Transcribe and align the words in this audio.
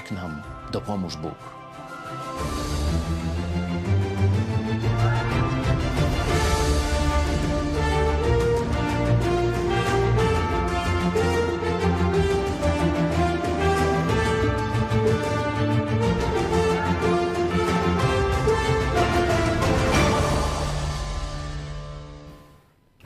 Tak 0.00 0.10
nam 0.12 0.42
dopomóż 0.72 1.16
Bóg. 1.16 1.34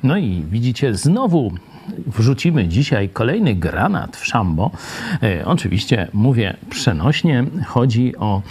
No 0.03 0.16
i 0.16 0.44
widzicie, 0.50 0.94
znowu 0.94 1.53
wrzucimy 2.06 2.68
dzisiaj 2.68 3.08
kolejny 3.08 3.54
granat 3.54 4.16
w 4.16 4.26
szambo. 4.26 4.70
E, 5.22 5.44
oczywiście 5.44 6.08
mówię 6.12 6.56
przenośnie, 6.70 7.44
chodzi 7.66 8.16
o 8.16 8.42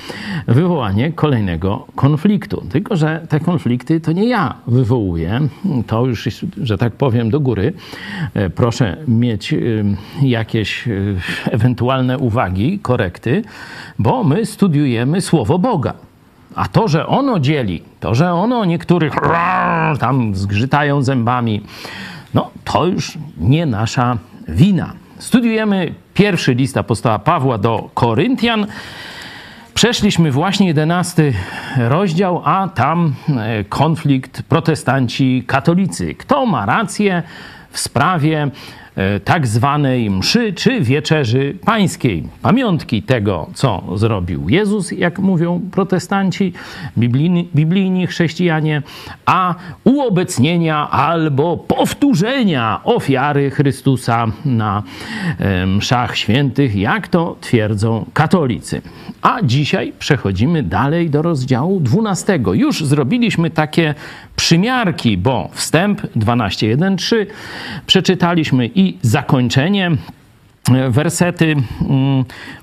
wywołanie 0.48 1.12
kolejnego 1.12 1.88
konfliktu. 1.96 2.64
Tylko, 2.72 2.96
że 2.96 3.26
te 3.30 3.40
konflikty 3.40 4.00
to 4.00 4.12
nie 4.12 4.28
ja 4.28 4.56
wywołuję, 4.68 5.40
to 5.88 6.06
już, 6.06 6.30
że 6.62 6.78
tak 6.78 6.94
powiem, 6.94 7.30
do 7.30 7.40
góry. 7.40 7.74
E, 8.34 8.50
proszę 8.50 8.98
mieć 9.08 9.54
e, 9.54 9.58
jakieś 10.22 10.86
ewentualne 11.52 12.18
uwagi, 12.18 12.80
korekty, 12.80 13.44
bo 14.00 14.24
my 14.24 14.46
studiujemy 14.46 15.22
Słowo 15.22 15.60
Boga. 15.60 15.94
A 16.56 16.68
to, 16.68 16.88
że 16.88 17.08
ono 17.08 17.40
dzieli, 17.40 17.82
to, 18.00 18.16
że 18.16 18.34
ono 18.34 18.66
niektórych 18.66 19.14
tam 20.00 20.36
zgrzytają 20.36 21.02
zębami, 21.02 21.62
no 22.34 22.52
to 22.64 22.86
już 22.86 23.18
nie 23.38 23.66
nasza 23.66 24.18
wina. 24.48 24.94
Studiujemy 25.18 25.94
pierwszy 26.14 26.54
list 26.54 26.78
apostoła 26.78 27.20
Pawła 27.20 27.58
do 27.58 27.90
Koryntian. 27.94 28.68
Przeszliśmy 29.74 30.32
właśnie 30.32 30.68
jedenasty 30.68 31.34
rozdział, 31.78 32.42
a 32.46 32.68
tam 32.68 33.16
e, 33.38 33.64
konflikt 33.64 34.42
protestanci 34.44 35.44
katolicy. 35.48 36.16
Kto 36.16 36.46
ma 36.46 36.66
rację 36.66 37.24
w 37.72 37.80
sprawie 37.80 38.52
tak 39.26 39.48
zwanej 39.48 40.10
mszy 40.10 40.54
czy 40.54 40.82
wieczerzy 40.82 41.58
pańskiej. 41.66 42.24
Pamiątki 42.42 43.04
tego, 43.04 43.50
co 43.54 43.84
zrobił 43.96 44.50
Jezus, 44.50 44.92
jak 44.92 45.20
mówią 45.20 45.62
protestanci, 45.72 46.54
biblijni, 46.98 47.50
biblijni 47.56 48.08
chrześcijanie, 48.08 48.82
a 49.26 49.56
uobecnienia 49.84 50.90
albo 50.90 51.58
powtórzenia 51.58 52.80
ofiary 52.84 53.52
Chrystusa 53.52 54.28
na 54.46 54.84
e, 55.40 55.66
mszach 55.66 56.18
świętych, 56.18 56.76
jak 56.76 57.08
to 57.08 57.36
twierdzą 57.42 58.06
katolicy. 58.14 58.82
A 59.22 59.42
dzisiaj 59.44 59.94
przechodzimy 60.00 60.64
dalej 60.64 61.10
do 61.10 61.22
rozdziału 61.22 61.80
12. 61.80 62.40
Już 62.54 62.86
zrobiliśmy 62.86 63.50
takie 63.50 63.96
przymiarki, 64.36 65.18
bo 65.18 65.50
wstęp 65.54 66.02
12.1.3 66.02 67.26
przeczytaliśmy 67.86 68.68
i 68.68 68.83
zakończenie 69.02 69.92
wersety 70.90 71.56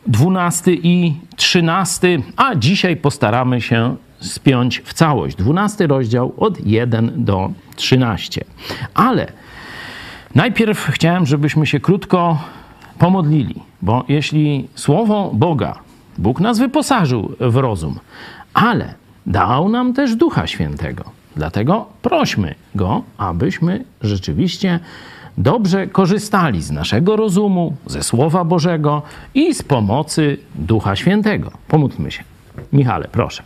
12 0.06 0.72
i 0.72 1.14
13, 1.36 2.18
a 2.36 2.54
dzisiaj 2.54 2.96
postaramy 2.96 3.60
się 3.60 3.96
spiąć 4.20 4.82
w 4.84 4.94
całość. 4.94 5.36
12 5.36 5.86
rozdział 5.86 6.32
od 6.36 6.66
1 6.66 7.12
do 7.24 7.50
13. 7.76 8.44
Ale 8.94 9.32
najpierw 10.34 10.86
chciałem, 10.86 11.26
żebyśmy 11.26 11.66
się 11.66 11.80
krótko 11.80 12.38
pomodlili, 12.98 13.54
bo 13.82 14.04
jeśli 14.08 14.68
słowo 14.74 15.30
Boga, 15.34 15.78
Bóg 16.18 16.40
nas 16.40 16.58
wyposażył 16.58 17.32
w 17.40 17.56
rozum, 17.56 17.98
ale 18.54 18.94
dał 19.26 19.68
nam 19.68 19.94
też 19.94 20.16
Ducha 20.16 20.46
Świętego. 20.46 21.04
Dlatego 21.36 21.86
prośmy 22.02 22.54
Go, 22.74 23.02
abyśmy 23.18 23.84
rzeczywiście 24.02 24.80
dobrze 25.42 25.86
korzystali 25.86 26.62
z 26.62 26.70
naszego 26.70 27.16
rozumu, 27.16 27.76
ze 27.86 28.02
Słowa 28.02 28.44
Bożego 28.44 29.02
i 29.34 29.54
z 29.54 29.62
pomocy 29.62 30.38
Ducha 30.54 30.96
Świętego. 30.96 31.50
Pomódlmy 31.68 32.10
się. 32.10 32.24
Michale, 32.72 33.08
proszę. 33.12 33.42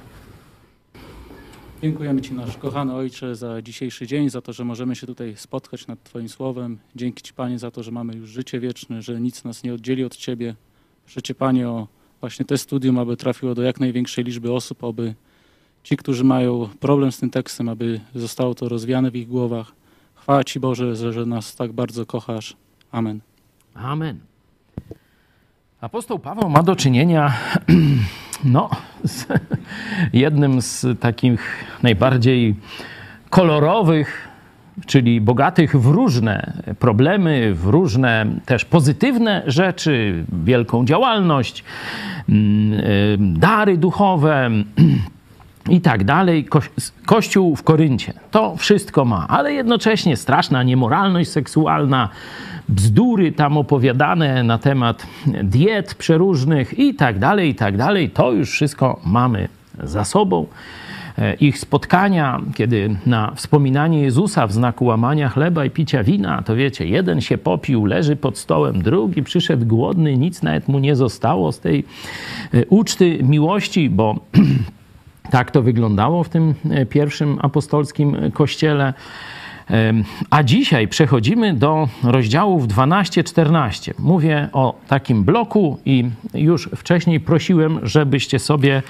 Dziękujemy 1.82 2.20
Ci, 2.20 2.34
nasz 2.34 2.56
kochany 2.56 2.94
Ojcze, 2.94 3.36
za 3.36 3.62
dzisiejszy 3.62 4.06
dzień, 4.06 4.30
za 4.30 4.40
to, 4.40 4.52
że 4.52 4.64
możemy 4.64 4.96
się 4.96 5.06
tutaj 5.06 5.36
spotkać 5.36 5.86
nad 5.86 6.02
Twoim 6.02 6.28
Słowem. 6.28 6.78
Dzięki 6.96 7.22
Ci, 7.22 7.32
Panie, 7.32 7.58
za 7.58 7.70
to, 7.70 7.82
że 7.82 7.90
mamy 7.90 8.16
już 8.16 8.30
życie 8.30 8.60
wieczne, 8.60 9.02
że 9.02 9.20
nic 9.20 9.44
nas 9.44 9.62
nie 9.62 9.74
oddzieli 9.74 10.04
od 10.04 10.16
Ciebie. 10.16 10.54
Proszę 11.04 11.34
Panie, 11.34 11.68
o 11.68 11.88
właśnie 12.20 12.44
te 12.44 12.58
studium, 12.58 12.98
aby 12.98 13.16
trafiło 13.16 13.54
do 13.54 13.62
jak 13.62 13.80
największej 13.80 14.24
liczby 14.24 14.52
osób, 14.52 14.84
aby 14.84 15.14
ci, 15.82 15.96
którzy 15.96 16.24
mają 16.24 16.68
problem 16.80 17.12
z 17.12 17.18
tym 17.18 17.30
tekstem, 17.30 17.68
aby 17.68 18.00
zostało 18.14 18.54
to 18.54 18.68
rozwiane 18.68 19.10
w 19.10 19.16
ich 19.16 19.28
głowach. 19.28 19.72
Chwała 20.24 20.44
Ci, 20.44 20.60
Boże, 20.60 20.96
że, 20.96 21.12
że 21.12 21.26
nas 21.26 21.56
tak 21.56 21.72
bardzo 21.72 22.06
kochasz. 22.06 22.56
Amen. 22.92 23.20
Amen. 23.74 24.18
Apostoł 25.80 26.18
Paweł 26.18 26.50
ma 26.50 26.62
do 26.62 26.76
czynienia 26.76 27.32
no, 28.44 28.70
z 29.04 29.26
jednym 30.12 30.62
z 30.62 31.00
takich 31.00 31.64
najbardziej 31.82 32.54
kolorowych, 33.30 34.28
czyli 34.86 35.20
bogatych 35.20 35.80
w 35.80 35.86
różne 35.86 36.62
problemy, 36.78 37.54
w 37.54 37.66
różne 37.66 38.26
też 38.46 38.64
pozytywne 38.64 39.42
rzeczy, 39.46 40.24
wielką 40.44 40.84
działalność, 40.84 41.64
mm, 42.28 42.72
y, 42.72 43.16
dary 43.20 43.78
duchowe, 43.78 44.50
i 45.68 45.80
tak 45.80 46.04
dalej. 46.04 46.44
Ko 46.44 46.60
kościół 47.06 47.56
w 47.56 47.62
Koryncie 47.62 48.12
to 48.30 48.56
wszystko 48.56 49.04
ma, 49.04 49.28
ale 49.28 49.52
jednocześnie 49.52 50.16
straszna 50.16 50.62
niemoralność 50.62 51.30
seksualna, 51.30 52.08
bzdury 52.68 53.32
tam 53.32 53.56
opowiadane 53.58 54.42
na 54.42 54.58
temat 54.58 55.06
diet 55.26 55.94
przeróżnych 55.94 56.78
i 56.78 56.94
tak 56.94 57.18
dalej, 57.18 57.50
i 57.50 57.54
tak 57.54 57.76
dalej. 57.76 58.10
To 58.10 58.32
już 58.32 58.50
wszystko 58.50 59.00
mamy 59.04 59.48
za 59.82 60.04
sobą. 60.04 60.46
E, 61.18 61.34
ich 61.34 61.58
spotkania, 61.58 62.40
kiedy 62.54 62.96
na 63.06 63.32
wspominanie 63.34 64.02
Jezusa 64.02 64.46
w 64.46 64.52
znaku 64.52 64.84
łamania 64.84 65.28
chleba 65.28 65.64
i 65.64 65.70
picia 65.70 66.04
wina, 66.04 66.42
to 66.42 66.56
wiecie, 66.56 66.86
jeden 66.86 67.20
się 67.20 67.38
popił, 67.38 67.86
leży 67.86 68.16
pod 68.16 68.38
stołem, 68.38 68.82
drugi 68.82 69.22
przyszedł 69.22 69.66
głodny, 69.66 70.16
nic 70.16 70.42
nawet 70.42 70.68
mu 70.68 70.78
nie 70.78 70.96
zostało 70.96 71.52
z 71.52 71.60
tej 71.60 71.84
e, 72.54 72.66
uczty 72.66 73.18
miłości, 73.22 73.90
bo 73.90 74.14
tak 75.30 75.50
to 75.50 75.62
wyglądało 75.62 76.24
w 76.24 76.28
tym 76.28 76.54
e, 76.70 76.86
pierwszym 76.86 77.38
apostolskim 77.42 78.16
kościele. 78.32 78.94
A 80.30 80.42
dzisiaj 80.42 80.88
przechodzimy 80.88 81.54
do 81.54 81.88
rozdziałów 82.02 82.66
12-14. 82.66 83.92
Mówię 83.98 84.48
o 84.52 84.74
takim 84.88 85.24
bloku 85.24 85.78
i 85.84 86.10
już 86.34 86.68
wcześniej 86.76 87.20
prosiłem, 87.20 87.80
żebyście 87.82 88.38
sobie 88.38 88.82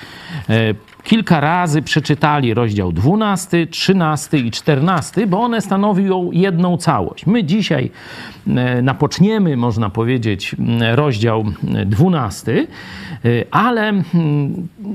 kilka 1.05 1.41
razy 1.41 1.83
przeczytali 1.83 2.55
rozdział 2.55 2.93
12, 2.93 3.67
13 3.67 4.39
i 4.39 4.51
14, 4.51 5.27
bo 5.27 5.41
one 5.41 5.61
stanowią 5.61 6.31
jedną 6.33 6.77
całość. 6.77 7.27
My 7.27 7.45
dzisiaj 7.45 7.91
e, 8.47 8.83
napoczniemy, 8.83 9.57
można 9.57 9.91
powiedzieć, 9.91 10.57
rozdział 10.95 11.45
12, 11.87 12.53
e, 13.25 13.29
ale 13.51 13.93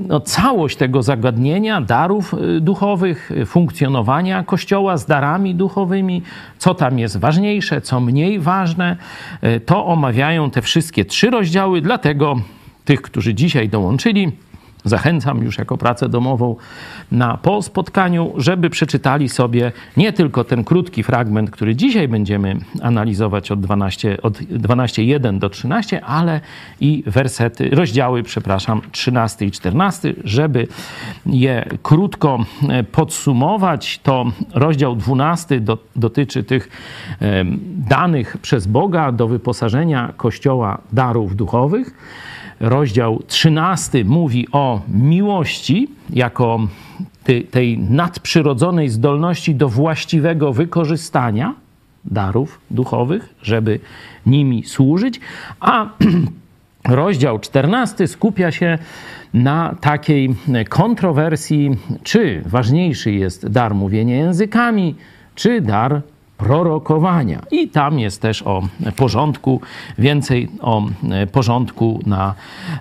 no, 0.08 0.20
całość 0.20 0.76
tego 0.76 1.02
zagadnienia 1.02 1.80
darów 1.80 2.34
e, 2.34 2.60
duchowych, 2.60 3.30
funkcjonowania 3.46 4.44
Kościoła 4.44 4.96
z 4.96 5.06
darami 5.06 5.54
duchowymi, 5.54 6.22
co 6.58 6.74
tam 6.74 6.98
jest 6.98 7.16
ważniejsze, 7.16 7.80
co 7.80 8.00
mniej 8.00 8.38
ważne, 8.38 8.96
to 9.66 9.86
omawiają 9.86 10.50
te 10.50 10.62
wszystkie 10.62 11.04
trzy 11.04 11.30
rozdziały, 11.30 11.80
dlatego 11.80 12.36
tych, 12.84 13.02
którzy 13.02 13.34
dzisiaj 13.34 13.68
dołączyli, 13.68 14.32
Zachęcam 14.84 15.42
już 15.42 15.58
jako 15.58 15.78
pracę 15.78 16.08
domową 16.08 16.56
na 17.12 17.36
po 17.36 17.62
spotkaniu, 17.62 18.32
żeby 18.36 18.70
przeczytali 18.70 19.28
sobie 19.28 19.72
nie 19.96 20.12
tylko 20.12 20.44
ten 20.44 20.64
krótki 20.64 21.02
fragment, 21.02 21.50
który 21.50 21.76
dzisiaj 21.76 22.08
będziemy 22.08 22.56
analizować 22.82 23.50
od 23.50 23.60
12, 23.60 24.22
od 24.22 24.38
12.1 24.38 25.38
do 25.38 25.50
13, 25.50 26.04
ale 26.04 26.40
i 26.80 27.02
wersety, 27.06 27.70
rozdziały, 27.70 28.22
przepraszam, 28.22 28.80
13 28.92 29.46
i 29.46 29.50
14, 29.50 30.14
żeby 30.24 30.66
je 31.26 31.68
krótko 31.82 32.38
e, 32.68 32.82
podsumować, 32.84 34.00
to 34.02 34.26
rozdział 34.54 34.96
12 34.96 35.60
do, 35.60 35.78
dotyczy 35.96 36.44
tych 36.44 36.68
danych 37.88 38.36
przez 38.42 38.66
Boga 38.66 39.12
do 39.12 39.28
wyposażenia 39.28 40.12
Kościoła 40.16 40.78
darów 40.92 41.36
duchowych 41.36 41.94
rozdział 42.60 43.22
13 43.26 44.04
mówi 44.04 44.46
o 44.52 44.80
miłości 44.88 45.88
jako 46.10 46.60
tej 47.50 47.78
nadprzyrodzonej 47.78 48.88
zdolności 48.88 49.54
do 49.54 49.68
właściwego 49.68 50.52
wykorzystania 50.52 51.54
darów 52.04 52.60
duchowych, 52.70 53.34
żeby 53.42 53.80
nimi 54.26 54.64
służyć, 54.64 55.20
a 55.60 55.86
rozdział 56.88 57.38
14 57.38 58.08
skupia 58.08 58.50
się 58.50 58.78
na 59.34 59.76
takiej 59.80 60.34
kontrowersji, 60.68 61.70
czy 62.02 62.42
ważniejszy 62.46 63.12
jest 63.12 63.48
dar 63.48 63.74
mówienia 63.74 64.16
językami, 64.16 64.94
czy 65.34 65.60
dar 65.60 66.00
prorokowania. 66.40 67.42
I 67.50 67.68
tam 67.68 67.98
jest 67.98 68.22
też 68.22 68.42
o 68.42 68.62
porządku, 68.96 69.60
więcej 69.98 70.48
o 70.60 70.82
e, 71.10 71.26
porządku 71.26 72.00
na 72.06 72.34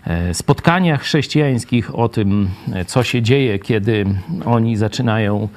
e, 0.08 0.34
spotkaniach 0.34 1.02
chrześcijańskich, 1.02 1.96
o 1.96 2.10
tym, 2.10 2.50
co 2.88 3.04
się 3.04 3.22
dzieje, 3.22 3.60
kiedy 3.60 4.06
oni 4.46 4.78
zaczynają, 4.78 5.48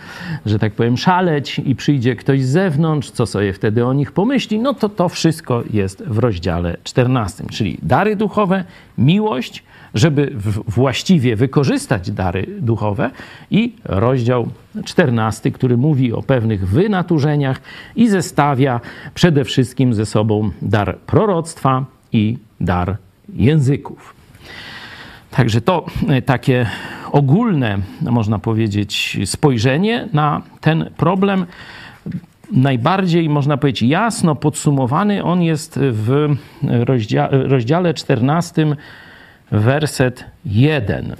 że 0.46 0.58
tak 0.58 0.72
powiem, 0.72 0.96
szaleć 0.96 1.58
i 1.58 1.76
przyjdzie 1.76 2.16
ktoś 2.16 2.42
z 2.42 2.48
zewnątrz, 2.48 3.10
co 3.10 3.26
sobie 3.26 3.52
wtedy 3.52 3.86
o 3.86 3.92
nich 3.92 4.12
pomyśli. 4.12 4.58
No 4.58 4.74
to 4.74 4.88
to 4.88 5.08
wszystko 5.08 5.62
jest 5.72 6.02
w 6.06 6.18
rozdziale 6.18 6.76
14, 6.84 7.44
czyli 7.50 7.78
dary 7.82 8.16
duchowe, 8.16 8.64
miłość, 8.98 9.62
żeby 9.94 10.32
właściwie 10.68 11.36
wykorzystać 11.36 12.10
dary 12.10 12.46
duchowe 12.60 13.10
i 13.50 13.72
rozdział 13.84 14.42
14, 14.42 14.61
który 15.52 15.76
mówi 15.76 16.12
o 16.12 16.22
pewnych 16.22 16.68
wynaturzeniach 16.68 17.60
i 17.96 18.08
zestawia 18.08 18.80
przede 19.14 19.44
wszystkim 19.44 19.94
ze 19.94 20.06
sobą 20.06 20.50
dar 20.62 20.98
proroctwa 20.98 21.84
i 22.12 22.38
dar 22.60 22.96
języków. 23.34 24.14
Także 25.30 25.60
to 25.60 25.86
e, 26.08 26.22
takie 26.22 26.66
ogólne, 27.12 27.78
można 28.00 28.38
powiedzieć, 28.38 29.18
spojrzenie 29.24 30.08
na 30.12 30.42
ten 30.60 30.90
problem. 30.96 31.46
Najbardziej, 32.52 33.28
można 33.28 33.56
powiedzieć, 33.56 33.82
jasno 33.82 34.34
podsumowany 34.34 35.24
on 35.24 35.42
jest 35.42 35.78
w 35.82 36.36
rozdziale, 36.62 37.48
rozdziale 37.48 37.94
14 37.94 38.76
werset 39.50 40.24
1. 40.44 41.16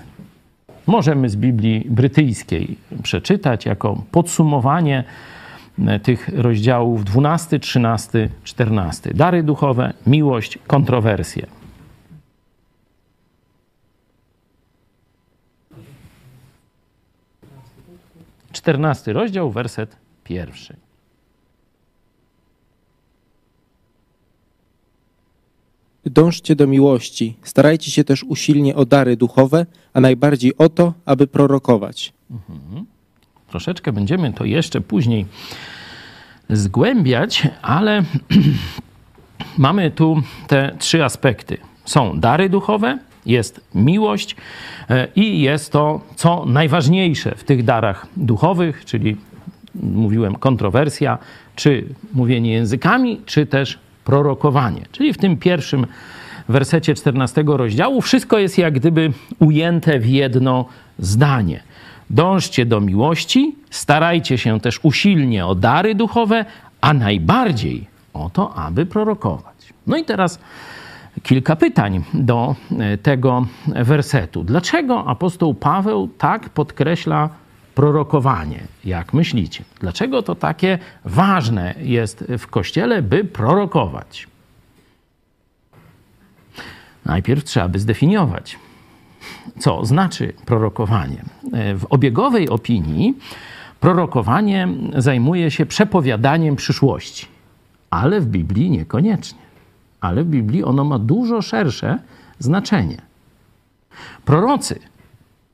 Możemy 0.87 1.29
z 1.29 1.37
Biblii 1.37 1.87
brytyjskiej 1.91 2.77
przeczytać 3.03 3.67
jako 3.67 4.03
podsumowanie 4.11 5.05
e, 5.87 6.01
tych 6.01 6.29
rozdziałów 6.29 7.05
12, 7.05 7.59
13, 7.59 8.29
14. 8.45 9.15
Dary 9.15 9.43
duchowe, 9.43 9.93
miłość, 10.07 10.59
kontrowersje. 10.67 11.47
Czternasty 18.53 19.13
rozdział, 19.13 19.51
werset 19.51 19.97
pierwszy. 20.25 20.82
Dążcie 26.05 26.57
do 26.57 26.67
miłości, 26.67 27.37
starajcie 27.43 27.91
się 27.91 28.05
też 28.05 28.25
usilnie 28.25 28.77
o 28.77 28.85
dary 28.85 29.17
duchowe, 29.17 29.67
a 29.95 30.01
najbardziej 30.01 30.57
o 30.57 30.69
to, 30.69 30.95
aby 31.05 31.27
prorokować. 31.27 32.13
Mhm. 32.31 32.87
Troszeczkę 33.49 33.93
będziemy 33.93 34.33
to 34.33 34.45
jeszcze 34.45 34.81
później 34.81 35.27
zgłębiać, 36.51 37.49
ale 37.63 38.03
mamy 39.59 39.91
tu 39.91 40.23
te 40.47 40.77
trzy 40.79 41.05
aspekty. 41.05 41.57
Są 41.85 42.21
dary 42.21 42.49
duchowe, 42.49 42.99
jest 43.27 43.61
miłość 43.75 44.37
e, 44.91 45.09
i 45.17 45.41
jest 45.41 45.73
to, 45.73 46.01
co 46.17 46.47
najważniejsze 46.47 47.35
w 47.37 47.45
tych 47.45 47.65
darach 47.65 48.07
duchowych, 48.17 48.85
czyli 48.85 49.17
mówiłem 49.75 50.35
kontrowersja, 50.35 51.19
czy 51.57 51.85
mówienie 52.13 52.53
językami, 52.53 53.21
czy 53.27 53.47
też 53.47 53.79
prorokowanie. 54.05 54.81
Czyli 54.93 55.13
w 55.13 55.19
tym 55.19 55.37
pierwszym 55.37 55.87
wersecie 56.49 56.95
14 56.95 57.45
rozdziału 57.47 58.01
wszystko 58.01 58.39
jest 58.39 58.59
jak 58.59 58.75
gdyby 58.75 59.13
ujęte 59.39 59.99
w 59.99 60.07
jedno 60.07 60.65
zdanie. 60.99 61.63
Dążcie 62.11 62.67
do 62.67 62.81
miłości, 62.81 63.57
starajcie 63.71 64.39
się 64.39 64.61
też 64.61 64.81
usilnie 64.83 65.47
o 65.47 65.55
dary 65.55 65.95
duchowe, 65.95 66.45
a 66.81 66.95
najbardziej 66.95 67.87
o 68.13 68.31
to, 68.31 68.55
aby 68.55 68.87
prorokować. 68.87 69.75
No 69.87 69.97
i 69.97 70.05
teraz 70.05 70.39
kilka 71.23 71.57
pytań 71.57 72.05
do 72.15 72.55
e, 72.79 72.99
tego 72.99 73.47
wersetu. 73.67 74.45
Dlaczego 74.45 75.09
apostoł 75.09 75.55
Paweł 75.55 76.09
tak 76.19 76.49
podkreśla 76.49 77.29
prorokowanie. 77.75 78.61
Jak 78.85 79.15
myślicie? 79.15 79.65
Dlaczego 79.81 80.23
to 80.23 80.35
takie 80.35 80.79
ważne 81.05 81.75
jest 81.79 82.25
w 82.39 82.47
kościele, 82.47 83.03
by 83.03 83.25
prorokować? 83.25 84.29
Najpierw 87.05 87.45
trzeba 87.45 87.69
by 87.69 87.79
zdefiniować, 87.79 88.59
co 89.59 89.85
znaczy 89.85 90.33
prorokowanie. 90.47 91.25
W 91.53 91.87
obiegowej 91.91 92.49
opinii 92.49 93.19
prorokowanie 93.81 94.69
zajmuje 94.97 95.51
się 95.51 95.67
przepowiadaniem 95.67 96.57
przyszłości, 96.57 97.27
ale 97.91 98.21
w 98.21 98.27
Biblii 98.27 98.71
niekoniecznie. 98.71 99.39
Ale 100.01 100.25
w 100.25 100.27
Biblii 100.27 100.65
ono 100.65 100.85
ma 100.85 100.99
dużo 100.99 101.43
szersze 101.43 101.99
znaczenie. 102.39 102.97
Prorocy 104.25 104.81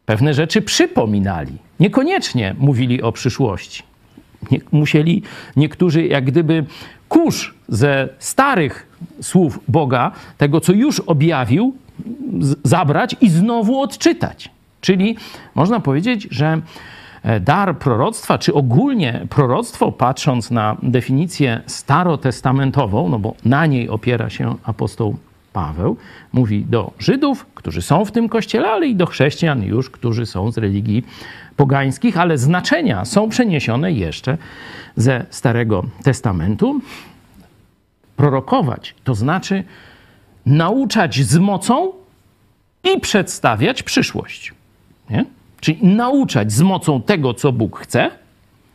pewne 0.08 0.34
rzeczy 0.34 0.62
przypominali. 0.62 1.52
Niekoniecznie 1.80 2.54
mówili 2.58 3.02
o 3.02 3.12
przyszłości. 3.12 3.82
Nie, 4.50 4.58
musieli 4.72 5.22
niektórzy 5.56 6.06
jak 6.06 6.24
gdyby 6.24 6.64
kurz 7.08 7.54
ze 7.68 8.08
starych 8.18 8.86
słów 9.22 9.60
Boga, 9.68 10.12
tego 10.38 10.60
co 10.60 10.72
już 10.72 11.00
objawił, 11.00 11.74
zabrać 12.64 13.16
i 13.20 13.28
znowu 13.28 13.80
odczytać. 13.80 14.50
Czyli 14.80 15.16
można 15.54 15.80
powiedzieć, 15.80 16.28
że 16.30 16.60
e, 17.22 17.40
dar 17.40 17.78
proroctwa, 17.78 18.38
czy 18.38 18.54
ogólnie 18.54 19.26
proroctwo, 19.30 19.92
patrząc 19.92 20.50
na 20.50 20.76
definicję 20.82 21.60
starotestamentową, 21.66 23.08
no 23.08 23.18
bo 23.18 23.34
na 23.44 23.66
niej 23.66 23.88
opiera 23.88 24.30
się 24.30 24.56
apostoł 24.64 25.16
Paweł, 25.58 25.96
mówi 26.32 26.64
do 26.64 26.92
Żydów, 26.98 27.46
którzy 27.54 27.82
są 27.82 28.04
w 28.04 28.12
tym 28.12 28.28
kościele, 28.28 28.70
ale 28.70 28.86
i 28.86 28.96
do 28.96 29.06
chrześcijan 29.06 29.62
już, 29.62 29.90
którzy 29.90 30.26
są 30.26 30.52
z 30.52 30.58
religii 30.58 31.04
pogańskich, 31.56 32.18
ale 32.18 32.38
znaczenia 32.38 33.04
są 33.04 33.28
przeniesione 33.28 33.92
jeszcze 33.92 34.38
ze 34.96 35.26
Starego 35.30 35.84
Testamentu. 36.02 36.80
Prorokować 38.16 38.94
to 39.04 39.14
znaczy 39.14 39.64
nauczać 40.46 41.22
z 41.22 41.38
mocą 41.38 41.92
i 42.84 43.00
przedstawiać 43.00 43.82
przyszłość. 43.82 44.54
Nie? 45.10 45.24
Czyli 45.60 45.86
nauczać 45.86 46.52
z 46.52 46.62
mocą 46.62 47.02
tego, 47.02 47.34
co 47.34 47.52
Bóg 47.52 47.78
chce 47.78 48.10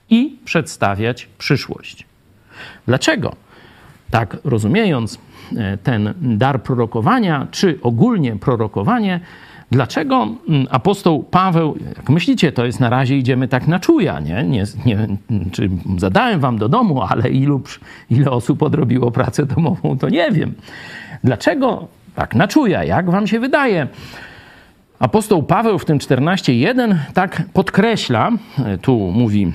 i 0.10 0.38
przedstawiać 0.46 1.28
przyszłość. 1.38 2.06
Dlaczego? 2.88 3.36
Tak 4.12 4.38
rozumiejąc 4.44 5.20
ten 5.84 6.14
dar 6.22 6.64
prorokowania, 6.64 7.48
czy 7.52 7.80
ogólnie 7.82 8.36
prorokowanie, 8.36 9.20
Dlaczego 9.74 10.28
mm, 10.50 10.68
apostoł 10.70 11.24
Paweł, 11.24 11.78
jak 11.98 12.10
myślicie, 12.10 12.52
to 12.52 12.66
jest 12.66 12.80
na 12.80 12.90
razie 12.90 13.18
idziemy 13.18 13.48
tak 13.48 13.68
na 13.68 13.80
czuja, 13.80 14.20
nie? 14.20 14.44
nie, 14.44 14.64
nie 14.86 15.08
czy 15.52 15.70
zadałem 15.98 16.40
wam 16.40 16.58
do 16.58 16.70
domu, 16.70 17.02
ale 17.02 17.30
ilu, 17.30 17.62
ile 18.10 18.32
osób 18.32 18.64
odrobiło 18.64 19.12
pracę 19.12 19.46
domową, 19.46 19.98
to 19.98 20.10
nie 20.10 20.32
wiem. 20.32 20.54
Dlaczego 21.24 21.88
tak 22.16 22.36
na 22.36 22.48
czuja? 22.48 22.84
Jak 22.84 23.10
wam 23.10 23.28
się 23.28 23.40
wydaje? 23.40 23.88
Apostoł 25.00 25.44
Paweł 25.44 25.80
w 25.80 25.86
tym 25.86 25.98
14.1 25.98 26.96
tak 27.14 27.44
podkreśla, 27.54 28.32
tu 28.82 28.98
mówi, 28.98 29.54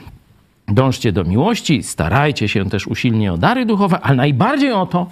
dążcie 0.69 1.13
do 1.13 1.25
miłości, 1.25 1.83
starajcie 1.83 2.49
się 2.49 2.65
też 2.65 2.87
usilnie 2.87 3.33
o 3.33 3.39
dary 3.39 3.67
duchowe, 3.67 4.01
ale 4.01 4.17
najbardziej 4.17 4.73
o 4.73 4.87
to, 4.87 5.07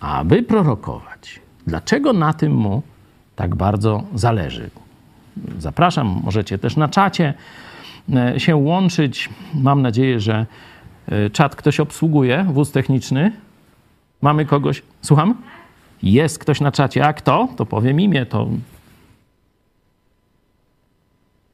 aby 0.00 0.42
prorokować. 0.42 1.40
Dlaczego 1.66 2.12
na 2.12 2.32
tym 2.32 2.54
mu 2.54 2.82
tak 3.36 3.54
bardzo 3.54 4.02
zależy. 4.14 4.70
Zapraszam, 5.58 6.20
możecie 6.24 6.58
też 6.58 6.76
na 6.76 6.88
czacie 6.88 7.34
e, 8.14 8.40
się 8.40 8.56
łączyć. 8.56 9.28
Mam 9.54 9.82
nadzieję, 9.82 10.20
że 10.20 10.46
e, 11.08 11.30
czat 11.30 11.56
ktoś 11.56 11.80
obsługuje, 11.80 12.46
wóz 12.48 12.72
techniczny. 12.72 13.32
Mamy 14.22 14.46
kogoś. 14.46 14.82
Słucham? 15.02 15.34
Jest 16.02 16.38
ktoś 16.38 16.60
na 16.60 16.72
czacie. 16.72 17.04
A 17.06 17.12
kto? 17.12 17.48
To 17.56 17.66
powiem 17.66 18.00
imię. 18.00 18.26
To. 18.26 18.48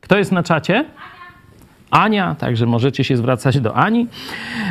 Kto 0.00 0.18
jest 0.18 0.32
na 0.32 0.42
czacie? 0.42 0.84
Ania, 1.94 2.34
także 2.34 2.66
możecie 2.66 3.04
się 3.04 3.16
zwracać 3.16 3.60
do 3.60 3.76
Ani 3.76 4.06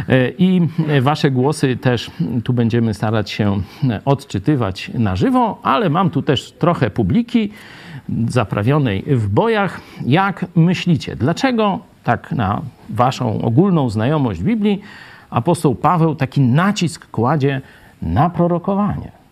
e, 0.09 0.29
i 0.29 0.61
wasze 1.01 1.31
głosy 1.31 1.77
też 1.77 2.11
tu 2.43 2.53
będziemy 2.53 2.93
starać 2.93 3.31
się 3.31 3.61
odczytywać 4.05 4.91
na 4.93 5.15
żywo, 5.15 5.59
ale 5.63 5.89
mam 5.89 6.09
tu 6.09 6.21
też 6.21 6.51
trochę 6.51 6.89
publiki 6.89 7.49
zaprawionej 8.27 9.03
w 9.07 9.29
bojach. 9.29 9.81
Jak 10.05 10.45
myślicie, 10.55 11.15
dlaczego 11.15 11.79
tak 12.03 12.31
na 12.31 12.61
waszą 12.89 13.41
ogólną 13.41 13.89
znajomość 13.89 14.43
Biblii 14.43 14.81
apostoł 15.29 15.75
Paweł 15.75 16.15
taki 16.15 16.41
nacisk 16.41 17.11
kładzie 17.11 17.61
na 18.01 18.29
prorokowanie? 18.29 19.22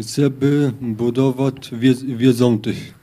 Żeby 0.00 0.72
budować 0.80 1.70
wierzących. 2.06 2.94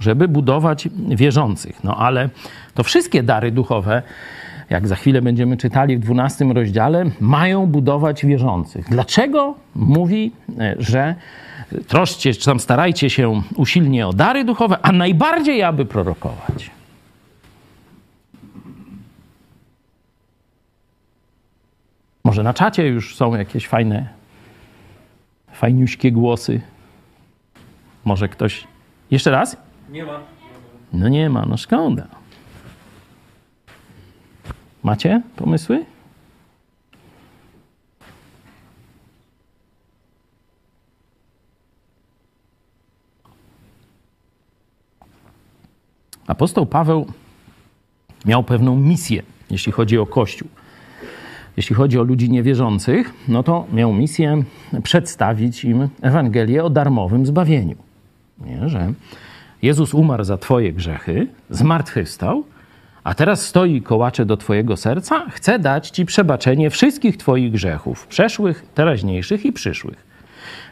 Żeby 0.00 0.28
budować 0.28 0.88
wierzących. 1.08 1.84
No 1.84 1.96
ale 1.96 2.28
to 2.74 2.82
wszystkie 2.82 3.22
dary 3.22 3.50
duchowe, 3.50 4.02
jak 4.70 4.88
za 4.88 4.96
chwilę 4.96 5.22
będziemy 5.22 5.56
czytali 5.56 5.96
w 5.96 6.00
12 6.00 6.44
rozdziale, 6.44 7.04
mają 7.20 7.66
budować 7.66 8.26
wierzących. 8.26 8.86
Dlaczego 8.90 9.54
mówi, 9.74 10.32
e, 10.58 10.76
że 10.78 11.14
troszcie, 11.88 12.34
czy 12.34 12.44
tam 12.44 12.60
starajcie 12.60 13.10
się 13.10 13.42
usilnie 13.56 14.06
o 14.06 14.12
dary 14.12 14.44
duchowe, 14.44 14.78
a 14.82 14.92
najbardziej 14.92 15.62
aby 15.62 15.84
prorokować? 15.84 16.70
Może 22.24 22.42
na 22.42 22.54
czacie 22.54 22.86
już 22.86 23.16
są 23.16 23.34
jakieś 23.34 23.68
fajne 23.68 24.19
fajniuśkie 25.60 26.12
głosy. 26.12 26.60
Może 28.04 28.28
ktoś. 28.28 28.66
Jeszcze 29.10 29.30
raz? 29.30 29.56
Nie 29.90 30.04
ma. 30.04 30.20
No 30.92 31.08
nie 31.08 31.30
ma, 31.30 31.46
no 31.46 31.56
szkoda. 31.56 32.06
Macie 34.82 35.22
pomysły? 35.36 35.84
Apostoł 46.26 46.66
Paweł 46.66 47.06
miał 48.24 48.44
pewną 48.44 48.76
misję, 48.76 49.22
jeśli 49.50 49.72
chodzi 49.72 49.98
o 49.98 50.06
Kościół 50.06 50.48
jeśli 51.56 51.76
chodzi 51.76 51.98
o 51.98 52.02
ludzi 52.02 52.30
niewierzących, 52.30 53.14
no 53.28 53.42
to 53.42 53.66
miał 53.72 53.92
misję 53.92 54.42
przedstawić 54.82 55.64
im 55.64 55.88
Ewangelię 56.02 56.64
o 56.64 56.70
darmowym 56.70 57.26
zbawieniu. 57.26 57.76
Nie? 58.40 58.68
Że 58.68 58.92
Jezus 59.62 59.94
umarł 59.94 60.24
za 60.24 60.38
Twoje 60.38 60.72
grzechy, 60.72 61.26
zmartwychwstał, 61.50 62.44
a 63.04 63.14
teraz 63.14 63.46
stoi 63.46 63.82
kołacze 63.82 64.26
do 64.26 64.36
Twojego 64.36 64.76
serca, 64.76 65.26
chce 65.30 65.58
dać 65.58 65.90
Ci 65.90 66.06
przebaczenie 66.06 66.70
wszystkich 66.70 67.16
Twoich 67.16 67.52
grzechów, 67.52 68.06
przeszłych, 68.06 68.66
teraźniejszych 68.74 69.46
i 69.46 69.52
przyszłych. 69.52 70.06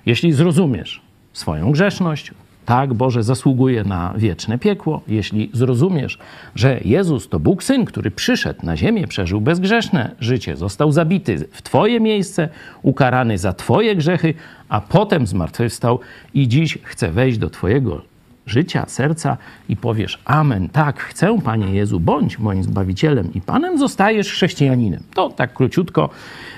Jeśli 0.07 0.33
zrozumiesz 0.33 1.03
swoją 1.33 1.73
grzeszność, 1.73 2.33
tak, 2.69 2.95
Boże 2.95 3.23
zasługuje 3.23 3.85
na 3.85 4.15
wieczne 4.17 4.59
piekło, 4.59 5.03
jeśli 5.09 5.51
zrozumiesz, 5.53 6.19
że 6.55 6.81
Jezus 6.85 7.29
to 7.29 7.41
Bóg 7.41 7.63
Syn, 7.63 7.85
który 7.85 8.11
przyszedł 8.11 8.67
na 8.67 8.77
ziemię, 8.77 9.07
przeżył 9.07 9.41
bezgrzeszne 9.41 10.15
życie, 10.21 10.57
został 10.57 10.93
zabity 10.93 11.49
w 11.53 11.63
Twoje 11.63 12.01
miejsce, 12.01 12.49
ukarany 12.83 13.39
za 13.39 13.53
Twoje 13.53 13.97
grzechy, 13.97 14.35
a 14.69 14.81
potem 14.81 15.27
zmartwychwstał 15.27 16.01
i 16.35 16.49
dziś 16.49 16.79
chce 16.83 17.11
wejść 17.11 17.39
do 17.39 17.51
Twojego 17.51 18.03
życia, 18.47 18.85
serca 18.89 19.37
i 19.69 19.77
powiesz 19.77 20.19
Amen, 20.25 20.69
tak, 20.69 21.01
chcę, 21.01 21.39
Panie 21.45 21.75
Jezu, 21.75 22.01
bądź 22.01 22.39
moim 22.39 22.63
Zbawicielem 22.63 23.35
i 23.35 23.41
Panem, 23.41 23.79
zostajesz 23.79 24.33
chrześcijaninem. 24.33 25.03
To 25.15 25.31
tak 25.31 25.55
króciutko, 25.55 26.11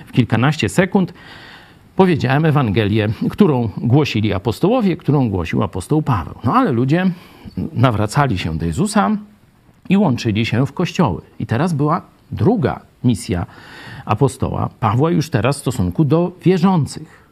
w 0.06 0.12
kilkanaście 0.12 0.68
sekund 0.68 1.12
powiedziałem 2.00 2.44
Ewangelię, 2.44 3.08
którą 3.30 3.68
głosili 3.76 4.32
apostołowie, 4.32 4.96
którą 4.96 5.30
głosił 5.30 5.62
apostoł 5.62 6.02
Paweł. 6.02 6.34
No 6.44 6.54
ale 6.54 6.72
ludzie 6.72 7.10
nawracali 7.72 8.38
się 8.38 8.58
do 8.58 8.66
Jezusa 8.66 9.10
i 9.88 9.96
łączyli 9.96 10.46
się 10.46 10.66
w 10.66 10.72
kościoły. 10.72 11.22
I 11.38 11.46
teraz 11.46 11.72
była 11.72 12.02
druga 12.32 12.80
misja 13.04 13.46
apostoła 14.04 14.70
Pawła, 14.80 15.10
już 15.10 15.30
teraz 15.30 15.56
w 15.56 15.60
stosunku 15.60 16.04
do 16.04 16.32
wierzących. 16.44 17.28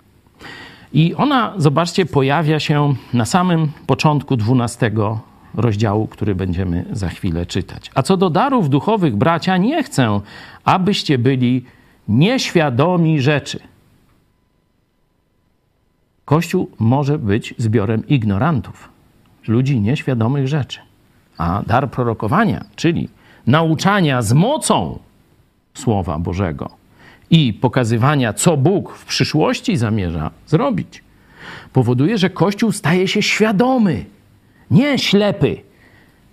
I 0.92 1.14
ona, 1.14 1.52
zobaczcie, 1.56 2.06
pojawia 2.06 2.60
się 2.60 2.94
na 3.14 3.24
samym 3.24 3.68
początku 3.86 4.36
12 4.36 4.92
rozdziału, 5.54 6.06
który 6.06 6.34
będziemy 6.34 6.84
za 6.92 7.08
chwilę 7.08 7.46
czytać. 7.46 7.90
A 7.94 8.02
co 8.02 8.16
do 8.16 8.30
darów 8.30 8.70
duchowych, 8.70 9.16
bracia, 9.16 9.56
nie 9.56 9.82
chcę, 9.82 10.20
abyście 10.64 11.18
byli 11.18 11.64
nieświadomi 12.08 13.20
rzeczy 13.20 13.60
Kościół 16.28 16.70
może 16.78 17.18
być 17.18 17.54
zbiorem 17.58 18.06
ignorantów, 18.08 18.88
ludzi 19.46 19.80
nieświadomych 19.80 20.48
rzeczy. 20.48 20.80
A 21.38 21.62
dar 21.66 21.90
prorokowania, 21.90 22.64
czyli 22.76 23.08
nauczania 23.46 24.22
z 24.22 24.32
mocą 24.32 24.98
Słowa 25.74 26.18
Bożego 26.18 26.70
i 27.30 27.52
pokazywania, 27.52 28.32
co 28.32 28.56
Bóg 28.56 28.94
w 28.94 29.04
przyszłości 29.04 29.76
zamierza 29.76 30.30
zrobić, 30.46 31.02
powoduje, 31.72 32.18
że 32.18 32.30
Kościół 32.30 32.72
staje 32.72 33.08
się 33.08 33.22
świadomy, 33.22 34.04
nie 34.70 34.98
ślepy, 34.98 35.56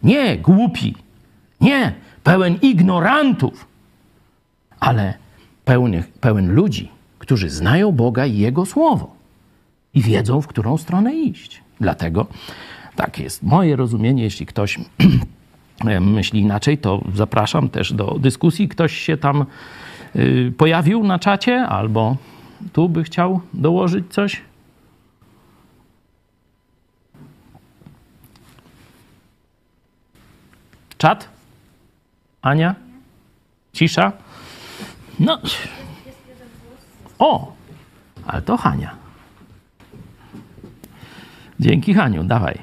nie 0.04 0.38
głupi, 0.38 0.96
nie 1.62 1.94
pełen 2.24 2.56
ignorantów, 2.62 3.68
ale 4.80 5.14
pełny, 5.66 6.04
pełen 6.22 6.54
ludzi, 6.54 6.92
którzy 7.20 7.50
znają 7.50 7.92
Boga 7.92 8.26
i 8.26 8.38
Jego 8.38 8.66
Słowo 8.66 9.15
i 9.96 10.02
wiedzą, 10.02 10.42
w 10.42 10.48
którą 10.48 10.78
stronę 10.78 11.16
iść. 11.16 11.62
Dlatego 11.80 12.28
tak 12.96 13.20
jest 13.20 13.44
moje 13.44 13.76
rozumienie, 13.76 14.24
jeśli 14.24 14.46
ktoś 14.46 14.80
myśli 16.02 16.40
inaczej, 16.40 16.78
to 16.78 17.02
zapraszam 17.14 17.70
też 17.70 17.94
do 17.94 18.18
dyskusji. 18.20 18.68
Ktoś 18.68 18.98
się 18.98 19.18
tam 19.18 19.46
y, 20.16 20.54
pojawił 20.58 21.04
na 21.04 21.20
czacie 21.20 21.68
albo 21.68 22.18
tu 22.74 22.90
by 22.90 23.04
chciał 23.04 23.42
dołożyć 23.54 24.14
coś? 24.14 24.42
Czat? 30.98 31.30
Ania? 32.42 32.76
Cisza? 33.74 34.12
No. 35.20 35.40
O! 37.20 37.54
Ale 38.28 38.42
to 38.42 38.58
Hania. 38.58 39.05
Dzięki 41.60 41.94
Haniu, 41.94 42.24
dawaj. 42.24 42.58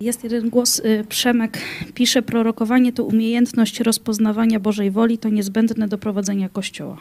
Jest 0.00 0.24
jeden 0.24 0.50
głos. 0.50 0.78
y, 0.78 1.04
Przemek 1.08 1.58
pisze, 1.94 2.22
prorokowanie 2.22 2.92
to 2.92 3.04
umiejętność 3.04 3.80
rozpoznawania 3.80 4.60
Bożej 4.60 4.90
woli, 4.90 5.18
to 5.18 5.28
niezbędne 5.28 5.88
do 5.88 5.98
prowadzenia 5.98 6.48
Kościoła. 6.48 6.96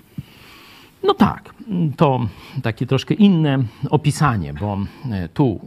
No 1.03 1.13
tak, 1.13 1.53
to 1.97 2.27
takie 2.63 2.85
troszkę 2.85 3.13
inne 3.13 3.63
opisanie, 3.89 4.53
bo 4.53 4.77
e, 5.11 5.29
tu, 5.29 5.59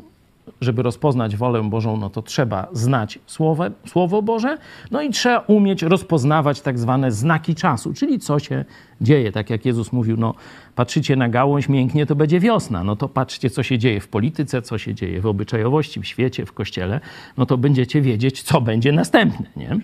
żeby 0.61 0.83
rozpoznać 0.83 1.37
wolę 1.37 1.63
Bożą, 1.63 1.97
no 1.97 2.11
to 2.11 2.23
trzeba 2.23 2.69
znać 2.73 3.19
Słowo, 3.27 3.65
Słowo 3.87 4.23
Boże, 4.23 4.59
no 4.91 5.03
i 5.03 5.11
trzeba 5.11 5.39
umieć 5.39 5.83
rozpoznawać 5.83 6.61
tak 6.61 6.79
zwane 6.79 7.13
znaki 7.13 7.55
czasu, 7.55 7.95
czyli 7.95 8.19
co 8.19 8.39
się 8.39 8.65
dzieje. 9.01 9.33
Tak 9.33 9.51
jak 9.51 9.67
Jezus 9.67 9.93
mówił, 9.93 10.17
no 10.17 10.35
patrzycie 10.75 11.17
na 11.17 11.29
gałąź, 11.29 11.69
mięknie, 11.69 12.07
to 12.07 12.15
będzie 12.15 12.41
wiosna. 12.41 12.85
No 12.85 12.97
to 12.97 13.09
patrzcie, 13.09 13.51
co 13.51 13.63
się 13.63 13.79
dzieje 13.79 14.01
w 14.01 14.09
polityce, 14.09 14.63
co 14.63 14.79
się 14.79 14.95
dzieje 14.95 15.21
w 15.21 15.27
obyczajowości, 15.27 16.01
w 16.01 16.07
świecie, 16.07 16.47
w 16.47 16.53
kościele, 16.53 17.01
no 17.37 17.47
to 17.47 17.59
będziecie 17.59 18.01
wiedzieć, 18.01 18.43
co 18.43 18.61
będzie 18.61 18.93
następne, 18.93 19.47
nie? 19.57 19.79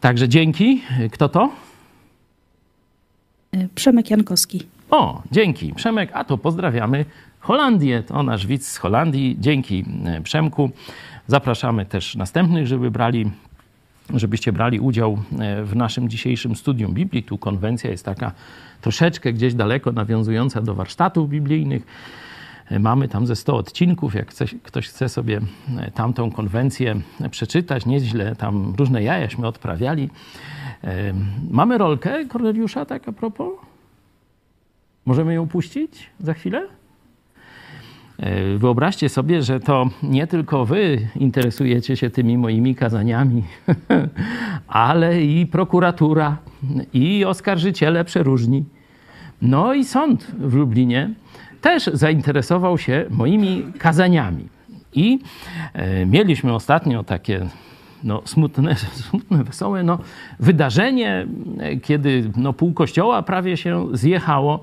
Także 0.00 0.28
dzięki. 0.28 0.82
Kto 1.12 1.28
to? 1.28 1.50
Przemek 3.74 4.10
Jankowski. 4.10 4.77
O, 4.90 5.22
dzięki 5.32 5.74
Przemek, 5.74 6.10
a 6.12 6.24
to 6.24 6.38
pozdrawiamy 6.38 7.04
Holandię, 7.40 8.02
to 8.02 8.22
nasz 8.22 8.46
widz 8.46 8.68
z 8.68 8.76
Holandii. 8.76 9.36
Dzięki 9.40 9.84
e, 10.04 10.20
Przemku. 10.20 10.70
Zapraszamy 11.26 11.86
też 11.86 12.16
następnych, 12.16 12.66
żeby 12.66 12.90
brali, 12.90 13.30
żebyście 14.14 14.52
brali 14.52 14.80
udział 14.80 15.18
e, 15.38 15.64
w 15.64 15.76
naszym 15.76 16.08
dzisiejszym 16.08 16.56
studium 16.56 16.94
Biblii. 16.94 17.22
Tu 17.22 17.38
konwencja 17.38 17.90
jest 17.90 18.04
taka 18.04 18.32
troszeczkę 18.80 19.32
gdzieś 19.32 19.54
daleko 19.54 19.92
nawiązująca 19.92 20.62
do 20.62 20.74
warsztatów 20.74 21.28
biblijnych. 21.30 21.86
E, 22.70 22.78
Mamy 22.78 23.08
tam 23.08 23.26
ze 23.26 23.36
100 23.36 23.56
odcinków. 23.56 24.14
Jak 24.14 24.30
chce, 24.30 24.44
ktoś 24.62 24.88
chce 24.88 25.08
sobie 25.08 25.40
tamtą 25.94 26.30
konwencję 26.30 27.00
przeczytać, 27.30 27.86
nieźle 27.86 28.36
tam 28.36 28.74
różne 28.78 29.02
jajaśmy 29.02 29.46
odprawiali. 29.46 30.10
Mamy 31.50 31.78
rolkę 31.78 32.24
Korneliusza, 32.24 32.84
tak 32.84 33.08
a 33.08 33.12
propos? 33.12 33.48
Możemy 35.08 35.34
ją 35.34 35.48
puścić 35.48 36.10
za 36.20 36.34
chwilę? 36.34 36.66
E, 38.18 38.58
Wyobraźcie 38.58 39.08
sobie, 39.08 39.42
że 39.42 39.60
to 39.60 39.88
nie 40.02 40.26
tylko 40.26 40.64
wy 40.64 41.08
interesujecie 41.16 41.96
się 41.96 42.10
tymi 42.10 42.38
moimi 42.38 42.74
kazaniami, 42.74 43.42
ale 44.68 45.22
i 45.22 45.46
prokuratura, 45.46 46.36
i 46.92 47.24
oskarżyciele 47.24 48.04
przeróżni. 48.04 48.64
No 49.42 49.74
i 49.74 49.84
sąd 49.84 50.24
w 50.38 50.54
Lublinie 50.54 51.10
też 51.60 51.90
zainteresował 51.92 52.78
się 52.78 53.04
moimi 53.10 53.64
kazaniami. 53.78 54.48
I 54.94 55.18
e, 55.72 56.06
mieliśmy 56.06 56.54
ostatnio 56.54 57.04
takie 57.04 57.48
no, 58.04 58.22
smutne, 58.24 58.76
smutne, 59.08 59.44
wesołe 59.44 59.82
no, 59.82 59.98
wydarzenie, 60.40 61.26
kiedy 61.82 62.30
no, 62.36 62.52
pół 62.52 62.72
kościoła 62.72 63.22
prawie 63.22 63.56
się 63.56 63.86
zjechało 63.92 64.60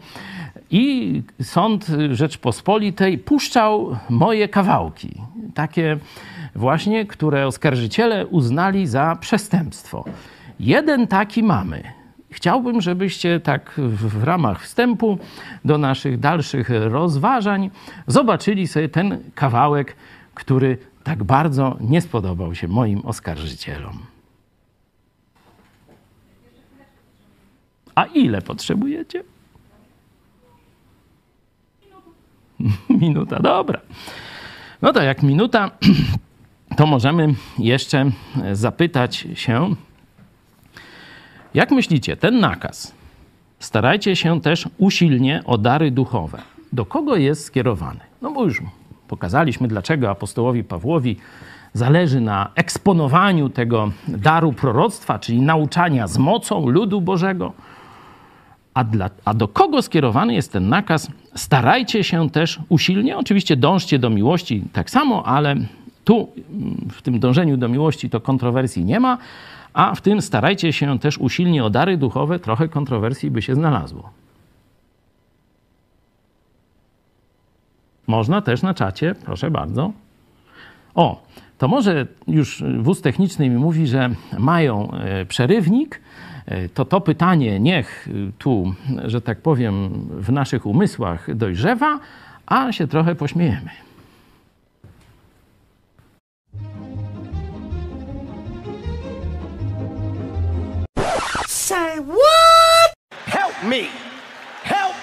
i 0.71 1.21
sąd 1.41 1.87
Rzeczpospolitej 2.11 3.17
puszczał 3.17 3.97
moje 4.09 4.47
kawałki. 4.47 5.21
Takie 5.53 5.97
właśnie, 6.55 7.05
które 7.05 7.47
oskarżyciele 7.47 8.27
uznali 8.27 8.87
za 8.87 9.17
przestępstwo. 9.19 10.05
Jeden 10.59 11.07
taki 11.07 11.43
mamy. 11.43 11.83
Chciałbym, 12.31 12.81
żebyście 12.81 13.39
tak 13.39 13.71
w 13.77 14.23
ramach 14.23 14.63
wstępu 14.63 15.17
do 15.65 15.77
naszych 15.77 16.19
dalszych 16.19 16.69
rozważań 16.69 17.69
zobaczyli 18.07 18.67
sobie 18.67 18.89
ten 18.89 19.17
kawałek, 19.35 19.95
który 20.33 20.77
tak 21.05 21.23
bardzo 21.23 21.77
nie 21.79 22.01
spodobał 22.01 22.55
się 22.55 22.67
moim 22.67 23.05
oskarżycielom. 23.05 23.99
A 27.95 28.05
ile 28.05 28.41
potrzebujecie? 28.41 29.23
Minuta, 33.01 33.39
dobra. 33.39 33.81
No 34.81 34.93
to 34.93 35.03
jak 35.03 35.23
minuta, 35.23 35.71
to 36.77 36.85
możemy 36.85 37.33
jeszcze 37.59 38.11
zapytać 38.53 39.27
się, 39.33 39.75
jak 41.53 41.71
myślicie, 41.71 42.17
ten 42.17 42.39
nakaz, 42.39 42.93
starajcie 43.59 44.15
się 44.15 44.41
też 44.41 44.69
usilnie 44.77 45.41
o 45.45 45.57
dary 45.57 45.91
duchowe. 45.91 46.41
Do 46.73 46.85
kogo 46.85 47.15
jest 47.15 47.45
skierowany? 47.45 47.99
No 48.21 48.31
bo 48.31 48.43
już 48.43 48.61
pokazaliśmy, 49.07 49.67
dlaczego 49.67 50.09
apostołowi 50.09 50.63
Pawłowi 50.63 51.17
zależy 51.73 52.21
na 52.21 52.49
eksponowaniu 52.55 53.49
tego 53.49 53.91
daru 54.07 54.53
proroctwa, 54.53 55.19
czyli 55.19 55.41
nauczania 55.41 56.07
z 56.07 56.17
mocą 56.17 56.69
ludu 56.69 57.01
Bożego. 57.01 57.53
A, 58.73 58.83
dla, 58.83 59.09
a 59.25 59.33
do 59.33 59.47
kogo 59.47 59.81
skierowany 59.81 60.33
jest 60.33 60.51
ten 60.51 60.69
nakaz? 60.69 61.11
Starajcie 61.35 62.03
się 62.03 62.29
też 62.29 62.59
usilnie, 62.69 63.17
oczywiście 63.17 63.55
dążcie 63.55 63.99
do 63.99 64.09
miłości 64.09 64.63
tak 64.73 64.89
samo, 64.89 65.25
ale 65.25 65.55
tu 66.03 66.31
w 66.91 67.01
tym 67.01 67.19
dążeniu 67.19 67.57
do 67.57 67.69
miłości 67.69 68.09
to 68.09 68.21
kontrowersji 68.21 68.85
nie 68.85 68.99
ma, 68.99 69.17
a 69.73 69.95
w 69.95 70.01
tym 70.01 70.21
starajcie 70.21 70.73
się 70.73 70.99
też 70.99 71.17
usilnie 71.17 71.63
o 71.63 71.69
dary 71.69 71.97
duchowe, 71.97 72.39
trochę 72.39 72.69
kontrowersji 72.69 73.31
by 73.31 73.41
się 73.41 73.55
znalazło. 73.55 74.09
Można 78.07 78.41
też 78.41 78.61
na 78.61 78.73
czacie, 78.73 79.15
proszę 79.25 79.51
bardzo. 79.51 79.91
O, 80.95 81.23
to 81.57 81.67
może 81.67 82.07
już 82.27 82.63
wóz 82.79 83.01
techniczny 83.01 83.49
mi 83.49 83.55
mówi, 83.55 83.87
że 83.87 84.09
mają 84.39 84.91
e, 84.91 85.25
przerywnik. 85.25 86.01
E, 86.45 86.69
To 86.69 86.85
to 86.85 87.01
pytanie 87.01 87.59
niech 87.59 88.09
tu, 88.37 88.73
że 89.05 89.21
tak 89.21 89.41
powiem, 89.41 89.89
w 90.09 90.31
naszych 90.31 90.65
umysłach 90.65 91.35
dojrzewa, 91.35 91.99
a 92.45 92.71
się 92.71 92.87
trochę 92.87 93.15
pośmiejemy. 93.15 93.69
Help 103.25 103.63
me! 103.63 103.87
Help 104.63 104.95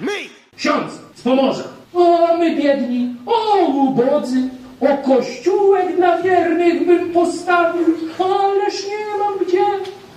me! 0.00 0.28
Ksiądz 0.56 0.92
z 1.14 1.22
Pomorza. 1.22 1.75
O, 1.96 2.36
my 2.38 2.56
biedni, 2.56 3.14
o, 3.26 3.66
ubodzy, 3.66 4.42
o 4.80 4.96
kościółek 4.96 5.96
dla 5.96 6.22
wiernych 6.22 6.86
bym 6.86 7.10
postawił, 7.10 7.84
ależ 8.18 8.86
nie 8.86 9.18
mam 9.18 9.46
gdzie. 9.46 9.64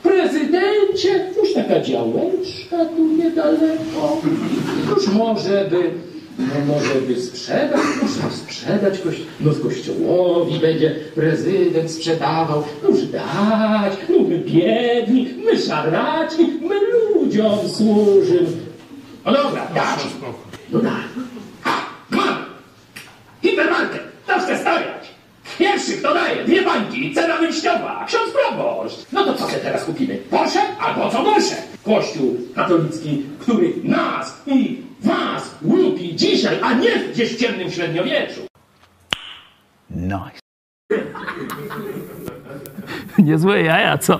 Prezydencie, 0.03 1.25
już 1.37 1.53
taka 1.53 1.81
działeczka 1.81 2.85
tu 2.95 3.03
niedaleko. 3.17 4.21
Już 4.95 5.07
może 5.07 5.67
by, 5.69 5.91
no 6.39 6.73
może 6.73 6.95
by 7.07 7.21
sprzedać, 7.21 7.81
może 8.01 8.35
sprzedać 8.35 8.99
no 9.39 9.53
z 9.53 9.61
kościołowi 9.61 10.59
będzie 10.59 10.95
prezydent 11.15 11.91
sprzedawał. 11.91 12.63
No 12.83 12.89
już 12.89 13.01
dać, 13.01 13.93
no 14.09 14.19
my 14.29 14.37
biedni, 14.39 15.27
my 15.45 15.57
szaraci, 15.57 16.59
my 16.61 16.75
ludziom 17.15 17.57
służymy. 17.69 18.69
No 19.25 19.33
dobra, 19.33 19.67
dać. 19.75 19.99
No 20.71 20.79
daj. 20.79 21.03
Ha, 21.61 21.85
mam! 22.09 22.35
Hipermarket, 23.41 24.01
tam 24.27 24.41
chcę 24.41 24.57
stawiać. 24.57 25.13
Pierwszy, 25.79 25.97
kto 25.97 26.13
daje, 26.13 26.45
dwie 26.45 26.61
bańki, 26.61 27.13
cena 27.13 27.37
wyjściowa, 27.37 28.05
ksiądz 28.07 28.31
proboszcz. 28.31 28.97
No 29.11 29.25
to 29.25 29.33
co 29.33 29.47
sobie 29.47 29.59
teraz 29.59 29.85
kupimy? 29.85 30.15
Porsche 30.15 30.59
albo 30.79 31.09
co 31.09 31.23
gorsze? 31.23 31.55
Kościół 31.85 32.37
katolicki, 32.55 33.23
który 33.39 33.73
nas 33.83 34.41
i 34.47 34.81
was 35.03 35.55
łupi 35.61 36.15
dzisiaj, 36.15 36.57
a 36.61 36.73
nie 36.73 36.99
gdzieś 37.13 37.33
w 37.33 37.39
ciemnym 37.39 37.71
średniowieczu. 37.71 38.41
Niezłe 43.17 43.63
jaja, 43.63 43.97
co? 43.97 44.19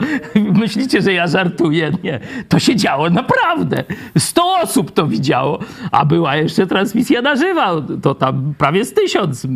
Myślicie, 0.34 1.02
że 1.02 1.12
ja 1.12 1.26
żartuję? 1.26 1.92
Nie. 2.02 2.20
To 2.48 2.58
się 2.58 2.76
działo 2.76 3.10
naprawdę. 3.10 3.84
100 4.18 4.42
osób 4.62 4.90
to 4.90 5.06
widziało, 5.06 5.58
a 5.92 6.04
była 6.04 6.36
jeszcze 6.36 6.66
transmisja 6.66 7.22
na 7.22 7.36
żywo. 7.36 7.82
To 8.02 8.14
tam 8.14 8.54
prawie 8.58 8.84
z 8.84 8.94
tysiąc. 8.94 9.46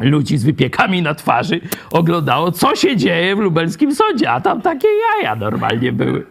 Ludzi 0.00 0.38
z 0.38 0.44
wypiekami 0.44 1.02
na 1.02 1.14
twarzy 1.14 1.60
oglądało, 1.90 2.52
co 2.52 2.76
się 2.76 2.96
dzieje 2.96 3.36
w 3.36 3.38
lubelskim 3.38 3.94
sądzie, 3.94 4.30
a 4.30 4.40
tam 4.40 4.62
takie 4.62 4.88
jaja 4.88 5.36
normalnie 5.36 5.92
były. 5.92 6.26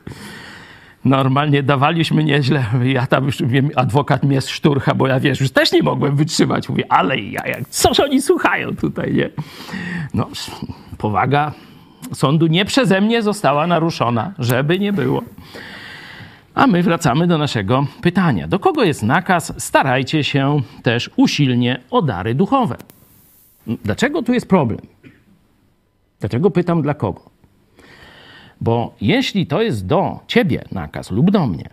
Normalnie 1.06 1.64
dawaliśmy 1.64 2.24
nieźle. 2.24 2.66
Ja 2.84 3.08
tam 3.08 3.26
już 3.26 3.44
wiem, 3.44 3.70
adwokat 3.76 4.24
mnie 4.24 4.42
szturcha, 4.42 4.96
bo 4.96 5.08
ja 5.08 5.20
wiesz, 5.20 5.42
już 5.42 5.52
też 5.52 5.72
nie 5.72 5.84
mogłem 5.84 6.16
wytrzymać. 6.16 6.70
Mówię, 6.70 6.84
ale 6.90 7.20
jaja, 7.20 7.56
coż 7.70 8.00
oni 8.00 8.22
słuchają 8.22 8.76
tutaj, 8.76 9.14
nie? 9.14 9.30
No, 10.14 10.28
powaga 10.98 11.52
sądu 12.14 12.48
nie 12.48 12.66
przeze 12.66 13.02
mnie 13.02 13.22
została 13.22 13.68
naruszona, 13.68 14.34
żeby 14.40 14.80
nie 14.80 14.94
było. 14.94 15.24
A 16.56 16.68
my 16.68 16.84
wracamy 16.84 17.28
do 17.28 17.38
naszego 17.38 17.86
pytania. 18.02 18.48
Do 18.48 18.60
kogo 18.60 18.84
jest 18.84 19.04
nakaz? 19.04 19.54
Starajcie 19.58 20.24
się 20.24 20.62
też 20.84 21.10
usilnie 21.16 21.80
o 21.92 22.02
dary 22.02 22.36
duchowe. 22.36 22.76
Dlaczego 23.68 24.24
tu 24.24 24.34
jest 24.34 24.48
problem? 24.48 24.82
Dlaczego 26.20 26.52
pytam 26.52 26.82
dla 26.82 26.94
kogo? 26.94 27.30
Bo 28.62 28.96
jeśli 29.02 29.48
to 29.48 29.62
jest 29.62 29.86
do 29.86 30.20
ciebie 30.28 30.66
nakaz 30.72 31.12
lub 31.12 31.32
do 31.32 31.48
mnie, 31.48 31.70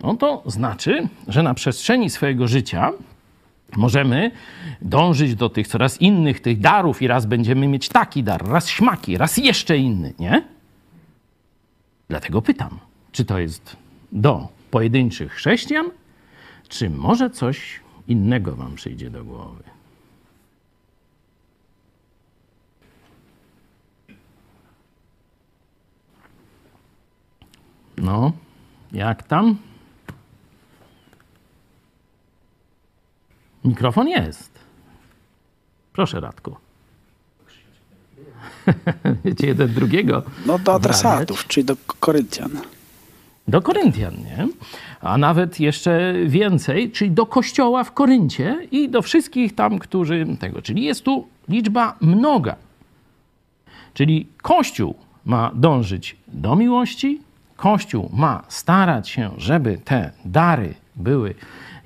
no 0.00 0.14
to 0.14 0.42
znaczy, 0.46 1.08
że 1.28 1.42
na 1.42 1.54
przestrzeni 1.54 2.10
swojego 2.10 2.48
życia 2.48 2.90
możemy 3.76 4.30
dążyć 4.82 5.34
do 5.34 5.48
tych 5.48 5.68
coraz 5.68 6.00
innych 6.00 6.40
tych 6.40 6.60
darów 6.60 7.02
i 7.02 7.06
raz 7.06 7.26
będziemy 7.26 7.68
mieć 7.68 7.88
taki 7.88 8.22
dar, 8.22 8.48
raz 8.48 8.68
śmaki, 8.68 9.16
raz 9.16 9.36
jeszcze 9.36 9.78
inny, 9.78 10.14
nie? 10.18 10.42
Dlatego 12.08 12.42
pytam, 12.42 12.78
czy 13.12 13.24
to 13.24 13.38
jest 13.38 13.76
do 14.12 14.48
pojedynczych 14.70 15.32
chrześcijan, 15.32 15.86
czy 16.68 16.90
może 16.90 17.30
coś 17.30 17.80
innego 18.08 18.56
wam 18.56 18.74
przyjdzie 18.74 19.10
do 19.10 19.24
głowy? 19.24 19.71
No, 28.02 28.32
jak 28.92 29.22
tam? 29.22 29.56
Mikrofon 33.64 34.08
jest. 34.08 34.50
Proszę, 35.92 36.20
Radku. 36.20 36.56
Wiecie, 39.24 39.46
jeden 39.46 39.74
drugiego. 39.74 40.22
No 40.46 40.58
do 40.58 40.74
adresatów, 40.74 41.46
czyli 41.46 41.64
do 41.64 41.76
Koryntian. 42.00 42.50
Do 43.48 43.62
Koryntian, 43.62 44.14
nie? 44.14 44.48
A 45.00 45.18
nawet 45.18 45.60
jeszcze 45.60 46.14
więcej, 46.26 46.90
czyli 46.90 47.10
do 47.10 47.26
kościoła 47.26 47.84
w 47.84 47.92
Koryncie 47.92 48.68
i 48.70 48.88
do 48.88 49.02
wszystkich 49.02 49.54
tam, 49.54 49.78
którzy 49.78 50.26
tego. 50.40 50.62
Czyli 50.62 50.84
jest 50.84 51.02
tu 51.02 51.26
liczba 51.48 51.96
mnoga. 52.00 52.56
Czyli 53.94 54.26
Kościół 54.42 54.94
ma 55.24 55.50
dążyć 55.54 56.16
do 56.28 56.56
miłości, 56.56 57.20
Kościół 57.62 58.10
ma 58.12 58.42
starać 58.48 59.08
się, 59.08 59.30
żeby 59.36 59.78
te 59.84 60.10
dary 60.24 60.74
były 60.96 61.34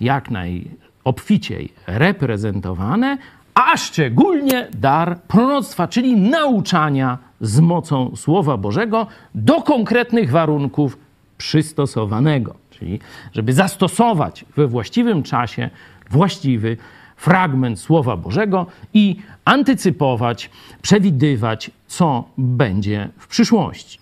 jak 0.00 0.30
najobficiej 0.30 1.72
reprezentowane, 1.86 3.18
a 3.54 3.76
szczególnie 3.76 4.68
dar 4.74 5.20
proroctwa, 5.20 5.88
czyli 5.88 6.16
nauczania 6.16 7.18
z 7.40 7.60
mocą 7.60 8.16
Słowa 8.16 8.56
Bożego 8.56 9.06
do 9.34 9.62
konkretnych 9.62 10.30
warunków 10.30 10.98
przystosowanego. 11.38 12.54
Czyli, 12.70 13.00
żeby 13.32 13.52
zastosować 13.52 14.44
we 14.56 14.66
właściwym 14.66 15.22
czasie 15.22 15.70
właściwy 16.10 16.76
fragment 17.16 17.80
Słowa 17.80 18.16
Bożego 18.16 18.66
i 18.94 19.16
antycypować, 19.44 20.50
przewidywać, 20.82 21.70
co 21.86 22.24
będzie 22.38 23.08
w 23.18 23.26
przyszłości. 23.26 23.98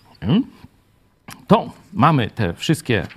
To 1.47 1.69
mamy 1.93 2.29
te 2.29 2.53
wszystkie 2.53 3.07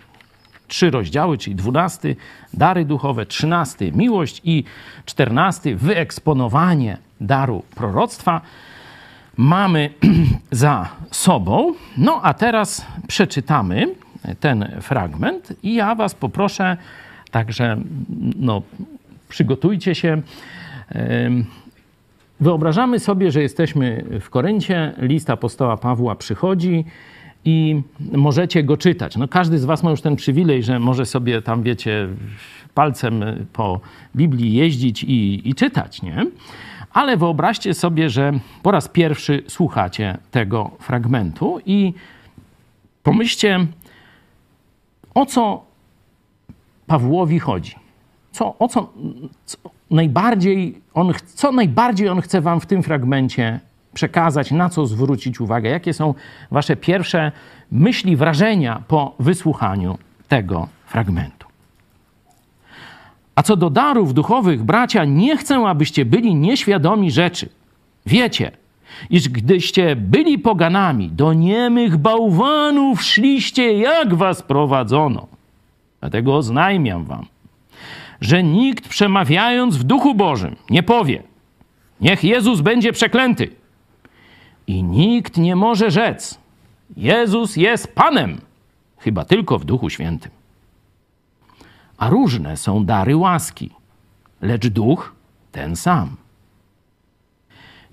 trzy 0.68 0.90
rozdziały, 0.90 1.38
czyli 1.38 1.56
dwunasty 1.56 2.16
dary 2.54 2.84
duchowe, 2.84 3.26
trzynasty 3.26 3.92
miłość 3.92 4.40
i 4.44 4.64
czternasty 5.04 5.76
wyeksponowanie 5.76 6.98
daru 7.20 7.62
proroctwa 7.74 8.40
mamy 9.36 9.90
za 10.50 10.88
sobą. 11.10 11.74
No 11.96 12.20
a 12.22 12.34
teraz 12.34 12.86
przeczytamy 13.08 13.94
ten 14.40 14.80
fragment 14.80 15.52
i 15.62 15.74
ja 15.74 15.94
was 15.94 16.14
poproszę, 16.14 16.76
także 17.30 17.76
no, 18.36 18.62
przygotujcie 19.28 19.94
się. 19.94 20.22
Wyobrażamy 22.40 22.98
sobie, 22.98 23.30
że 23.30 23.42
jesteśmy 23.42 24.04
w 24.20 24.30
Koryncie, 24.30 24.92
list 24.98 25.30
apostoła 25.30 25.76
Pawła 25.76 26.14
przychodzi 26.14 26.84
i 27.44 27.82
możecie 28.12 28.62
go 28.62 28.76
czytać. 28.76 29.16
No 29.16 29.28
każdy 29.28 29.58
z 29.58 29.64
was 29.64 29.82
ma 29.82 29.90
już 29.90 30.00
ten 30.00 30.16
przywilej, 30.16 30.62
że 30.62 30.78
może 30.78 31.06
sobie 31.06 31.42
tam, 31.42 31.62
wiecie, 31.62 32.08
palcem 32.74 33.24
po 33.52 33.80
Biblii 34.16 34.52
jeździć 34.52 35.04
i, 35.04 35.48
i 35.48 35.54
czytać, 35.54 36.02
nie? 36.02 36.26
Ale 36.92 37.16
wyobraźcie 37.16 37.74
sobie, 37.74 38.10
że 38.10 38.32
po 38.62 38.70
raz 38.70 38.88
pierwszy 38.88 39.42
słuchacie 39.46 40.18
tego 40.30 40.70
fragmentu 40.80 41.60
i 41.66 41.94
pomyślcie, 43.02 43.66
o 45.14 45.26
co 45.26 45.68
Pawłowi 46.86 47.38
chodzi. 47.38 47.74
Co, 48.32 48.58
o 48.58 48.68
co, 48.68 48.92
co, 49.44 49.58
najbardziej 49.90 50.80
on, 50.94 51.12
co 51.34 51.52
najbardziej 51.52 52.08
on 52.08 52.20
chce 52.20 52.40
wam 52.40 52.60
w 52.60 52.66
tym 52.66 52.82
fragmencie 52.82 53.60
przekazać, 53.98 54.50
na 54.50 54.68
co 54.68 54.86
zwrócić 54.86 55.40
uwagę? 55.40 55.70
Jakie 55.70 55.92
są 55.92 56.14
wasze 56.50 56.76
pierwsze 56.76 57.32
myśli, 57.70 58.16
wrażenia 58.16 58.82
po 58.88 59.14
wysłuchaniu 59.18 59.98
tego 60.28 60.68
fragmentu? 60.86 61.48
A 63.34 63.42
co 63.42 63.56
do 63.56 63.70
darów 63.70 64.14
duchowych, 64.14 64.62
bracia, 64.62 65.04
nie 65.04 65.36
chcę, 65.36 65.56
abyście 65.56 66.04
byli 66.04 66.34
nieświadomi 66.34 67.10
rzeczy. 67.10 67.48
Wiecie, 68.06 68.50
iż 69.10 69.28
gdyście 69.28 69.96
byli 69.96 70.38
poganami, 70.38 71.10
do 71.10 71.32
niemych 71.32 71.96
bałwanów 71.96 73.02
szliście, 73.02 73.72
jak 73.72 74.14
was 74.14 74.42
prowadzono. 74.42 75.26
Dlatego 76.00 76.36
oznajmiam 76.36 77.04
wam, 77.04 77.26
że 78.20 78.42
nikt 78.42 78.88
przemawiając 78.88 79.76
w 79.76 79.82
duchu 79.82 80.14
Bożym 80.14 80.56
nie 80.70 80.82
powie, 80.82 81.22
niech 82.00 82.24
Jezus 82.24 82.60
będzie 82.60 82.92
przeklęty. 82.92 83.58
I 84.68 84.82
nikt 84.82 85.36
nie 85.36 85.56
może 85.56 85.90
rzec, 85.90 86.38
Jezus 86.96 87.56
jest 87.56 87.94
Panem, 87.94 88.40
chyba 88.98 89.24
tylko 89.24 89.58
w 89.58 89.64
duchu 89.64 89.90
świętym. 89.90 90.30
A 91.96 92.10
różne 92.10 92.56
są 92.56 92.84
dary 92.84 93.16
łaski, 93.16 93.70
lecz 94.40 94.66
duch 94.66 95.12
ten 95.52 95.76
sam 95.76 96.16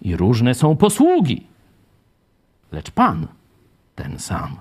i 0.01 0.15
różne 0.15 0.53
są 0.53 0.75
posługi, 0.75 1.47
lecz 2.71 2.91
Pan 2.91 3.27
ten 3.95 4.19
sam. 4.19 4.55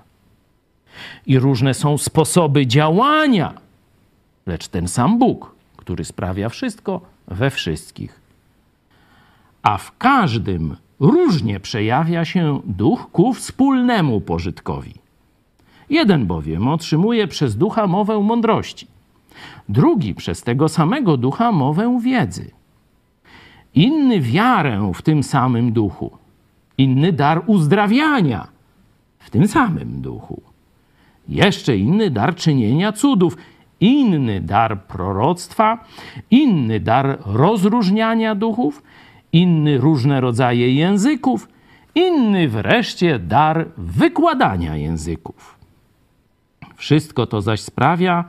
I 1.26 1.38
różne 1.38 1.74
są 1.74 1.98
sposoby 1.98 2.66
działania, 2.66 3.54
lecz 4.46 4.68
ten 4.68 4.88
sam 4.88 5.18
Bóg, 5.18 5.54
który 5.76 6.04
sprawia 6.04 6.48
wszystko 6.48 7.00
we 7.28 7.50
wszystkich. 7.50 8.20
A 9.62 9.78
w 9.78 9.98
każdym 9.98 10.76
różnie 11.00 11.60
przejawia 11.60 12.24
się 12.24 12.60
duch 12.64 13.10
ku 13.12 13.34
wspólnemu 13.34 14.20
pożytkowi. 14.20 14.94
Jeden 15.90 16.26
bowiem 16.26 16.68
otrzymuje 16.68 17.28
przez 17.28 17.56
ducha 17.56 17.86
mowę 17.86 18.20
mądrości, 18.20 18.86
drugi 19.68 20.14
przez 20.14 20.42
tego 20.42 20.68
samego 20.68 21.16
ducha 21.16 21.52
mowę 21.52 21.98
wiedzy 22.02 22.50
inny 23.74 24.20
wiarę 24.20 24.92
w 24.94 25.02
tym 25.02 25.22
samym 25.22 25.72
duchu, 25.72 26.10
inny 26.78 27.12
dar 27.12 27.42
uzdrawiania 27.46 28.48
w 29.18 29.30
tym 29.30 29.48
samym 29.48 30.00
duchu, 30.00 30.42
jeszcze 31.28 31.76
inny 31.76 32.10
dar 32.10 32.34
czynienia 32.34 32.92
cudów, 32.92 33.36
inny 33.80 34.40
dar 34.40 34.82
proroctwa, 34.82 35.84
inny 36.30 36.80
dar 36.80 37.18
rozróżniania 37.26 38.34
duchów, 38.34 38.82
inny 39.34 39.78
różne 39.78 40.20
rodzaje 40.20 40.74
języków, 40.74 41.48
inny 41.94 42.48
wreszcie 42.48 43.18
dar 43.18 43.66
wykładania 43.76 44.76
języków. 44.76 45.58
Wszystko 46.76 47.26
to 47.26 47.42
zaś 47.42 47.60
sprawia 47.60 48.24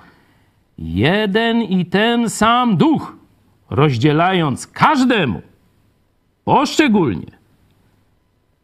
jeden 0.77 1.61
i 1.61 1.85
ten 1.85 2.29
sam 2.29 2.77
duch 2.77 3.15
rozdzielając 3.69 4.67
każdemu 4.67 5.41
poszczególnie, 6.45 7.31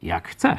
jak 0.04 0.28
chce. 0.28 0.58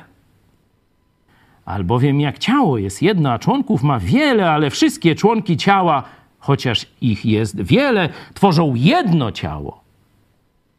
Albowiem 1.64 2.20
jak 2.20 2.38
ciało 2.38 2.78
jest 2.78 3.02
jedno, 3.02 3.32
a 3.32 3.38
członków 3.38 3.82
ma 3.82 3.98
wiele, 3.98 4.50
ale 4.50 4.70
wszystkie 4.70 5.14
członki 5.14 5.56
ciała, 5.56 6.02
chociaż 6.38 6.86
ich 7.00 7.26
jest 7.26 7.62
wiele, 7.62 8.08
tworzą 8.34 8.74
jedno 8.74 9.32
ciało. 9.32 9.81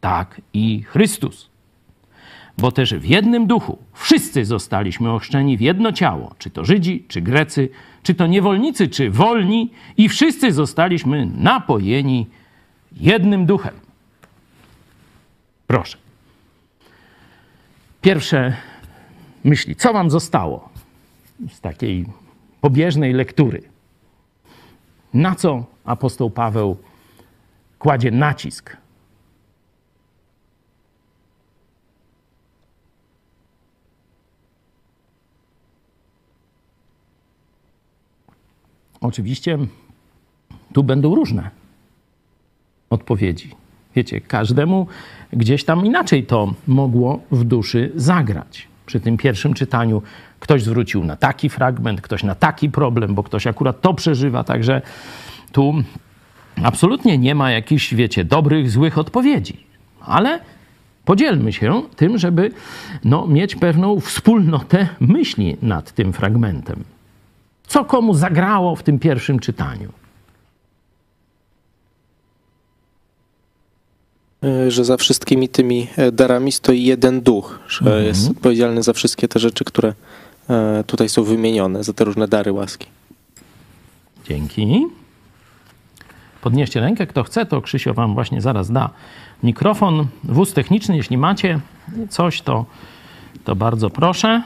Tak 0.04 0.40
i 0.52 0.82
Chrystus. 0.82 1.48
Bo 2.58 2.72
też 2.72 2.94
w 2.94 3.04
jednym 3.04 3.46
duchu 3.46 3.78
wszyscy 3.92 4.44
zostaliśmy 4.44 5.10
ochrzczeni 5.10 5.56
w 5.56 5.60
jedno 5.60 5.92
ciało, 5.92 6.34
czy 6.38 6.50
to 6.50 6.64
Żydzi, 6.64 7.04
czy 7.08 7.20
Grecy, 7.20 7.68
czy 8.02 8.14
to 8.14 8.26
niewolnicy, 8.26 8.88
czy 8.88 9.10
wolni, 9.10 9.70
i 9.96 10.08
wszyscy 10.08 10.52
zostaliśmy 10.52 11.26
napojeni 11.26 12.26
jednym 12.92 13.46
duchem. 13.46 13.74
Proszę. 15.66 15.98
Pierwsze 18.00 18.56
myśli, 19.44 19.76
co 19.76 19.92
wam 19.92 20.10
zostało 20.10 20.68
z 21.50 21.60
takiej 21.60 22.06
pobieżnej 22.60 23.12
lektury? 23.12 23.62
Na 25.14 25.34
co 25.34 25.64
apostoł 25.84 26.30
Paweł 26.30 26.76
kładzie 27.78 28.10
nacisk? 28.10 28.83
Oczywiście 39.04 39.58
tu 40.72 40.84
będą 40.84 41.14
różne 41.14 41.50
odpowiedzi. 42.90 43.50
Wiecie, 43.96 44.20
każdemu 44.20 44.86
gdzieś 45.32 45.64
tam 45.64 45.86
inaczej 45.86 46.26
to 46.26 46.54
mogło 46.66 47.20
w 47.30 47.44
duszy 47.44 47.92
zagrać. 47.94 48.68
Przy 48.86 49.00
tym 49.00 49.16
pierwszym 49.16 49.54
czytaniu 49.54 50.02
ktoś 50.40 50.62
zwrócił 50.62 51.04
na 51.04 51.16
taki 51.16 51.48
fragment, 51.48 52.00
ktoś 52.00 52.22
na 52.22 52.34
taki 52.34 52.70
problem, 52.70 53.14
bo 53.14 53.22
ktoś 53.22 53.46
akurat 53.46 53.80
to 53.80 53.94
przeżywa, 53.94 54.44
także 54.44 54.82
tu 55.52 55.74
absolutnie 56.62 57.18
nie 57.18 57.34
ma 57.34 57.50
jakichś, 57.50 57.94
wiecie, 57.94 58.24
dobrych, 58.24 58.70
złych 58.70 58.98
odpowiedzi. 58.98 59.66
Ale 60.00 60.40
podzielmy 61.04 61.52
się 61.52 61.82
tym, 61.96 62.18
żeby 62.18 62.50
no, 63.04 63.26
mieć 63.26 63.56
pewną 63.56 64.00
wspólnotę 64.00 64.88
myśli 65.00 65.56
nad 65.62 65.92
tym 65.92 66.12
fragmentem. 66.12 66.93
Co 67.66 67.84
komu 67.84 68.14
zagrało 68.14 68.76
w 68.76 68.82
tym 68.82 68.98
pierwszym 68.98 69.38
czytaniu? 69.38 69.92
E, 74.44 74.70
Że 74.70 74.84
za 74.84 74.96
wszystkimi 74.96 75.48
tymi 75.48 75.86
e, 75.96 76.12
darami 76.12 76.52
stoi 76.52 76.82
jeden 76.84 77.20
duch, 77.20 77.58
że 77.68 77.78
Mhm. 77.84 78.04
jest 78.04 78.30
odpowiedzialny 78.30 78.82
za 78.82 78.92
wszystkie 78.92 79.28
te 79.28 79.38
rzeczy, 79.38 79.64
które 79.64 79.94
e, 80.50 80.84
tutaj 80.86 81.08
są 81.08 81.22
wymienione, 81.24 81.84
za 81.84 81.92
te 81.92 82.04
różne 82.04 82.28
dary 82.28 82.52
łaski. 82.52 82.86
Dzięki. 84.28 84.86
Podnieście 86.40 86.80
rękę, 86.80 87.06
kto 87.06 87.22
chce, 87.22 87.46
to 87.46 87.62
Krzysio 87.62 87.94
wam 87.94 88.14
właśnie 88.14 88.40
zaraz 88.40 88.70
da 88.70 88.90
mikrofon. 89.42 90.06
Wóz 90.24 90.52
techniczny, 90.52 90.96
jeśli 90.96 91.18
macie 91.18 91.60
coś, 92.08 92.42
to, 92.42 92.64
to 93.44 93.56
bardzo 93.56 93.90
proszę. 93.90 94.42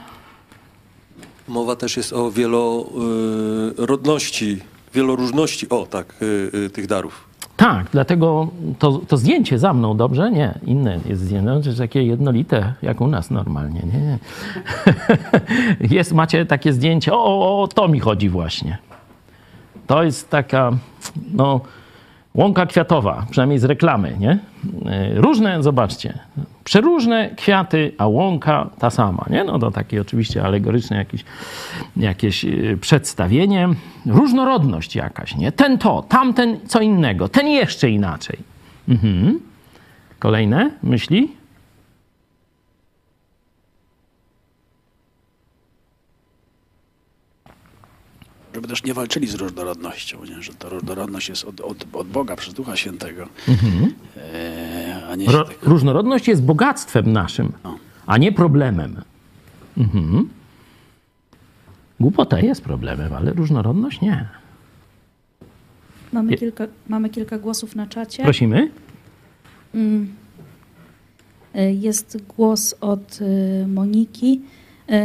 Mowa 1.49 1.75
też 1.75 1.97
jest 1.97 2.13
o 2.13 2.31
wielorodności, 2.31 4.59
wieloróżności, 4.93 5.69
o 5.69 5.85
tak, 5.85 6.15
y, 6.21 6.51
y, 6.65 6.69
tych 6.69 6.87
darów. 6.87 7.29
Tak, 7.57 7.87
dlatego 7.91 8.47
to, 8.79 9.01
to 9.07 9.17
zdjęcie 9.17 9.59
za 9.59 9.73
mną, 9.73 9.97
dobrze? 9.97 10.31
Nie, 10.31 10.59
inne 10.65 10.99
jest 11.05 11.21
zdjęcie, 11.21 11.69
jest 11.69 11.79
takie 11.79 12.03
jednolite, 12.03 12.73
jak 12.81 13.01
u 13.01 13.07
nas 13.07 13.31
normalnie. 13.31 13.81
Nie, 13.93 13.99
nie. 13.99 14.19
Jest, 15.97 16.13
macie 16.13 16.45
takie 16.45 16.73
zdjęcie, 16.73 17.13
o, 17.13 17.25
o, 17.25 17.61
o, 17.61 17.67
to 17.67 17.87
mi 17.87 17.99
chodzi 17.99 18.29
właśnie. 18.29 18.77
To 19.87 20.03
jest 20.03 20.29
taka, 20.29 20.71
no, 21.33 21.61
łąka 22.35 22.65
kwiatowa, 22.65 23.25
przynajmniej 23.29 23.59
z 23.59 23.63
reklamy, 23.63 24.15
nie? 24.19 24.39
Różne, 25.15 25.63
zobaczcie, 25.63 26.19
przeróżne 26.69 27.29
kwiaty, 27.35 27.91
a 27.97 28.07
łąka 28.07 28.69
ta 28.79 28.89
sama, 28.89 29.25
nie? 29.29 29.43
No 29.43 29.59
to 29.59 29.71
takie 29.71 30.01
oczywiście 30.01 30.43
alegoryczne 30.43 30.97
jakieś, 30.97 31.23
jakieś 31.97 32.45
e, 32.45 32.49
przedstawienie. 32.81 33.69
Różnorodność 34.05 34.95
jakaś, 34.95 35.35
nie? 35.35 35.51
Ten 35.51 35.77
to, 35.77 36.05
tamten 36.09 36.59
co 36.67 36.81
innego, 36.81 37.29
ten 37.29 37.47
jeszcze 37.47 37.89
inaczej. 37.89 38.39
Mhm. 38.89 39.39
Kolejne 40.19 40.71
myśli? 40.83 41.31
Żeby 48.53 48.67
też 48.67 48.83
nie 48.83 48.93
walczyli 48.93 49.27
z 49.27 49.35
różnorodnością, 49.35 50.25
nie? 50.25 50.41
że 50.41 50.53
ta 50.53 50.69
różnorodność 50.69 51.29
jest 51.29 51.45
od, 51.45 51.61
od, 51.61 51.85
od 51.93 52.07
Boga 52.07 52.35
przez 52.35 52.53
Ducha 52.53 52.75
Świętego, 52.75 53.27
e, 54.17 54.79
nie 54.83 54.95
się 54.95 54.98
Ro, 55.27 55.43
tak 55.45 55.63
różnorodność 55.63 56.27
jest 56.27 56.43
bogactwem 56.43 57.11
naszym, 57.13 57.51
a 58.05 58.17
nie 58.17 58.31
problemem. 58.31 59.01
Mhm. 59.77 60.29
Głupota 61.99 62.39
jest 62.39 62.61
problemem, 62.63 63.13
ale 63.13 63.33
różnorodność 63.33 64.01
nie. 64.01 64.29
Mamy 66.13 66.31
Je- 66.31 66.37
kilka, 66.37 66.67
mamy 66.87 67.09
kilka 67.09 67.37
głosów 67.39 67.75
na 67.75 67.87
czacie. 67.87 68.23
Prosimy. 68.23 68.71
Y, 69.75 70.07
Jest 71.73 72.17
głos 72.37 72.75
od 72.81 73.19
y, 73.21 73.67
Moniki. 73.67 74.41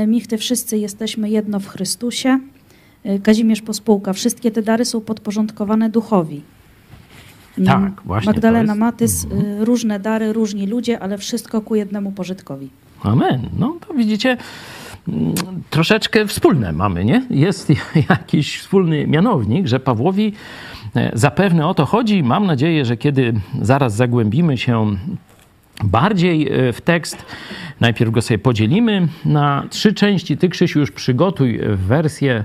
Y, 0.02 0.06
Michty, 0.06 0.38
wszyscy 0.38 0.78
jesteśmy 0.78 1.30
jedno 1.30 1.60
w 1.60 1.66
Chrystusie. 1.68 2.38
Kazimierz 3.22 3.62
Pospółka. 3.62 4.12
Wszystkie 4.12 4.50
te 4.50 4.62
dary 4.62 4.84
są 4.84 5.00
podporządkowane 5.00 5.90
duchowi. 5.90 6.42
Mm, 7.58 7.66
Tak, 7.66 8.02
właśnie 8.04 8.32
Magdalena 8.32 8.72
jest- 8.72 8.80
Matys. 8.80 9.24
y, 9.24 9.64
Różne 9.64 10.00
dary, 10.00 10.32
różni 10.32 10.66
ludzie, 10.66 11.00
ale 11.00 11.18
wszystko 11.18 11.60
ku 11.60 11.74
jednemu 11.74 12.12
pożytkowi. 12.12 12.68
Amen. 13.02 13.40
No 13.58 13.76
to 13.88 13.94
widzicie, 13.94 14.36
mm, 15.08 15.34
troszeczkę 15.70 16.26
wspólne 16.26 16.72
mamy, 16.72 17.04
nie? 17.04 17.26
Jest 17.30 17.68
jakiś 18.10 18.58
wspólny 18.58 19.06
mianownik, 19.06 19.66
że 19.66 19.80
Pawłowi 19.80 20.32
e, 20.96 21.10
zapewne 21.14 21.66
o 21.66 21.74
to 21.74 21.86
chodzi. 21.86 22.22
Mam 22.22 22.46
nadzieję, 22.46 22.84
że 22.84 22.96
kiedy 22.96 23.32
zaraz 23.62 23.94
zagłębimy 23.96 24.58
się 24.58 24.96
bardziej 25.82 26.48
e, 26.52 26.72
w 26.72 26.80
tekst, 26.80 27.26
najpierw 27.80 28.10
go 28.10 28.22
sobie 28.22 28.38
podzielimy 28.38 29.08
na 29.24 29.66
trzy 29.70 29.94
części. 29.94 30.36
Ty, 30.36 30.48
Krzysiu, 30.48 30.80
już 30.80 30.90
przygotuj 30.90 31.60
wersję, 31.68 32.44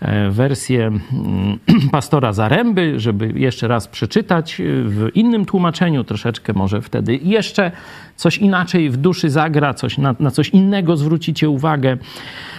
e, 0.00 0.30
wersję 0.30 0.86
mm, 0.86 1.58
pastora 1.92 2.32
Zaręby, 2.32 3.00
żeby 3.00 3.32
jeszcze 3.34 3.68
raz 3.68 3.88
przeczytać 3.88 4.60
e, 4.60 4.64
w 4.66 5.10
innym 5.14 5.44
tłumaczeniu, 5.44 6.04
troszeczkę 6.04 6.52
może 6.52 6.82
wtedy 6.82 7.18
jeszcze 7.22 7.72
coś 8.16 8.38
inaczej 8.38 8.90
w 8.90 8.96
duszy 8.96 9.30
zagra, 9.30 9.74
coś 9.74 9.98
na, 9.98 10.14
na 10.20 10.30
coś 10.30 10.48
innego 10.48 10.96
zwrócicie 10.96 11.50
uwagę. 11.50 11.96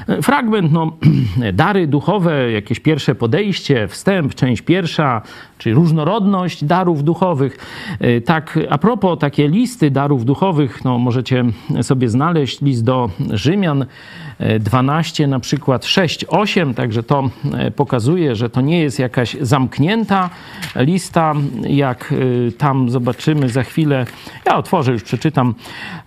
E, 0.07 0.21
Fragment, 0.21 0.71
no, 0.71 0.91
dary 1.53 1.87
duchowe, 1.87 2.51
jakieś 2.51 2.79
pierwsze 2.79 3.15
podejście, 3.15 3.87
wstęp, 3.87 4.35
część 4.35 4.61
pierwsza, 4.61 5.21
czyli 5.57 5.75
różnorodność 5.75 6.63
darów 6.63 7.03
duchowych. 7.03 7.57
E, 7.99 8.21
Tak, 8.21 8.59
a 8.69 8.77
propos 8.77 9.19
takie 9.19 9.47
listy 9.47 9.91
darów 9.91 10.25
duchowych, 10.25 10.85
no, 10.85 10.97
możecie 10.97 11.45
sobie 11.81 12.09
znaleźć 12.09 12.61
list 12.61 12.83
do 12.83 13.09
Rzymian 13.33 13.85
e, 14.39 14.59
12, 14.59 15.27
na 15.27 15.39
przykład 15.39 15.85
6, 15.85 16.25
8, 16.27 16.73
także 16.73 17.03
to 17.03 17.29
e, 17.53 17.71
pokazuje, 17.71 18.35
że 18.35 18.49
to 18.49 18.61
nie 18.61 18.79
jest 18.79 18.99
jakaś 18.99 19.37
zamknięta 19.41 20.29
lista, 20.75 21.33
jak 21.69 22.13
e, 22.47 22.51
tam 22.51 22.89
zobaczymy 22.89 23.49
za 23.49 23.63
chwilę. 23.63 24.05
Ja 24.45 24.57
otworzę, 24.57 24.91
już 24.91 25.03
przeczytam, 25.03 25.46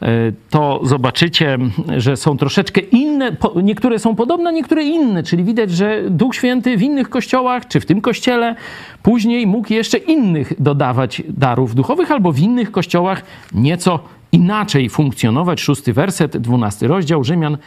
e, 0.02 0.06
to 0.50 0.80
zobaczycie, 0.82 1.58
że 1.96 2.16
są 2.16 2.36
troszeczkę 2.36 2.80
inne, 2.80 3.36
niektóre 3.62 3.98
są 3.98 4.16
podobne, 4.16 4.52
niektóre 4.52 4.84
inne, 4.84 5.22
czyli 5.22 5.44
widać, 5.44 5.70
że 5.70 6.02
Duch 6.10 6.34
Święty 6.34 6.76
w 6.76 6.82
innych 6.82 7.10
kościołach, 7.10 7.68
czy 7.68 7.80
w 7.80 7.86
tym 7.86 8.00
kościele, 8.00 8.54
później 9.02 9.46
mógł 9.46 9.72
jeszcze 9.72 9.98
innych 9.98 10.62
dodawać 10.62 11.22
darów 11.28 11.74
duchowych, 11.74 12.10
albo 12.10 12.32
w 12.32 12.38
innych 12.38 12.70
kościołach 12.72 13.22
nieco 13.54 14.00
inaczej 14.32 14.88
funkcjonować. 14.88 15.60
Szósty 15.60 15.92
werset, 15.92 16.36
dwunasty 16.36 16.88
rozdział 16.88 17.24
Rzymian. 17.24 17.58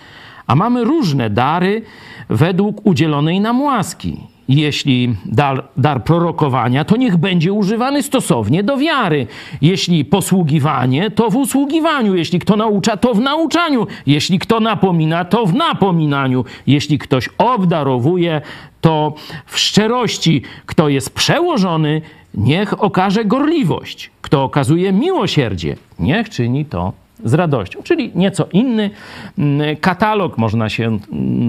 A 0.48 0.56
mamy 0.56 0.84
różne 0.84 1.30
dary 1.30 1.82
według 2.30 2.86
udzielonej 2.86 3.40
nam 3.40 3.62
łaski. 3.62 4.33
Jeśli 4.48 5.16
dar, 5.26 5.64
dar 5.78 6.04
prorokowania, 6.04 6.86
to 6.86 6.98
niech 6.98 7.18
będzie 7.18 7.54
używany 7.54 8.04
stosownie 8.04 8.64
do 8.64 8.78
wiary. 8.78 9.28
Jeśli 9.62 10.06
posługiwanie, 10.06 11.12
to 11.12 11.30
w 11.30 11.36
usługiwaniu. 11.36 12.16
Jeśli 12.16 12.40
kto 12.40 12.56
naucza, 12.56 12.98
to 12.98 13.14
w 13.14 13.20
nauczaniu. 13.20 13.88
Jeśli 14.06 14.40
kto 14.40 14.60
napomina, 14.60 15.26
to 15.26 15.46
w 15.46 15.54
napominaniu. 15.54 16.46
Jeśli 16.68 17.00
ktoś 17.00 17.30
obdarowuje, 17.38 18.42
to 18.82 19.14
w 19.46 19.60
szczerości. 19.60 20.42
Kto 20.66 20.90
jest 20.90 21.10
przełożony, 21.10 22.02
niech 22.34 22.84
okaże 22.84 23.26
gorliwość. 23.26 24.12
Kto 24.22 24.44
okazuje 24.44 24.94
miłosierdzie, 24.94 25.76
niech 26.00 26.30
czyni 26.30 26.66
to 26.66 26.94
z 27.24 27.34
radością. 27.34 27.84
Czyli 27.84 28.12
nieco 28.16 28.48
inny 28.54 28.90
mm, 29.38 29.78
katalog, 29.78 30.38
można 30.38 30.70
się 30.70 30.86
mm, 30.86 31.00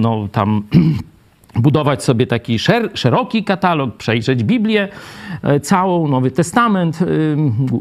no, 0.01 0.29
tam 0.33 0.63
budować 1.57 2.05
sobie 2.05 2.27
taki 2.27 2.59
szer 2.59 2.91
szeroki 2.95 3.45
katalog, 3.45 3.97
przejrzeć 3.97 4.45
Biblię 4.45 4.89
e, 5.43 5.61
całą, 5.61 6.09
Nowy 6.09 6.31
Testament, 6.31 6.99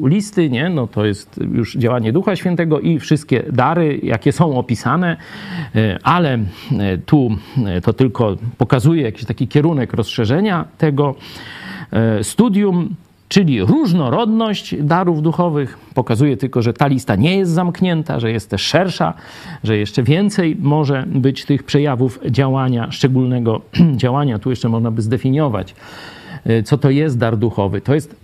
listy, 0.05 0.49
nie? 0.49 0.69
No 0.69 0.87
to 0.87 1.05
jest 1.05 1.39
już 1.51 1.77
działanie 1.77 2.13
Ducha 2.13 2.35
Świętego 2.35 2.79
i 2.79 2.99
wszystkie 2.99 3.43
dary, 3.51 3.99
jakie 4.03 4.31
są 4.31 4.57
opisane, 4.57 5.17
e, 5.75 5.99
ale 6.03 6.33
e, 6.33 6.97
tu 7.05 7.29
to 7.83 7.93
tylko 7.93 8.35
pokazuje 8.57 9.01
jakiś 9.01 9.25
taki 9.25 9.47
kierunek 9.47 9.93
rozszerzenia 9.93 10.65
tego 10.77 11.15
studium 12.21 12.95
czyli 13.29 13.61
różnorodność 13.61 14.75
darów 14.83 15.21
duchowych. 15.21 15.77
Pokazuje 15.93 16.37
tylko, 16.37 16.61
że 16.61 16.73
ta 16.73 16.87
lista 16.87 17.15
nie 17.15 17.37
jest 17.37 17.51
zamknięta, 17.51 18.19
że 18.19 18.31
jest 18.31 18.49
też 18.49 18.61
szersza, 18.61 19.13
że 19.63 19.77
jeszcze 19.77 20.03
więcej 20.03 20.57
może 20.59 21.05
być 21.07 21.45
tych 21.45 21.63
przejawów 21.63 22.19
działania, 22.29 22.91
szczególnego 22.91 23.61
działania. 23.95 24.39
Tu 24.39 24.49
jeszcze 24.49 24.69
można 24.69 24.91
by 24.91 25.01
zdefiniować, 25.01 25.75
y, 26.49 26.63
co 26.63 26.77
to 26.77 26.89
jest 26.89 27.17
dar 27.17 27.37
duchowy. 27.37 27.81
To 27.81 27.93
jest 27.93 28.15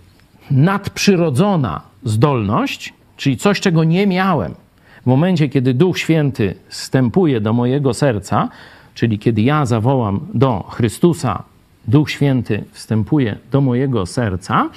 nadprzyrodzona 0.50 1.80
zdolność, 2.04 2.94
czyli 3.16 3.36
coś, 3.36 3.60
czego 3.60 3.84
nie 3.84 4.06
miałem. 4.06 4.54
W 5.02 5.06
momencie, 5.06 5.48
kiedy 5.48 5.74
Duch 5.74 5.98
Święty 5.98 6.54
wstępuje 6.68 7.40
do 7.40 7.52
mojego 7.52 7.94
serca, 7.94 8.48
czyli 8.94 9.18
kiedy 9.18 9.42
ja 9.42 9.66
zawołam 9.66 10.20
do 10.34 10.64
Chrystusa 10.70 11.42
Duch 11.88 12.10
Święty 12.10 12.64
wstępuje 12.72 13.36
do 13.52 13.60
mojego 13.60 14.06
serca 14.06 14.70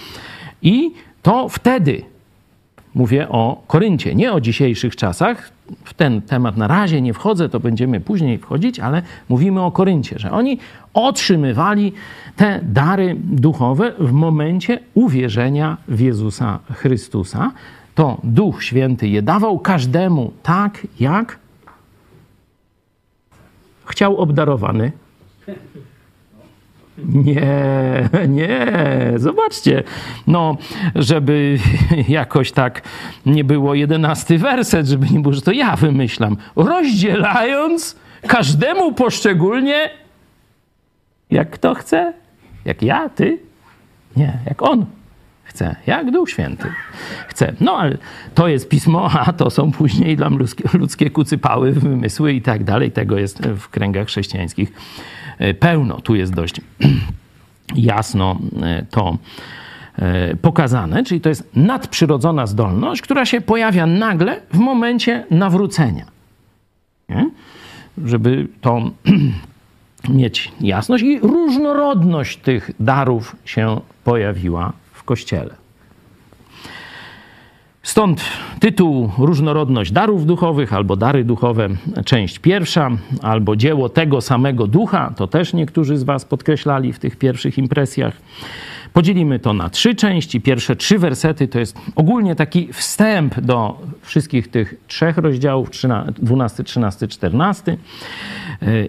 i 0.61 0.91
to 1.21 1.49
wtedy 1.49 2.03
mówię 2.95 3.29
o 3.29 3.61
Koryncie, 3.67 4.15
nie 4.15 4.33
o 4.33 4.41
dzisiejszych 4.41 4.95
czasach. 4.95 5.51
W 5.83 5.93
ten 5.93 6.21
temat 6.21 6.57
na 6.57 6.67
razie 6.67 7.01
nie 7.01 7.13
wchodzę, 7.13 7.49
to 7.49 7.59
będziemy 7.59 7.99
później 7.99 8.37
wchodzić, 8.37 8.79
ale 8.79 9.01
mówimy 9.29 9.61
o 9.61 9.71
Koryncie, 9.71 10.19
że 10.19 10.31
oni 10.31 10.57
otrzymywali 10.93 11.93
te 12.35 12.59
dary 12.63 13.15
duchowe 13.19 13.93
w 13.99 14.11
momencie 14.11 14.79
uwierzenia 14.93 15.77
w 15.87 15.99
Jezusa 15.99 16.59
Chrystusa. 16.73 17.51
To 17.95 18.17
Duch 18.23 18.63
Święty 18.63 19.07
je 19.07 19.21
dawał 19.21 19.59
każdemu 19.59 20.33
tak, 20.43 20.87
jak 20.99 21.39
chciał 23.85 24.17
obdarowany 24.17 24.91
nie, 27.09 28.09
nie, 28.27 28.67
zobaczcie. 29.15 29.83
No, 30.27 30.57
żeby 30.95 31.57
jakoś 32.07 32.51
tak 32.51 32.81
nie 33.25 33.43
było 33.43 33.73
jedenasty 33.75 34.37
werset, 34.37 34.87
żeby 34.87 35.07
nie 35.09 35.19
było, 35.19 35.33
że 35.33 35.41
to 35.41 35.51
ja 35.51 35.75
wymyślam. 35.75 36.37
Rozdzielając 36.55 37.95
każdemu 38.27 38.93
poszczególnie, 38.93 39.89
jak 41.29 41.49
kto 41.49 41.75
chce, 41.75 42.13
jak 42.65 42.81
ja, 42.81 43.09
ty, 43.09 43.39
nie, 44.17 44.39
jak 44.45 44.61
on 44.61 44.85
chce, 45.43 45.75
jak 45.87 46.11
Duch 46.11 46.29
Święty 46.29 46.67
chce. 47.27 47.53
No, 47.59 47.77
ale 47.77 47.97
to 48.35 48.47
jest 48.47 48.69
pismo, 48.69 49.09
a 49.25 49.33
to 49.33 49.49
są 49.49 49.71
później 49.71 50.15
dla 50.17 50.29
ludzkie, 50.29 50.63
ludzkie 50.73 51.09
kucypały, 51.09 51.71
wymysły 51.71 52.33
i 52.33 52.41
tak 52.41 52.63
dalej. 52.63 52.91
Tego 52.91 53.17
jest 53.17 53.47
w 53.47 53.69
kręgach 53.69 54.07
chrześcijańskich 54.07 54.71
pełno. 55.59 56.01
Tu 56.01 56.15
jest 56.15 56.33
dość 56.33 56.61
jasno 57.75 58.39
e, 58.61 58.85
to 58.89 59.17
e, 59.95 60.35
pokazane, 60.35 61.03
czyli 61.03 61.21
to 61.21 61.29
jest 61.29 61.49
nadprzyrodzona 61.55 62.47
zdolność, 62.47 63.01
która 63.01 63.25
się 63.25 63.41
pojawia 63.41 63.85
nagle 63.85 64.41
w 64.53 64.57
momencie 64.57 65.25
nawrócenia. 65.31 66.05
Nie? 67.09 67.29
Żeby 68.05 68.47
to 68.61 68.81
mieć 70.09 70.51
jasność 70.61 71.03
i 71.03 71.19
różnorodność 71.19 72.37
tych 72.37 72.71
darów 72.79 73.35
się 73.45 73.81
pojawiła 74.03 74.73
w 74.93 75.03
Kościele. 75.03 75.62
Stąd 77.83 78.21
tytuł 78.59 79.11
Różnorodność 79.17 79.91
darów 79.91 80.25
duchowych 80.25 80.73
albo 80.73 80.95
dary 80.95 81.23
duchowe, 81.23 81.69
część 82.05 82.39
pierwsza, 82.39 82.89
albo 83.21 83.55
dzieło 83.55 83.89
tego 83.89 84.21
samego 84.21 84.67
ducha, 84.67 85.13
to 85.17 85.27
też 85.27 85.53
niektórzy 85.53 85.97
z 85.97 86.03
Was 86.03 86.25
podkreślali 86.25 86.93
w 86.93 86.99
tych 86.99 87.15
pierwszych 87.15 87.57
impresjach. 87.57 88.13
Podzielimy 88.93 89.39
to 89.39 89.53
na 89.53 89.69
trzy 89.69 89.95
części. 89.95 90.41
Pierwsze 90.41 90.75
trzy 90.75 90.99
wersety 90.99 91.47
to 91.47 91.59
jest 91.59 91.77
ogólnie 91.95 92.35
taki 92.35 92.73
wstęp 92.73 93.39
do 93.39 93.81
wszystkich 94.01 94.47
tych 94.47 94.75
trzech 94.87 95.17
rozdziałów 95.17 95.69
12, 96.21 96.63
13, 96.63 97.07
14. 97.07 97.77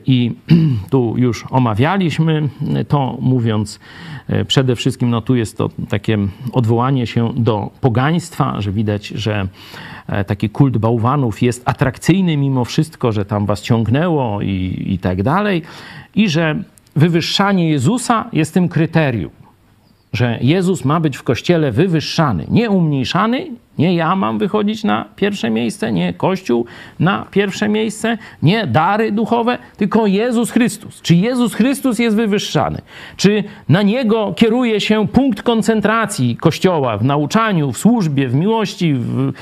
I 0.06 0.32
tu 0.90 1.14
już 1.16 1.44
omawialiśmy 1.50 2.48
to, 2.88 3.18
mówiąc 3.20 3.80
e, 4.28 4.44
przede 4.44 4.76
wszystkim, 4.76 5.10
no 5.10 5.20
tu 5.20 5.34
jest 5.34 5.58
to 5.58 5.70
takie 5.88 6.18
odwołanie 6.52 7.06
się 7.06 7.32
do 7.36 7.70
pogaństwa, 7.80 8.60
że 8.60 8.72
widać, 8.72 9.06
że 9.06 9.48
e, 10.06 10.24
taki 10.24 10.50
kult 10.50 10.78
bałwanów 10.78 11.42
jest 11.42 11.62
atrakcyjny 11.64 12.36
mimo 12.36 12.64
wszystko, 12.64 13.12
że 13.12 13.24
tam 13.24 13.46
was 13.46 13.62
ciągnęło 13.62 14.42
i, 14.42 14.84
i 14.86 14.98
tak 14.98 15.22
dalej. 15.22 15.62
I 16.14 16.28
że 16.28 16.62
wywyższanie 16.96 17.70
Jezusa 17.70 18.28
jest 18.32 18.54
tym 18.54 18.68
kryterium 18.68 19.43
że 20.14 20.38
Jezus 20.40 20.84
ma 20.84 21.00
być 21.00 21.16
w 21.16 21.22
kościele 21.22 21.72
wywyższany, 21.72 22.46
nie 22.50 22.70
umniejszany, 22.70 23.46
nie 23.78 23.94
ja 23.94 24.16
mam 24.16 24.38
wychodzić 24.38 24.84
na 24.84 25.04
pierwsze 25.16 25.50
miejsce, 25.50 25.92
nie 25.92 26.12
Kościół 26.12 26.66
na 27.00 27.26
pierwsze 27.30 27.68
miejsce, 27.68 28.18
nie 28.42 28.66
dary 28.66 29.12
duchowe, 29.12 29.58
tylko 29.76 30.06
Jezus 30.06 30.50
Chrystus. 30.50 31.02
Czy 31.02 31.14
Jezus 31.14 31.54
Chrystus 31.54 31.98
jest 31.98 32.16
wywyższany? 32.16 32.78
Czy 33.16 33.44
na 33.68 33.82
Niego 33.82 34.32
kieruje 34.36 34.80
się 34.80 35.08
punkt 35.08 35.42
koncentracji 35.42 36.36
Kościoła 36.36 36.96
w 36.96 37.04
nauczaniu, 37.04 37.72
w 37.72 37.78
służbie, 37.78 38.28
w 38.28 38.34
miłości, 38.34 38.94
w 38.94 39.32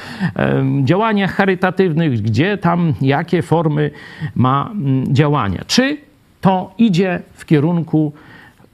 działaniach 0.85 1.35
charytatywnych, 1.35 2.23
gdzie 2.23 2.59
tam, 2.59 2.95
jakie 3.01 3.43
formy 3.43 3.91
ma 4.35 4.71
m, 4.73 5.05
działania? 5.09 5.65
Czy 5.67 5.97
to 6.41 6.75
idzie 6.79 7.21
w 7.35 7.45
kierunku 7.45 8.13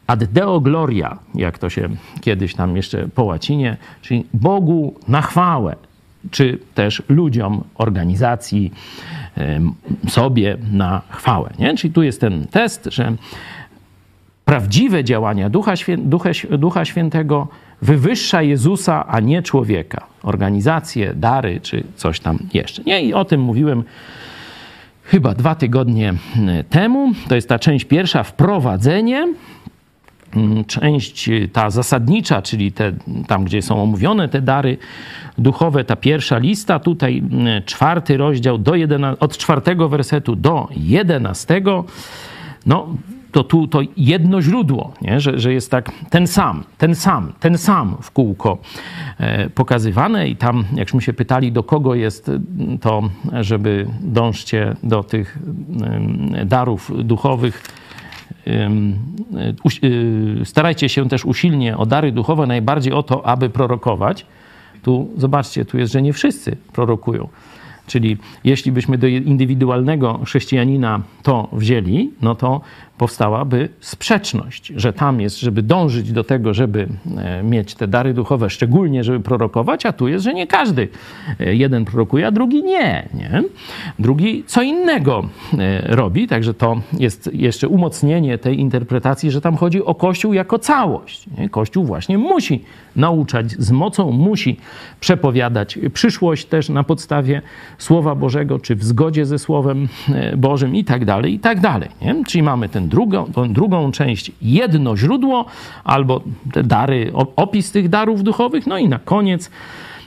ad 0.08 0.24
deo 0.24 0.60
gloria, 0.60 1.18
jak 1.34 1.58
to 1.58 1.70
się 1.70 1.88
kiedyś 2.20 2.54
tam 2.54 2.76
jeszcze 2.76 3.08
po 3.08 3.24
łacinie, 3.24 3.76
czyli 4.02 4.26
Bogu 4.34 4.94
na 5.08 5.22
chwałę, 5.22 5.76
czy 6.30 6.58
też 6.74 7.02
ludziom, 7.08 7.64
organizacji, 7.74 8.72
sobie 10.08 10.56
na 10.72 11.02
chwałę. 11.08 11.50
Nie? 11.58 11.76
Czyli 11.76 11.94
tu 11.94 12.02
jest 12.02 12.20
ten 12.20 12.46
test, 12.46 12.88
że 12.92 13.12
prawdziwe 14.44 15.04
działania 15.04 15.50
Ducha, 15.50 15.76
Świę, 15.76 15.96
Ducha, 15.96 16.30
Ducha 16.58 16.84
Świętego 16.84 17.48
wywyższa 17.82 18.42
Jezusa, 18.42 19.06
a 19.06 19.20
nie 19.20 19.42
człowieka. 19.42 20.06
Organizacje, 20.22 21.14
dary, 21.14 21.60
czy 21.60 21.84
coś 21.96 22.20
tam 22.20 22.38
jeszcze. 22.54 22.82
Nie? 22.82 23.02
I 23.02 23.14
o 23.14 23.24
tym 23.24 23.40
mówiłem 23.40 23.84
chyba 25.04 25.34
dwa 25.34 25.54
tygodnie 25.54 26.14
temu. 26.70 27.12
To 27.28 27.34
jest 27.34 27.48
ta 27.48 27.58
część 27.58 27.84
pierwsza, 27.84 28.22
wprowadzenie. 28.22 29.34
Mm, 30.38 30.64
część 30.64 31.28
y, 31.28 31.48
ta 31.52 31.70
zasadnicza, 31.70 32.42
czyli 32.42 32.72
te, 32.72 32.92
tam, 33.26 33.44
gdzie 33.44 33.62
są 33.62 33.82
omówione 33.82 34.28
te 34.28 34.42
dary 34.42 34.78
duchowe, 35.38 35.84
ta 35.84 35.96
pierwsza 35.96 36.38
lista, 36.38 36.78
tutaj 36.78 37.18
mm, 37.18 37.62
czwarty 37.64 38.16
rozdział 38.16 38.58
do 38.58 38.72
od 39.20 39.38
czwartego 39.38 39.88
wersetu 39.88 40.36
do 40.36 40.68
jedenastego, 40.76 41.84
no 42.66 42.86
to 43.32 43.44
tu 43.44 43.68
to 43.68 43.80
jedno 43.96 44.42
źródło, 44.42 44.92
nie? 45.02 45.20
Że, 45.20 45.38
że 45.38 45.52
jest 45.52 45.70
tak 45.70 45.92
ten 46.10 46.26
sam, 46.26 46.64
ten 46.78 46.94
sam, 46.94 47.32
ten 47.40 47.58
sam 47.58 47.96
w 48.02 48.10
kółko 48.10 48.58
e, 49.18 49.50
pokazywane 49.50 50.28
i 50.28 50.36
tam, 50.36 50.64
jakśmy 50.74 51.02
się 51.02 51.12
pytali, 51.12 51.52
do 51.52 51.62
kogo 51.62 51.94
jest 51.94 52.30
to, 52.80 53.02
żeby 53.40 53.86
dążcie 54.00 54.76
do 54.82 55.02
tych 55.02 55.38
e, 56.36 56.44
darów 56.44 56.92
duchowych, 57.04 57.62
Y, 57.62 57.87
starajcie 60.44 60.88
się 60.88 61.08
też 61.08 61.24
usilnie 61.24 61.76
o 61.76 61.86
dary 61.86 62.12
duchowe, 62.12 62.46
najbardziej 62.46 62.92
o 62.92 63.02
to, 63.02 63.26
aby 63.26 63.50
prorokować. 63.50 64.26
Tu 64.82 65.10
zobaczcie, 65.16 65.64
tu 65.64 65.78
jest, 65.78 65.92
że 65.92 66.02
nie 66.02 66.12
wszyscy 66.12 66.56
prorokują. 66.72 67.28
Czyli 67.86 68.16
jeśli 68.44 68.72
byśmy 68.72 68.98
do 68.98 69.06
indywidualnego 69.06 70.20
chrześcijanina 70.24 71.00
to 71.22 71.48
wzięli, 71.52 72.10
no 72.22 72.34
to 72.34 72.60
powstałaby 72.98 73.68
sprzeczność, 73.80 74.72
że 74.76 74.92
tam 74.92 75.20
jest, 75.20 75.40
żeby 75.40 75.62
dążyć 75.62 76.12
do 76.12 76.24
tego, 76.24 76.54
żeby 76.54 76.88
e, 77.16 77.42
mieć 77.42 77.74
te 77.74 77.88
dary 77.88 78.14
duchowe, 78.14 78.50
szczególnie 78.50 79.04
żeby 79.04 79.20
prorokować, 79.20 79.86
a 79.86 79.92
tu 79.92 80.08
jest, 80.08 80.24
że 80.24 80.34
nie 80.34 80.46
każdy. 80.46 80.88
E, 81.40 81.54
jeden 81.54 81.84
prorokuje, 81.84 82.26
a 82.26 82.30
drugi 82.30 82.62
nie. 82.62 83.08
nie? 83.14 83.42
Drugi 83.98 84.44
co 84.46 84.62
innego 84.62 85.28
e, 85.58 85.96
robi, 85.96 86.26
także 86.26 86.54
to 86.54 86.80
jest 86.92 87.30
jeszcze 87.32 87.68
umocnienie 87.68 88.38
tej 88.38 88.60
interpretacji, 88.60 89.30
że 89.30 89.40
tam 89.40 89.56
chodzi 89.56 89.84
o 89.84 89.94
Kościół 89.94 90.32
jako 90.32 90.58
całość. 90.58 91.26
Nie? 91.38 91.48
Kościół 91.48 91.84
właśnie 91.84 92.18
musi 92.18 92.64
nauczać 92.96 93.50
z 93.50 93.70
mocą, 93.70 94.12
musi 94.12 94.56
przepowiadać 95.00 95.78
przyszłość 95.94 96.44
też 96.46 96.68
na 96.68 96.84
podstawie 96.84 97.42
Słowa 97.78 98.14
Bożego, 98.14 98.58
czy 98.58 98.76
w 98.76 98.84
zgodzie 98.84 99.26
ze 99.26 99.38
Słowem 99.38 99.88
Bożym 100.36 100.76
i 100.76 100.84
tak 100.84 101.04
dalej, 101.04 101.34
i 101.34 101.38
tak 101.38 101.60
dalej. 101.60 101.88
Nie? 102.02 102.24
Czyli 102.26 102.42
mamy 102.42 102.68
ten 102.68 102.87
drugą, 102.88 103.32
tą 103.32 103.52
drugą 103.52 103.92
część 103.92 104.32
jedno 104.42 104.96
źródło, 104.96 105.44
albo 105.84 106.20
te 106.52 106.62
dary, 106.62 107.12
opis 107.36 107.72
tych 107.72 107.88
darów 107.88 108.22
duchowych. 108.22 108.66
No 108.66 108.78
i 108.78 108.88
na 108.88 108.98
koniec 108.98 109.50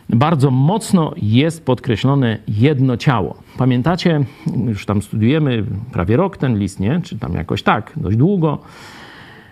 bardzo 0.09 0.51
mocno 0.51 1.13
jest 1.17 1.65
podkreślone 1.65 2.37
jedno 2.47 2.97
ciało. 2.97 3.35
Pamiętacie, 3.57 4.25
już 4.67 4.85
tam 4.85 5.01
studiujemy 5.01 5.63
prawie 5.93 6.17
rok 6.17 6.37
ten 6.37 6.59
list, 6.59 6.79
nie? 6.79 7.01
Czy 7.03 7.19
tam 7.19 7.33
jakoś 7.33 7.63
tak, 7.63 7.91
dość 7.95 8.17
długo. 8.17 8.59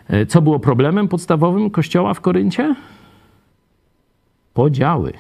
E, 0.08 0.26
co 0.26 0.42
było 0.42 0.60
problemem 0.60 1.08
podstawowym 1.08 1.70
Kościoła 1.70 2.14
w 2.14 2.22
Koryncie? 2.22 2.76
Podziały. 4.54 5.14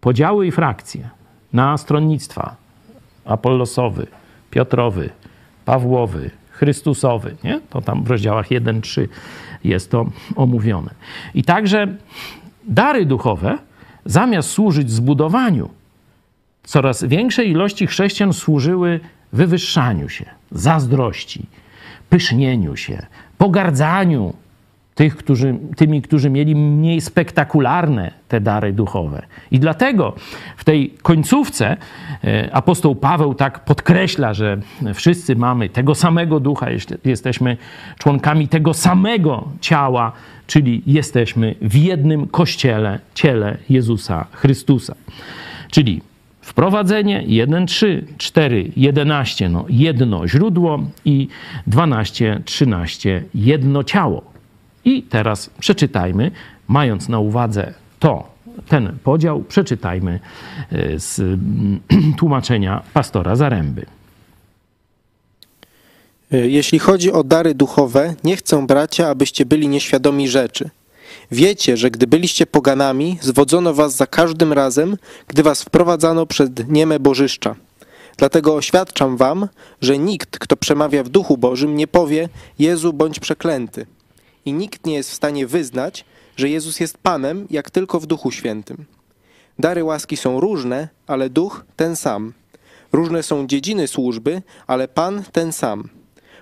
Podziały 0.00 0.46
i 0.46 0.50
frakcje 0.50 1.08
na 1.52 1.78
stronnictwa. 1.78 2.56
Apollosowy, 3.24 4.06
Piotrowy, 4.50 5.10
Pawłowy, 5.64 6.30
Chrystusowy. 6.62 7.36
Nie? 7.44 7.60
To 7.70 7.80
tam 7.80 8.04
w 8.04 8.10
rozdziałach 8.10 8.48
1-3 8.48 9.08
jest 9.64 9.90
to 9.90 10.06
omówione. 10.36 10.90
I 11.34 11.44
także 11.44 11.86
dary 12.64 13.06
duchowe, 13.06 13.58
zamiast 14.04 14.50
służyć 14.50 14.90
zbudowaniu, 14.90 15.68
coraz 16.62 17.04
większej 17.04 17.50
ilości 17.50 17.86
chrześcijan 17.86 18.32
służyły 18.32 19.00
wywyższaniu 19.32 20.08
się, 20.08 20.24
zazdrości, 20.50 21.46
pysznieniu 22.10 22.76
się, 22.76 23.06
pogardzaniu 23.38 24.34
tych, 25.02 25.16
którzy, 25.16 25.54
tymi, 25.76 26.02
którzy 26.02 26.30
mieli 26.30 26.56
mniej 26.56 27.00
spektakularne 27.00 28.10
te 28.28 28.40
dary 28.40 28.72
duchowe. 28.72 29.22
I 29.50 29.58
dlatego 29.58 30.14
w 30.56 30.64
tej 30.64 30.90
końcówce 31.02 31.76
e, 32.24 32.50
apostoł 32.52 32.94
Paweł 32.94 33.34
tak 33.34 33.64
podkreśla, 33.64 34.34
że 34.34 34.58
wszyscy 34.94 35.36
mamy 35.36 35.68
tego 35.68 35.94
samego 35.94 36.40
ducha, 36.40 36.66
jesteśmy 37.04 37.56
członkami 37.98 38.48
tego 38.48 38.74
samego 38.74 39.48
ciała, 39.60 40.12
czyli 40.46 40.82
jesteśmy 40.86 41.54
w 41.60 41.74
jednym 41.74 42.26
kościele, 42.26 42.98
ciele 43.14 43.58
Jezusa 43.70 44.26
Chrystusa. 44.32 44.94
Czyli 45.70 46.02
Wprowadzenie 46.40 47.24
1, 47.26 47.66
3, 47.66 48.04
4, 48.18 48.70
11, 48.76 49.48
no 49.48 49.64
jedno 49.68 50.28
źródło 50.28 50.82
i 51.04 51.28
12, 51.66 52.40
13, 52.44 53.22
jedno 53.34 53.84
ciało. 53.84 54.31
I 54.84 55.02
teraz 55.02 55.50
przeczytajmy, 55.58 56.30
mając 56.68 57.08
na 57.08 57.18
uwadze 57.18 57.74
to, 57.98 58.32
ten 58.68 58.98
podział, 59.04 59.42
przeczytajmy 59.42 60.20
e, 60.72 60.98
z 60.98 61.20
tłumaczenia 62.18 62.82
pastora 62.92 63.36
Zaręby. 63.36 63.86
E, 66.32 66.48
jeśli 66.48 66.78
chodzi 66.78 67.12
o 67.12 67.24
dary 67.24 67.54
duchowe, 67.54 68.14
nie 68.24 68.36
chcę, 68.36 68.66
bracia, 68.66 69.08
abyście 69.08 69.46
byli 69.46 69.68
nieświadomi 69.68 70.28
rzeczy. 70.28 70.70
Wiecie, 71.30 71.76
że 71.76 71.90
gdy 71.90 72.06
byliście 72.06 72.46
poganami, 72.46 73.18
zwodzono 73.20 73.74
was 73.74 73.96
za 73.96 74.06
każdym 74.06 74.52
razem, 74.52 74.96
gdy 75.28 75.42
was 75.42 75.62
wprowadzano 75.62 76.26
przed 76.26 76.68
nieme 76.68 77.00
bożyszcza. 77.00 77.54
Dlatego 78.16 78.54
oświadczam 78.54 79.16
wam, 79.16 79.48
że 79.80 79.98
nikt, 79.98 80.38
kto 80.38 80.56
przemawia 80.56 81.02
w 81.02 81.08
duchu 81.08 81.38
Bożym, 81.38 81.76
nie 81.76 81.86
powie 81.86 82.28
Jezu 82.58 82.92
bądź 82.92 83.20
przeklęty 83.20 83.86
i 84.44 84.52
nikt 84.52 84.86
nie 84.86 84.94
jest 84.94 85.10
w 85.10 85.14
stanie 85.14 85.46
wyznać, 85.46 86.04
że 86.36 86.48
Jezus 86.48 86.80
jest 86.80 86.98
Panem, 86.98 87.46
jak 87.50 87.70
tylko 87.70 88.00
w 88.00 88.06
Duchu 88.06 88.30
Świętym. 88.30 88.84
Dary 89.58 89.84
łaski 89.84 90.16
są 90.16 90.40
różne, 90.40 90.88
ale 91.06 91.30
Duch 91.30 91.64
ten 91.76 91.96
sam. 91.96 92.32
Różne 92.92 93.22
są 93.22 93.46
dziedziny 93.46 93.88
służby, 93.88 94.42
ale 94.66 94.88
Pan 94.88 95.22
ten 95.32 95.52
sam. 95.52 95.88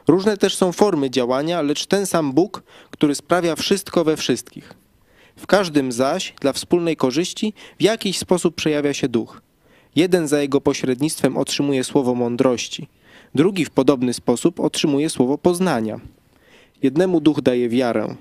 Różne 0.08 0.36
też 0.36 0.56
są 0.56 0.72
formy 0.72 1.10
działania, 1.10 1.62
lecz 1.62 1.86
ten 1.86 2.06
sam 2.06 2.32
Bóg, 2.32 2.62
który 2.90 3.14
sprawia 3.14 3.56
wszystko 3.56 4.04
we 4.04 4.16
wszystkich. 4.16 4.74
W 5.36 5.46
każdym 5.46 5.92
zaś, 5.92 6.34
dla 6.40 6.52
wspólnej 6.52 6.96
korzyści, 6.96 7.54
w 7.78 7.82
jakiś 7.82 8.18
sposób 8.18 8.54
przejawia 8.54 8.94
się 8.94 9.08
duch. 9.08 9.42
Jeden 9.96 10.28
za 10.28 10.40
jego 10.40 10.60
pośrednictwem 10.60 11.36
otrzymuje 11.36 11.84
słowo 11.84 12.14
mądrości, 12.14 12.88
drugi 13.34 13.64
w 13.64 13.70
podobny 13.70 14.14
sposób 14.14 14.60
otrzymuje 14.60 15.10
słowo 15.10 15.38
poznania 15.38 16.00
Jednemu 16.82 17.20
duch 17.20 17.40
daje 17.40 17.68
wiarę, 17.68 18.14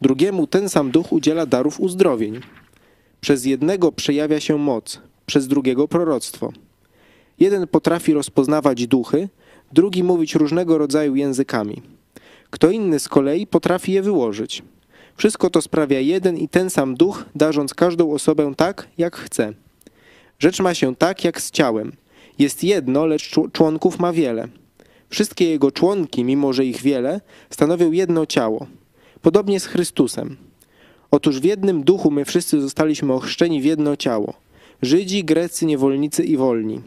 drugiemu 0.00 0.46
ten 0.46 0.68
sam 0.68 0.90
duch 0.90 1.12
udziela 1.12 1.46
darów 1.46 1.80
uzdrowień. 1.80 2.40
Przez 3.20 3.44
jednego 3.44 3.92
przejawia 3.92 4.40
się 4.40 4.58
moc, 4.58 5.00
przez 5.26 5.48
drugiego 5.48 5.88
proroctwo. 5.88 6.52
Jeden 7.40 7.66
potrafi 7.66 8.12
rozpoznawać 8.12 8.86
duchy, 8.86 9.28
drugi 9.72 10.02
mówić 10.02 10.34
różnego 10.34 10.78
rodzaju 10.78 11.16
językami. 11.16 11.82
Kto 12.50 12.70
inny 12.70 12.98
z 13.00 13.08
kolei 13.08 13.46
potrafi 13.46 13.92
je 13.92 14.02
wyłożyć. 14.02 14.62
Wszystko 15.16 15.50
to 15.50 15.62
sprawia 15.62 16.00
jeden 16.00 16.36
i 16.36 16.48
ten 16.48 16.70
sam 16.70 16.94
duch, 16.94 17.24
darząc 17.34 17.74
każdą 17.74 18.12
osobę 18.12 18.52
tak, 18.56 18.88
jak 18.98 19.16
chce. 19.16 19.52
Rzecz 20.38 20.60
ma 20.60 20.74
się 20.74 20.96
tak, 20.96 21.24
jak 21.24 21.40
z 21.40 21.50
ciałem. 21.50 21.92
Jest 22.38 22.64
jedno, 22.64 23.06
lecz 23.06 23.30
członków 23.52 23.98
ma 23.98 24.12
wiele. 24.12 24.48
Wszystkie 25.08 25.50
jego 25.50 25.70
członki, 25.70 26.24
mimo 26.24 26.52
że 26.52 26.64
ich 26.64 26.82
wiele, 26.82 27.20
stanowią 27.50 27.92
jedno 27.92 28.26
ciało. 28.26 28.66
Podobnie 29.22 29.60
z 29.60 29.66
Chrystusem. 29.66 30.36
Otóż 31.10 31.40
w 31.40 31.44
jednym 31.44 31.84
duchu 31.84 32.10
my 32.10 32.24
wszyscy 32.24 32.60
zostaliśmy 32.60 33.12
ochrzczeni 33.12 33.60
w 33.60 33.64
jedno 33.64 33.96
ciało. 33.96 34.34
Żydzi, 34.82 35.24
Grecy, 35.24 35.66
niewolnicy 35.66 36.24
i 36.24 36.36
wolni. 36.36 36.80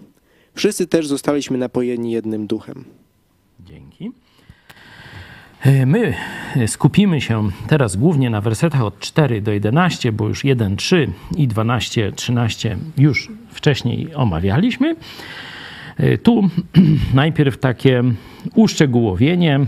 Wszyscy 0.55 0.87
też 0.87 1.07
zostaliśmy 1.07 1.57
napojeni 1.57 2.11
jednym 2.11 2.47
duchem. 2.47 2.85
Dzięki. 3.59 4.11
E, 5.61 5.85
my 5.85 6.13
skupimy 6.67 7.21
się 7.21 7.49
teraz 7.67 7.95
głównie 7.95 8.29
na 8.29 8.41
wersetach 8.41 8.81
od 8.81 8.99
4 8.99 9.41
do 9.41 9.51
11, 9.51 10.11
bo 10.11 10.27
już 10.27 10.43
1, 10.43 10.77
3 10.77 11.09
i 11.37 11.47
12, 11.47 12.11
13 12.11 12.77
już 12.97 13.31
wcześniej 13.49 14.15
omawialiśmy. 14.15 14.95
E, 15.97 16.17
tu 16.17 16.49
najpierw 17.13 17.57
takie 17.57 18.03
uszczegółowienie, 18.55 19.55
e, 19.55 19.65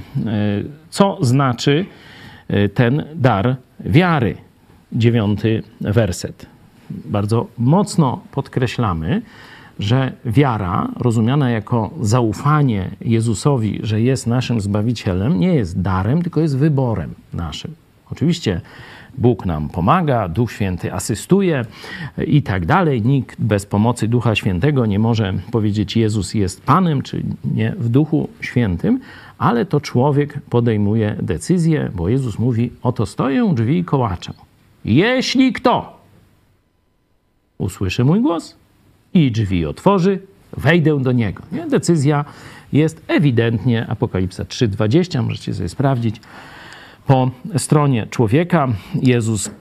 co 0.89 1.17
znaczy 1.21 1.86
e, 2.47 2.69
ten 2.69 3.03
dar 3.15 3.55
wiary. 3.80 4.38
Dziewiąty 4.93 5.63
werset. 5.82 6.45
Bardzo 6.89 7.47
mocno 7.57 8.21
podkreślamy, 8.32 9.21
że 9.80 10.11
wiara, 10.25 10.88
rozumiana 10.97 11.49
jako 11.49 11.91
zaufanie 12.01 12.89
Jezusowi, 13.01 13.80
że 13.84 14.01
jest 14.01 14.27
naszym 14.27 14.61
Zbawicielem, 14.61 15.39
nie 15.39 15.55
jest 15.55 15.82
darem, 15.82 16.21
tylko 16.21 16.41
jest 16.41 16.57
wyborem 16.57 17.13
naszym. 17.34 17.75
Oczywiście 18.11 18.61
Bóg 19.20 19.45
nam 19.45 19.70
pomaga, 19.70 20.28
Duch 20.28 20.51
Święty 20.51 20.93
asystuje 20.93 21.65
i 22.28 22.41
tak 22.41 22.65
dalej. 22.65 23.01
Nikt 23.01 23.41
bez 23.41 23.65
pomocy 23.65 24.07
Ducha 24.07 24.36
Świętego 24.36 24.86
nie 24.86 24.99
może 24.99 25.34
powiedzieć 25.51 25.97
Jezus 25.97 26.34
jest 26.34 26.63
Panem, 26.65 27.01
czy 27.01 27.24
nie 27.43 27.76
w 27.78 27.89
Duchu 27.89 28.30
Świętym, 28.41 28.99
ale 29.38 29.65
to 29.65 29.82
człowiek 29.82 30.41
podejmuje 30.49 31.15
decyzję, 31.22 31.91
bo 31.95 32.09
Jezus 32.09 32.39
mówi: 32.39 32.72
Oto 32.84 33.05
stoję 33.05 33.53
drzwi 33.55 33.78
i 33.78 33.84
kołaczę. 33.84 34.34
Jeśli 34.86 35.53
kto 35.53 35.99
usłyszy 37.57 38.03
mój 38.03 38.22
głos 38.22 38.55
i 39.13 39.32
drzwi 39.32 39.65
otworzy, 39.65 40.20
wejdę 40.57 41.01
do 41.01 41.11
niego. 41.11 41.43
Nie? 41.51 41.67
Decyzja 41.67 42.26
jest 42.74 43.01
ewidentnie 43.07 43.88
Apokalipsa 43.88 44.43
3:20, 44.43 45.24
możecie 45.24 45.53
sobie 45.53 45.70
sprawdzić 45.70 46.22
po 47.10 47.32
stronie 47.57 48.07
człowieka. 48.07 48.68
Jezus 48.95 49.51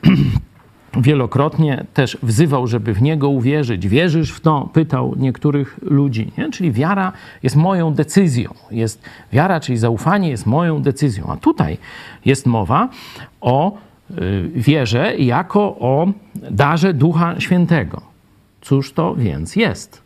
wielokrotnie 1.07 1.84
też 1.94 2.18
wzywał, 2.22 2.66
żeby 2.66 2.94
w 2.94 3.03
Niego 3.03 3.28
uwierzyć. 3.28 3.88
Wierzysz 3.88 4.32
w 4.32 4.40
to? 4.40 4.68
Pytał 4.72 5.14
niektórych 5.16 5.78
ludzi. 5.82 6.32
Nie? 6.38 6.51
Czyli 6.51 6.72
wiara 6.72 7.12
jest 7.42 7.57
moją 7.57 7.94
decyzją. 7.94 8.55
Jest, 8.70 9.03
wiara, 9.32 9.61
czyli 9.61 9.78
zaufanie 9.78 10.28
jest 10.30 10.46
moją 10.46 10.82
decyzją. 10.82 11.26
A 11.28 11.36
tutaj 11.36 11.78
jest 12.24 12.46
mowa 12.46 12.88
o 13.40 13.76
y, 14.11 14.51
wierze 14.55 15.16
jako 15.16 15.61
o 15.62 16.07
darze 16.34 16.94
Ducha 16.94 17.40
Świętego. 17.40 18.01
Cóż 18.61 18.92
to 18.92 19.14
więc 19.14 19.57
jest? 19.57 20.03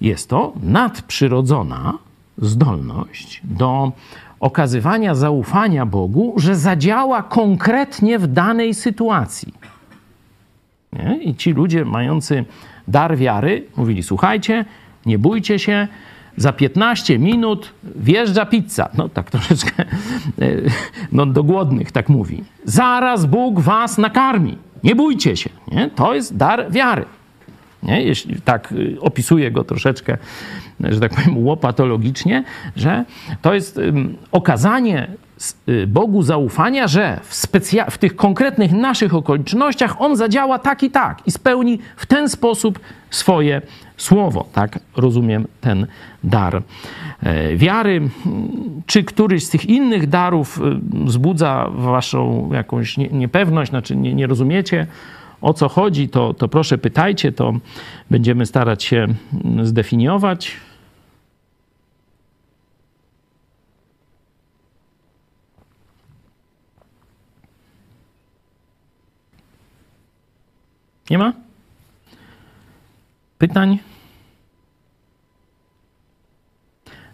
Jest 0.00 0.30
to 0.30 0.52
nadprzyrodzona 0.62 1.98
zdolność 2.38 3.40
do 3.44 3.92
okazywania 4.44 5.14
zaufania 5.14 5.86
Bogu, 5.86 6.34
że 6.36 6.56
zadziała 6.56 7.22
konkretnie 7.22 8.18
w 8.18 8.26
danej 8.26 8.74
sytuacji. 8.74 9.54
Nie? 10.92 11.18
I 11.22 11.34
ci 11.34 11.52
ludzie 11.52 11.84
mający 11.84 12.44
dar 12.88 13.16
wiary 13.16 13.66
mówili: 13.76 14.02
Słuchajcie, 14.02 14.64
nie 15.06 15.18
bójcie 15.18 15.58
się, 15.58 15.88
za 16.36 16.52
15 16.52 17.18
minut 17.18 17.72
wjeżdża 17.96 18.46
pizza. 18.46 18.88
No 18.98 19.08
tak 19.08 19.30
troszeczkę 19.30 19.82
e, 19.82 19.86
no, 21.12 21.26
do 21.26 21.44
głodnych 21.44 21.92
tak 21.92 22.08
mówi. 22.08 22.44
Zaraz 22.64 23.26
Bóg 23.26 23.60
was 23.60 23.98
nakarmi. 23.98 24.58
Nie 24.82 24.94
bójcie 24.94 25.36
się. 25.36 25.50
Nie? 25.72 25.90
To 25.90 26.14
jest 26.14 26.36
dar 26.36 26.72
wiary. 26.72 27.04
Nie? 27.84 28.02
Jeśli 28.02 28.40
tak 28.40 28.72
y, 28.72 28.96
opisuję 29.00 29.50
go 29.50 29.64
troszeczkę, 29.64 30.18
że 30.80 31.00
tak 31.00 31.14
powiem, 31.14 31.38
łopatologicznie, 31.46 32.44
że 32.76 33.04
to 33.42 33.54
jest 33.54 33.80
okazanie 34.32 35.08
y, 35.68 35.86
Bogu 35.86 36.22
zaufania, 36.22 36.88
że 36.88 37.20
w, 37.22 37.34
specja- 37.34 37.90
w 37.90 37.98
tych 37.98 38.16
konkretnych 38.16 38.72
naszych 38.72 39.14
okolicznościach 39.14 40.00
On 40.00 40.16
zadziała 40.16 40.58
tak 40.58 40.82
i 40.82 40.90
tak 40.90 41.22
i 41.26 41.30
spełni 41.30 41.78
w 41.96 42.06
ten 42.06 42.28
sposób 42.28 42.80
swoje 43.10 43.62
słowo. 43.96 44.48
Tak 44.52 44.78
rozumiem 44.96 45.46
ten 45.60 45.86
dar 46.24 46.62
e, 47.22 47.56
wiary. 47.56 48.00
Czy 48.86 49.04
któryś 49.04 49.44
z 49.44 49.50
tych 49.50 49.66
innych 49.66 50.06
darów 50.08 50.58
y, 50.58 50.62
wzbudza 51.04 51.66
waszą 51.74 52.50
jakąś 52.52 52.96
nie- 52.96 53.08
niepewność, 53.08 53.70
znaczy 53.70 53.96
nie, 53.96 54.14
nie 54.14 54.26
rozumiecie, 54.26 54.86
o 55.44 55.54
co 55.54 55.68
chodzi, 55.68 56.08
to, 56.08 56.34
to 56.34 56.48
proszę 56.48 56.78
pytajcie, 56.78 57.32
to 57.32 57.52
będziemy 58.10 58.46
starać 58.46 58.84
się 58.84 59.06
zdefiniować. 59.62 60.56
Nie 71.10 71.18
ma? 71.18 71.32
Pytań? 73.38 73.78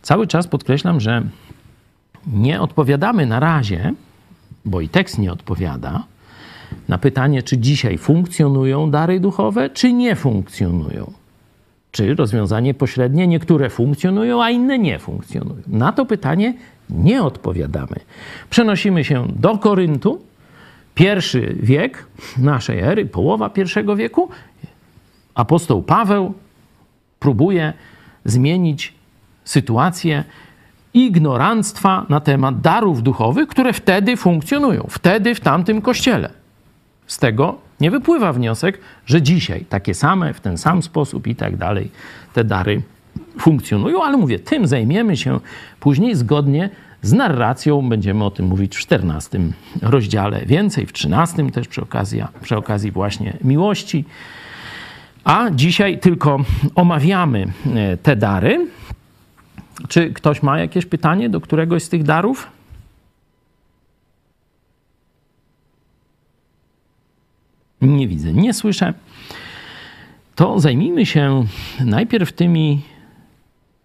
Cały 0.03 0.27
czas 0.27 0.47
podkreślam, 0.47 1.01
że 1.01 1.23
nie 2.27 2.61
odpowiadamy 2.61 3.27
na 3.27 3.41
razie, 3.41 3.95
bo 4.65 4.81
i 4.81 4.89
tekst 4.89 5.19
nie 5.19 5.33
odpowiada, 5.33 6.05
na 6.91 6.99
pytanie, 6.99 7.43
czy 7.43 7.59
dzisiaj 7.59 7.99
funkcjonują 7.99 8.91
dary 8.91 9.21
duchowe, 9.21 9.71
czy 9.71 9.93
nie 9.93 10.17
funkcjonują. 10.17 11.13
Czy 11.91 12.15
rozwiązanie 12.15 12.75
pośrednie, 12.75 13.27
niektóre 13.27 13.71
funkcjonują, 13.71 14.43
a 14.43 14.51
inne 14.51 14.79
nie 14.79 14.99
funkcjonują. 14.99 15.63
Na 15.67 15.93
to 15.93 16.07
pytanie 16.07 16.55
nie 16.91 17.23
odpowiadamy. 17.23 17.97
Przenosimy 18.51 19.05
się 19.05 19.27
do 19.37 19.59
Koryntu, 19.59 20.21
pierwszy 20.95 21.57
wiek 21.63 22.07
naszej 22.39 22.79
ery, 22.79 23.07
połowa 23.07 23.51
pierwszego 23.51 23.97
wieku. 23.97 24.29
Apostoł 25.35 25.83
Paweł 25.83 26.35
próbuje 27.21 27.73
zmienić 28.25 28.95
sytuację 29.45 30.25
ignoranstwa 30.95 32.07
na 32.09 32.21
temat 32.21 32.61
darów 32.61 33.03
duchowych, 33.03 33.49
które 33.49 33.73
wtedy 33.73 34.17
funkcjonują, 34.17 34.87
wtedy 34.89 35.35
w 35.35 35.41
tamtym 35.41 35.83
kościele. 35.83 36.40
Z 37.11 37.19
tego 37.19 37.59
nie 37.81 37.91
wypływa 37.91 38.33
wniosek, 38.33 38.79
że 39.07 39.23
dzisiaj 39.23 39.65
takie 39.69 39.95
same, 39.95 40.35
w 40.35 40.41
ten 40.41 40.59
sam 40.59 40.83
sposób 40.83 41.27
i 41.27 41.35
tak 41.35 41.57
dalej 41.57 41.91
te 42.35 42.45
dary 42.45 42.83
funkcjonują, 43.39 44.05
ale 44.05 44.17
mówię, 44.17 44.39
tym 44.39 44.67
zajmiemy 44.67 45.17
się 45.17 45.41
później 45.81 46.15
zgodnie 46.15 46.71
z 47.03 47.13
narracją. 47.13 47.89
Będziemy 47.89 48.25
o 48.25 48.31
tym 48.31 48.47
mówić 48.47 48.77
w 48.77 48.79
14 48.79 49.41
rozdziale, 49.83 50.47
więcej 50.47 50.87
w 50.87 50.93
13 50.93 51.51
też 51.51 51.69
przy 51.69 51.83
okazji, 51.83 52.23
przy 52.43 52.57
okazji 52.57 52.91
właśnie 52.91 53.37
miłości. 53.45 54.05
A 55.25 55.51
dzisiaj 55.51 55.99
tylko 55.99 56.39
omawiamy 56.75 57.47
e, 57.75 57.97
te 57.97 58.17
dary. 58.17 58.67
Czy 59.89 60.13
ktoś 60.13 60.43
ma 60.43 60.59
jakieś 60.59 60.87
pytanie 60.87 61.29
do 61.29 61.41
któregoś 61.41 61.83
z 61.83 61.89
tych 61.89 62.03
darów? 62.03 62.60
Nie 67.83 68.09
widzę, 68.09 68.33
nie 68.33 68.55
słyszę. 68.55 68.95
To 70.35 70.61
zajmijmy 70.61 71.07
się 71.07 71.45
najpierw 71.85 72.33
tymi 72.33 72.83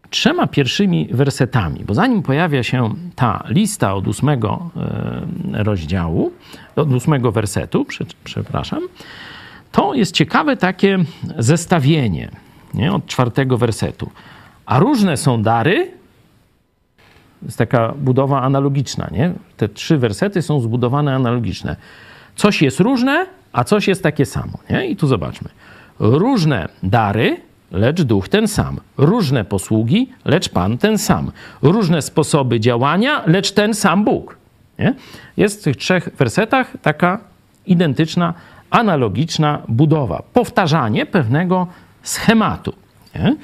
trzema 0.10 0.48
pierwszymi 0.48 1.08
wersetami, 1.12 1.84
bo 1.86 1.94
zanim 1.94 2.22
pojawia 2.24 2.64
się 2.64 2.94
ta 3.16 3.44
lista 3.48 3.94
od 3.96 4.08
ósmego 4.08 4.70
e, 5.54 5.64
rozdziału, 5.64 6.32
od 6.76 6.94
ósmego 6.94 7.32
wersetu, 7.32 7.86
prze- 7.86 8.06
przepraszam, 8.24 8.80
to 9.72 9.94
jest 9.94 10.12
ciekawe 10.12 10.58
takie 10.58 10.98
zestawienie 11.38 12.30
nie, 12.74 12.94
od 12.94 13.06
czwartego 13.06 13.58
wersetu. 13.58 14.10
A 14.66 14.80
różne 14.80 15.18
są 15.18 15.42
dary, 15.42 15.92
jest 17.44 17.58
taka 17.58 17.94
budowa 17.98 18.42
analogiczna, 18.42 19.10
nie? 19.12 19.34
Te 19.58 19.70
trzy 19.70 19.98
wersety 19.98 20.42
są 20.42 20.60
zbudowane 20.60 21.16
analogiczne. 21.16 21.76
Coś 22.36 22.62
jest 22.62 22.80
różne, 22.80 23.26
a 23.56 23.64
coś 23.64 23.88
jest 23.88 24.04
takie 24.04 24.26
samo, 24.26 24.58
nie? 24.70 24.88
I 24.88 24.96
tu 24.96 25.08
zobaczmy. 25.08 25.50
Różne 26.00 26.68
dary, 26.84 27.38
lecz 27.72 28.02
duch 28.02 28.30
ten 28.30 28.48
sam. 28.48 28.80
Różne 28.98 29.46
posługi, 29.46 30.10
lecz 30.26 30.50
Pan 30.50 30.78
ten 30.78 30.98
sam. 30.98 31.32
Różne 31.62 32.02
sposoby 32.02 32.60
działania, 32.60 33.24
lecz 33.26 33.52
ten 33.52 33.74
sam 33.74 34.04
Bóg. 34.04 34.38
Nie? 34.80 34.94
Jest 35.38 35.62
w 35.62 35.64
tych 35.64 35.76
trzech 35.76 36.10
wersetach 36.18 36.74
taka 36.82 37.20
identyczna, 37.66 38.34
analogiczna 38.70 39.62
budowa. 39.68 40.24
Powtarzanie 40.34 41.06
pewnego 41.06 41.68
schematu. 42.04 42.74
Nie? 43.16 43.36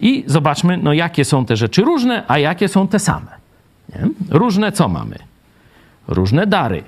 I 0.00 0.24
zobaczmy, 0.26 0.76
no 0.76 0.92
jakie 0.92 1.24
są 1.24 1.44
te 1.44 1.56
rzeczy 1.56 1.82
różne, 1.82 2.24
a 2.28 2.38
jakie 2.38 2.68
są 2.68 2.88
te 2.88 2.98
same. 2.98 3.30
Nie? 3.88 4.08
Różne 4.30 4.72
co 4.72 4.88
mamy? 4.88 5.16
Różne 6.08 6.46
dary 6.46 6.82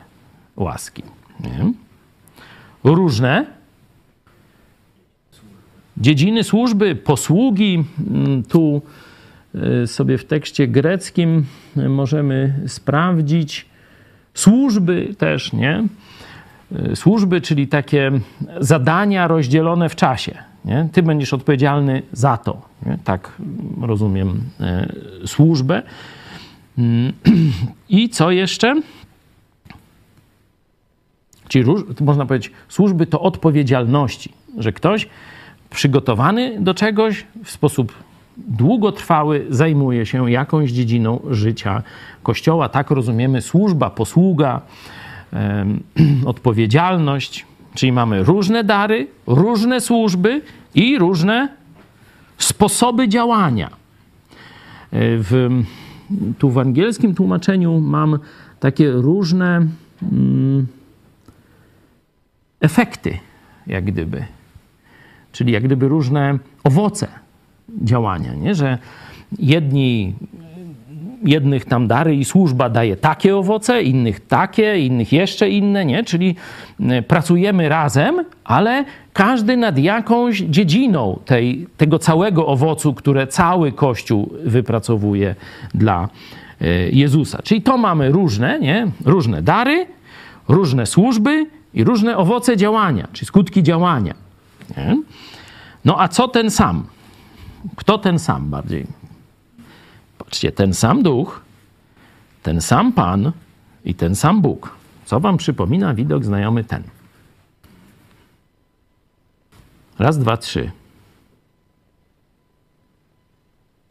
łaski. 0.57 1.03
Nie? 1.41 1.84
Różne 2.85 3.47
dziedziny 5.97 6.45
służby, 6.45 6.95
posługi. 6.97 7.85
Mm, 8.11 8.43
Tu 8.43 8.83
y, 9.83 9.87
sobie 9.87 10.19
w 10.19 10.25
tekście 10.25 10.69
greckim 10.69 11.45
y, 11.77 11.89
możemy 11.89 12.61
sprawdzić 12.67 13.67
służby 14.35 15.15
też, 15.19 15.53
nie? 15.53 15.85
Y, 16.93 16.97
Służby, 16.97 17.41
czyli 17.41 17.69
takie 17.69 18.13
zadania 18.61 19.29
rozdzielone 19.29 19.89
w 19.89 19.97
czasie. 19.97 20.39
Nie? 20.65 20.89
Ty 20.93 21.03
będziesz 21.03 21.33
odpowiedzialny 21.33 22.03
za 22.13 22.37
to. 22.37 22.63
Nie? 22.87 22.99
Tak 23.05 23.33
rozumiem 23.81 24.41
służbę. 25.27 25.83
Mm, 26.79 27.13
I 27.89 28.09
co 28.09 28.31
jeszcze? 28.31 28.83
Czyli 31.49 31.65
można 32.01 32.27
powiedzieć, 32.27 32.53
służby 32.69 33.07
to 33.07 33.21
odpowiedzialności, 33.21 34.33
że 34.59 34.73
ktoś 34.73 35.09
przygotowany 35.71 36.57
do 36.61 36.75
czegoś 36.75 37.27
w 37.45 37.51
sposób 37.51 37.93
długotrwały 38.37 39.47
zajmuje 39.51 40.07
się 40.07 40.31
jakąś 40.31 40.71
dziedziną 40.71 41.21
życia 41.31 41.83
Kościoła. 42.23 42.69
Tak 42.69 42.91
rozumiemy 42.91 43.43
służba, 43.43 43.91
posługa, 43.91 44.61
odpowiedzialność. 46.27 47.47
Czyli 47.75 47.93
mamy 47.93 48.25
różne 48.25 48.65
dary, 48.65 49.07
różne 49.27 49.81
służby 49.81 50.43
i 50.75 50.99
różne 50.99 51.49
sposoby 52.39 53.09
działania. 53.09 53.67
E, 53.67 53.73
W, 55.19 55.49
tu 56.39 56.51
w 56.51 56.59
angielskim 56.59 57.15
tłumaczeniu 57.15 57.81
mam 57.81 58.19
takie 58.61 58.91
różne 58.91 59.67
mm, 60.03 60.67
efekty, 62.61 63.19
jak 63.67 63.85
gdyby. 63.85 64.25
Czyli 65.33 65.53
jak 65.53 65.65
gdyby 65.65 65.89
różne 65.89 66.39
owoce 66.65 67.09
działania, 67.83 68.35
nie? 68.35 68.55
że 68.55 68.79
jedni, 69.39 70.15
jednych 71.25 71.65
tam 71.65 71.87
dary 71.87 72.17
i 72.17 72.25
służba 72.25 72.69
daje 72.71 72.97
takie 72.97 73.37
owoce, 73.37 73.83
innych 73.83 74.21
takie, 74.21 74.81
innych 74.81 75.13
jeszcze 75.13 75.51
inne, 75.51 75.85
nie? 75.85 76.05
czyli 76.05 76.37
e, 76.81 77.03
pracujemy 77.03 77.69
razem, 77.69 78.25
ale 78.45 78.85
każdy 79.13 79.57
nad 79.57 79.79
jakąś 79.79 80.39
dziedziną 80.39 81.19
tej, 81.25 81.67
tego 81.77 81.99
całego 81.99 82.47
owocu, 82.47 82.95
które 82.95 83.27
cały 83.27 83.73
Kościół 83.73 84.33
wypracowuje 84.45 85.35
dla 85.75 86.09
e, 86.61 86.67
Jezusa. 86.91 87.43
Czyli 87.43 87.63
to 87.63 87.79
mamy 87.79 88.11
różne, 88.11 88.61
nie? 88.61 88.87
różne 89.05 89.43
dary, 89.43 89.87
różne 90.49 90.87
służby 90.87 91.47
i 91.75 91.85
różne 91.85 92.17
owoce 92.17 92.57
działania, 92.57 93.09
czy 93.13 93.25
skutki 93.25 93.63
działania. 93.63 94.15
Nie? 94.77 95.03
No 95.85 96.01
a 96.01 96.09
co 96.09 96.29
ten 96.29 96.51
sam? 96.51 96.87
Kto 97.77 97.99
ten 97.99 98.19
sam 98.19 98.51
bardziej? 98.51 98.87
Patrzcie, 100.19 100.53
ten 100.53 100.75
sam 100.75 101.03
duch, 101.03 101.41
ten 102.43 102.61
sam 102.61 102.93
Pan 102.93 103.33
i 103.85 103.95
ten 103.95 104.17
sam 104.17 104.41
Bóg. 104.41 104.71
Co 105.05 105.21
wam 105.21 105.37
przypomina 105.37 105.95
widok 105.95 106.25
znajomy 106.25 106.65
ten? 106.65 106.83
Raz, 109.99 110.19
dwa, 110.19 110.37
trzy. 110.37 110.71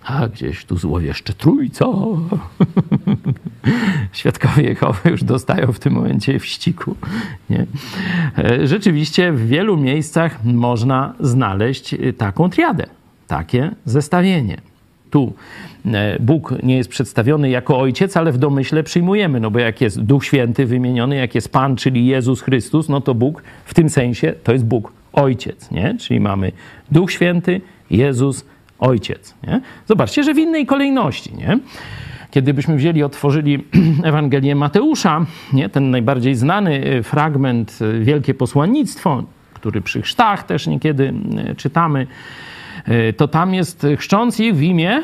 A 0.03 0.27
gdzieś 0.27 0.65
tu 0.65 0.77
złowieszcze 0.77 1.34
trójca. 1.34 1.86
Świadkowie 4.14 4.64
Jehowy 4.64 5.09
już 5.09 5.24
dostają 5.24 5.72
w 5.72 5.80
tym 5.80 5.93
momencie 5.93 6.39
wściku. 6.39 6.95
Nie? 7.49 7.66
E, 8.38 8.68
rzeczywiście 8.68 9.32
w 9.32 9.47
wielu 9.47 9.78
miejscach 9.78 10.43
można 10.43 11.14
znaleźć 11.20 11.93
e, 11.93 12.14
taką 12.14 12.49
triadę, 12.49 12.86
takie 13.28 13.72
zestawienie. 13.86 14.57
Tu 15.09 15.34
e, 15.86 16.18
Bóg 16.20 16.53
nie 16.64 16.78
jest 16.78 16.89
przedstawiony 16.89 17.49
jako 17.49 17.80
ojciec, 17.80 18.18
ale 18.18 18.32
w 18.32 18.38
domyśle 18.38 18.84
przyjmujemy, 18.84 19.39
no 19.39 19.51
bo 19.51 19.59
jak 19.59 19.82
jest 19.82 20.01
Duch 20.01 20.26
Święty 20.26 20.66
wymieniony, 20.66 21.16
jak 21.16 21.36
jest 21.36 21.51
Pan, 21.51 21.76
czyli 21.76 22.05
Jezus 22.05 22.41
Chrystus, 22.41 22.89
no 22.89 23.01
to 23.01 23.16
Bóg 23.16 23.43
w 23.66 23.74
tym 23.74 23.89
sensie 23.89 24.34
to 24.43 24.53
jest 24.53 24.66
Bóg 24.66 24.93
Ojciec, 25.14 25.72
nie? 25.72 25.95
Czyli 25.99 26.20
mamy 26.20 26.51
Duch 26.91 27.11
Święty, 27.11 27.61
Jezus, 27.91 28.45
Ojciec, 28.80 29.34
nie? 29.47 29.61
Zobaczcie, 29.88 30.24
że 30.24 30.34
w 30.34 30.38
innej 30.38 30.66
kolejności, 30.66 31.36
nie? 31.36 31.59
Kiedy 32.34 32.53
byśmy 32.53 32.75
wzięli, 32.75 33.03
otworzyli 33.03 33.65
Ewangelię 34.03 34.55
Mateusza, 34.55 35.25
nie? 35.53 35.69
ten 35.69 35.91
najbardziej 35.91 36.36
znany 36.36 36.88
y, 36.88 37.03
fragment, 37.03 37.79
y, 37.81 37.99
wielkie 37.99 38.34
posłannictwo, 38.34 39.23
który 39.53 39.81
przy 39.81 40.01
chrztach 40.01 40.43
też 40.43 40.67
niekiedy 40.67 41.13
y, 41.51 41.55
czytamy, 41.55 42.07
to 43.17 43.27
tam 43.27 43.53
jest 43.53 43.88
chrzcząc 43.97 44.39
ich 44.39 44.55
w 44.55 44.61
imię. 44.61 45.03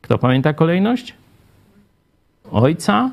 Kto 0.00 0.18
pamięta 0.18 0.52
kolejność? 0.52 1.14
Ojca, 2.50 3.10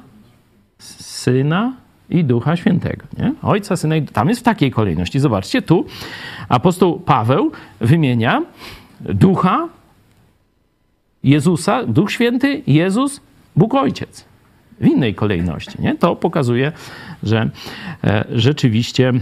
Syna 0.79 1.73
i 2.09 2.23
Ducha 2.23 2.55
Świętego. 2.55 3.03
Nie? 3.17 3.33
Ojca, 3.41 3.75
Syna 3.75 3.95
i 3.95 4.01
Tam 4.01 4.29
jest 4.29 4.41
w 4.41 4.43
takiej 4.43 4.71
kolejności. 4.71 5.19
Zobaczcie, 5.19 5.61
tu 5.61 5.85
apostoł 6.49 6.99
Paweł 6.99 7.51
wymienia 7.81 8.41
Ducha, 9.01 9.67
Jezusa, 11.23 11.83
Duch 11.85 12.11
Święty, 12.11 12.61
Jezus, 12.67 13.21
Bóg 13.55 13.75
Ojciec. 13.75 14.25
W 14.81 14.85
innej 14.85 15.15
kolejności. 15.15 15.81
Nie? 15.81 15.95
To 15.95 16.15
pokazuje, 16.15 16.71
że 17.23 17.49
e, 18.03 18.25
rzeczywiście 18.31 19.13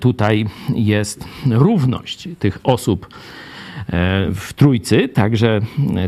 tutaj 0.00 0.46
jest 0.74 1.24
równość 1.50 2.28
tych 2.38 2.58
osób 2.62 3.06
e, 3.06 3.10
w 4.34 4.52
Trójcy, 4.56 5.08
także 5.08 5.60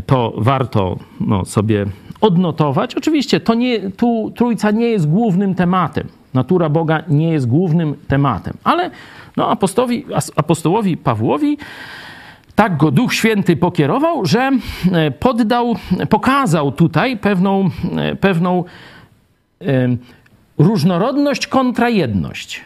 to 0.05 0.33
warto 0.37 0.99
no, 1.19 1.45
sobie 1.45 1.85
odnotować. 2.21 2.95
Oczywiście 2.95 3.39
to 3.39 3.53
nie, 3.53 3.91
tu 3.91 4.31
Trójca 4.35 4.71
nie 4.71 4.87
jest 4.87 5.09
głównym 5.09 5.55
tematem. 5.55 6.07
Natura 6.33 6.69
Boga 6.69 7.03
nie 7.07 7.31
jest 7.31 7.47
głównym 7.47 7.95
tematem, 8.07 8.53
ale 8.63 8.91
no, 9.37 9.49
apostołowi, 9.49 10.05
apostołowi 10.35 10.97
Pawłowi 10.97 11.57
tak 12.55 12.77
go 12.77 12.91
Duch 12.91 13.13
Święty 13.13 13.55
pokierował, 13.55 14.25
że 14.25 14.51
e, 14.91 15.11
poddał, 15.11 15.75
pokazał 16.09 16.71
tutaj 16.71 17.17
pewną, 17.17 17.69
e, 17.97 18.15
pewną 18.15 18.63
e, 19.61 19.65
różnorodność 20.57 21.47
kontra 21.47 21.89
jedność. 21.89 22.61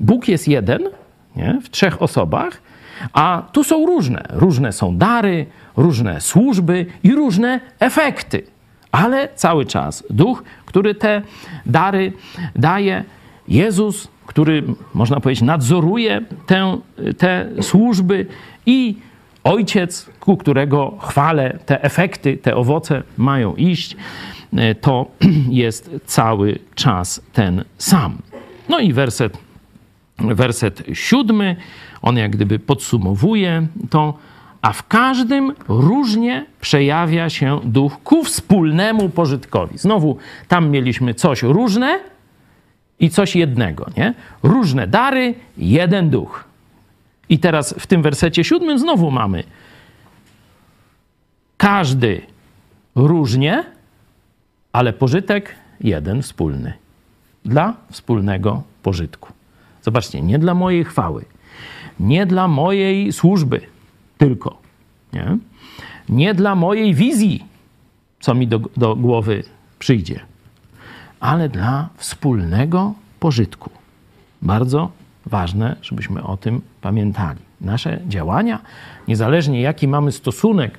Bóg 0.00 0.28
jest 0.28 0.48
jeden 0.48 0.82
nie? 1.36 1.60
w 1.62 1.70
trzech 1.70 2.02
osobach, 2.02 2.62
a 3.12 3.42
tu 3.52 3.64
są 3.64 3.86
różne. 3.86 4.24
Różne 4.30 4.72
są 4.72 4.96
dary, 4.96 5.46
różne 5.76 6.20
służby 6.20 6.86
i 7.02 7.14
różne 7.14 7.60
efekty. 7.78 8.42
Ale 8.92 9.28
cały 9.34 9.66
czas 9.66 10.04
Duch, 10.10 10.44
który 10.66 10.94
te 10.94 11.22
dary 11.66 12.12
daje, 12.54 13.04
Jezus, 13.48 14.08
który, 14.26 14.62
można 14.94 15.20
powiedzieć, 15.20 15.42
nadzoruje 15.42 16.20
tę, 16.46 16.78
te 17.18 17.48
służby 17.60 18.26
i 18.66 18.96
Ojciec, 19.46 20.10
ku 20.20 20.36
którego 20.36 20.98
chwale 21.00 21.58
te 21.66 21.82
efekty, 21.82 22.36
te 22.36 22.56
owoce 22.56 23.02
mają 23.16 23.54
iść, 23.54 23.96
to 24.80 25.06
jest 25.62 25.90
cały 26.06 26.58
czas 26.74 27.22
ten 27.32 27.64
sam. 27.78 28.18
No 28.68 28.78
i 28.78 28.92
werset, 28.92 29.38
werset 30.18 30.82
siódmy, 30.92 31.56
on 32.02 32.16
jak 32.16 32.30
gdyby 32.30 32.58
podsumowuje 32.58 33.66
to, 33.90 34.14
a 34.62 34.72
w 34.72 34.88
każdym 34.88 35.52
różnie 35.68 36.46
przejawia 36.60 37.30
się 37.30 37.60
duch 37.64 38.02
ku 38.04 38.24
wspólnemu 38.24 39.08
pożytkowi. 39.08 39.78
Znowu 39.78 40.16
tam 40.48 40.70
mieliśmy 40.70 41.14
coś 41.14 41.42
różne 41.42 42.00
i 43.00 43.10
coś 43.10 43.36
jednego, 43.36 43.86
nie? 43.96 44.14
Różne 44.42 44.86
dary, 44.86 45.34
jeden 45.58 46.10
duch. 46.10 46.45
I 47.28 47.38
teraz 47.38 47.74
w 47.78 47.86
tym 47.86 48.02
wersecie 48.02 48.44
siódmym 48.44 48.78
znowu 48.78 49.10
mamy 49.10 49.44
każdy 51.56 52.22
różnie, 52.94 53.64
ale 54.72 54.92
pożytek 54.92 55.54
jeden 55.80 56.22
wspólny. 56.22 56.72
Dla 57.44 57.74
wspólnego 57.90 58.62
pożytku. 58.82 59.32
Zobaczcie, 59.82 60.22
nie 60.22 60.38
dla 60.38 60.54
mojej 60.54 60.84
chwały, 60.84 61.24
nie 62.00 62.26
dla 62.26 62.48
mojej 62.48 63.12
służby 63.12 63.60
tylko, 64.18 64.58
nie, 65.12 65.38
nie 66.08 66.34
dla 66.34 66.54
mojej 66.54 66.94
wizji, 66.94 67.44
co 68.20 68.34
mi 68.34 68.48
do, 68.48 68.58
do 68.76 68.96
głowy 68.96 69.44
przyjdzie, 69.78 70.20
ale 71.20 71.48
dla 71.48 71.88
wspólnego 71.96 72.94
pożytku. 73.20 73.70
Bardzo 74.42 74.90
ważne, 75.26 75.76
żebyśmy 75.82 76.22
o 76.22 76.36
tym 76.36 76.60
pamiętali. 76.80 77.40
Nasze 77.60 78.00
działania, 78.08 78.58
niezależnie 79.08 79.60
jaki 79.60 79.88
mamy 79.88 80.12
stosunek 80.12 80.78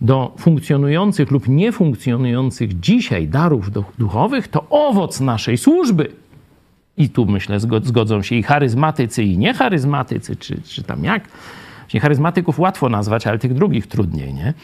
do 0.00 0.34
funkcjonujących 0.38 1.30
lub 1.30 1.48
niefunkcjonujących 1.48 2.80
dzisiaj 2.80 3.28
darów 3.28 3.70
duchowych, 3.98 4.48
to 4.48 4.66
owoc 4.70 5.20
naszej 5.20 5.58
służby. 5.58 6.12
I 6.96 7.10
tu 7.10 7.26
myślę, 7.26 7.60
zgodzą 7.82 8.22
się 8.22 8.34
i 8.34 8.42
charyzmatycy, 8.42 9.24
i 9.24 9.38
niecharyzmatycy, 9.38 10.36
czy, 10.36 10.62
czy 10.62 10.82
tam 10.82 11.04
jak. 11.04 11.28
Charyzmatyków 12.00 12.58
łatwo 12.58 12.88
nazwać, 12.88 13.26
ale 13.26 13.38
tych 13.38 13.54
drugich 13.54 13.86
trudniej, 13.86 14.34
nie? 14.34 14.54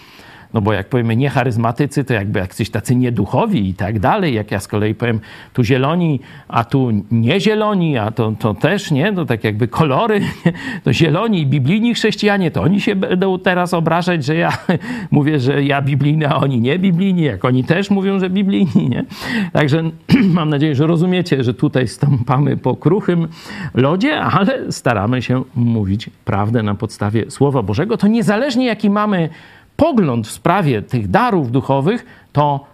No 0.54 0.60
bo 0.60 0.72
jak 0.72 0.88
powiemy 0.88 1.16
niecharyzmatycy, 1.16 2.04
to 2.04 2.14
jakby 2.14 2.38
jacyś 2.38 2.70
tacy 2.70 2.96
nieduchowi 2.96 3.68
i 3.68 3.74
tak 3.74 3.98
dalej. 3.98 4.34
Jak 4.34 4.50
ja 4.50 4.60
z 4.60 4.68
kolei 4.68 4.94
powiem 4.94 5.20
tu 5.52 5.64
zieloni, 5.64 6.20
a 6.48 6.64
tu 6.64 6.90
nie 7.10 7.40
zieloni, 7.40 7.98
a 7.98 8.10
to, 8.10 8.32
to 8.38 8.54
też, 8.54 8.90
nie? 8.90 9.12
To 9.12 9.24
tak 9.24 9.44
jakby 9.44 9.68
kolory, 9.68 10.20
nie? 10.20 10.52
to 10.84 10.92
zieloni 10.92 11.40
i 11.40 11.46
biblijni 11.46 11.94
chrześcijanie, 11.94 12.50
to 12.50 12.62
oni 12.62 12.80
się 12.80 12.96
będą 12.96 13.38
teraz 13.38 13.74
obrażać, 13.74 14.24
że 14.24 14.34
ja 14.34 14.52
mówię, 15.10 15.40
że 15.40 15.64
ja 15.64 15.82
biblijny, 15.82 16.28
a 16.28 16.36
oni 16.36 16.60
nie 16.60 16.78
biblijni, 16.78 17.22
jak 17.22 17.44
oni 17.44 17.64
też 17.64 17.90
mówią, 17.90 18.20
że 18.20 18.30
biblijni, 18.30 18.88
nie? 18.88 19.04
Także 19.52 19.82
mam 20.38 20.50
nadzieję, 20.50 20.74
że 20.74 20.86
rozumiecie, 20.86 21.44
że 21.44 21.54
tutaj 21.54 21.88
stąpamy 21.88 22.56
po 22.56 22.76
kruchym 22.76 23.28
lodzie, 23.74 24.20
ale 24.20 24.72
staramy 24.72 25.22
się 25.22 25.42
mówić 25.54 26.10
prawdę 26.24 26.62
na 26.62 26.74
podstawie 26.74 27.30
Słowa 27.30 27.62
Bożego. 27.62 27.96
To 27.96 28.06
niezależnie 28.06 28.66
jaki 28.66 28.90
mamy 28.90 29.28
pogląd 29.76 30.28
w 30.28 30.30
sprawie 30.30 30.82
tych 30.82 31.10
darów 31.10 31.50
duchowych, 31.50 32.06
to 32.32 32.66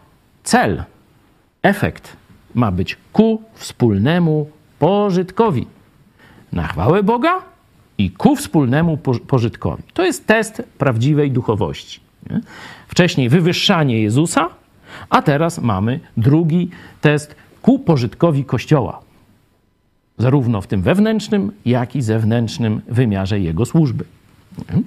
cel, 0.42 0.84
efekt 1.62 2.16
ma 2.54 2.70
być 2.70 2.96
ku 3.12 3.42
wspólnemu 3.54 4.50
pożytkowi. 4.78 5.66
Na 6.52 6.66
chwałę 6.66 7.02
Boga 7.02 7.42
i 7.98 8.10
ku 8.10 8.36
wspólnemu 8.36 8.96
pożytkowi. 9.26 9.82
To 9.92 10.04
jest 10.04 10.26
test 10.26 10.62
prawdziwej 10.78 11.30
duchowości. 11.30 12.00
Nie? 12.30 12.40
Wcześniej 12.88 13.28
wywyższanie 13.28 14.02
Jezusa, 14.02 14.48
a 15.10 15.22
teraz 15.22 15.58
mamy 15.58 16.00
drugi 16.16 16.70
test 17.00 17.34
ku 17.62 17.78
pożytkowi 17.78 18.44
Kościoła. 18.44 19.00
Zarówno 20.18 20.60
w 20.60 20.66
tym 20.66 20.82
wewnętrznym, 20.82 21.52
jak 21.64 21.96
i 21.96 22.02
zewnętrznym 22.02 22.80
wymiarze 22.88 23.40
Jego 23.40 23.66
służby. 23.66 24.04
Nie? 24.58 24.82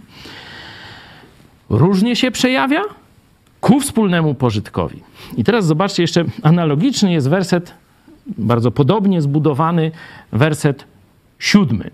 Różnie 1.78 2.16
się 2.16 2.32
przejawia 2.32 2.82
ku 3.62 3.80
wspólnemu 3.80 4.34
pożytkowi. 4.34 5.04
I 5.38 5.44
teraz 5.44 5.66
zobaczcie, 5.66 6.04
jeszcze 6.04 6.26
analogiczny 6.44 7.14
jest 7.14 7.30
werset, 7.30 7.74
bardzo 8.38 8.72
podobnie 8.72 9.22
zbudowany, 9.22 9.92
werset 10.32 10.86
siódmy. 11.40 11.92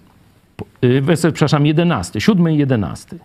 Y, 0.83 1.01
werset, 1.01 1.35
przepraszam, 1.35 1.65
jedenasty, 1.65 2.21
siódmy 2.21 2.55
i 2.55 2.57
jedenasty. 2.57 3.19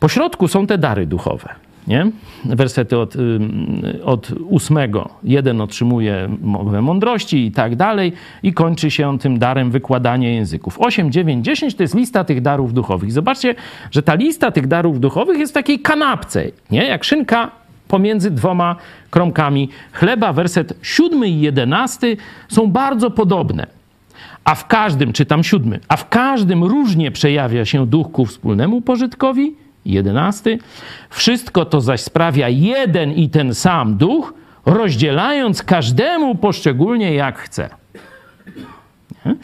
Po 0.00 0.08
środku 0.08 0.48
są 0.48 0.66
te 0.66 0.78
dary 0.78 1.06
duchowe 1.06 1.65
nie? 1.86 2.10
Wersety 2.44 2.98
od, 2.98 3.14
od 4.04 4.30
ósmego. 4.48 5.08
Jeden 5.24 5.60
otrzymuje 5.60 6.28
mowę 6.42 6.82
mądrości 6.82 7.46
i 7.46 7.52
tak 7.52 7.76
dalej 7.76 8.12
i 8.42 8.52
kończy 8.52 8.90
się 8.90 9.18
tym 9.18 9.38
darem 9.38 9.70
wykładania 9.70 10.30
języków. 10.30 10.80
8, 10.80 11.12
9, 11.12 11.44
10 11.44 11.74
to 11.74 11.82
jest 11.82 11.94
lista 11.94 12.24
tych 12.24 12.40
darów 12.40 12.74
duchowych. 12.74 13.12
Zobaczcie, 13.12 13.54
że 13.90 14.02
ta 14.02 14.14
lista 14.14 14.50
tych 14.50 14.66
darów 14.66 15.00
duchowych 15.00 15.38
jest 15.38 15.52
w 15.52 15.54
takiej 15.54 15.78
kanapce, 15.78 16.44
nie? 16.70 16.84
Jak 16.84 17.04
szynka 17.04 17.50
pomiędzy 17.88 18.30
dwoma 18.30 18.76
kromkami 19.10 19.68
chleba. 19.92 20.32
Werset 20.32 20.74
siódmy 20.82 21.28
i 21.28 21.40
jedenasty 21.40 22.16
są 22.48 22.66
bardzo 22.66 23.10
podobne. 23.10 23.66
A 24.44 24.54
w 24.54 24.66
każdym, 24.66 25.12
czytam 25.12 25.44
siódmy, 25.44 25.80
a 25.88 25.96
w 25.96 26.08
każdym 26.08 26.64
różnie 26.64 27.10
przejawia 27.10 27.64
się 27.64 27.86
duch 27.86 28.12
ku 28.12 28.26
wspólnemu 28.26 28.80
pożytkowi, 28.80 29.54
11. 29.92 30.58
Wszystko 31.10 31.64
to 31.64 31.80
zaś 31.80 32.00
sprawia 32.00 32.48
jeden 32.48 33.12
i 33.12 33.30
ten 33.30 33.54
sam 33.54 33.96
duch, 33.96 34.34
rozdzielając 34.66 35.62
każdemu 35.62 36.34
poszczególnie 36.34 37.14
jak 37.14 37.38
chce. 37.38 37.68
Nie? 39.26 39.36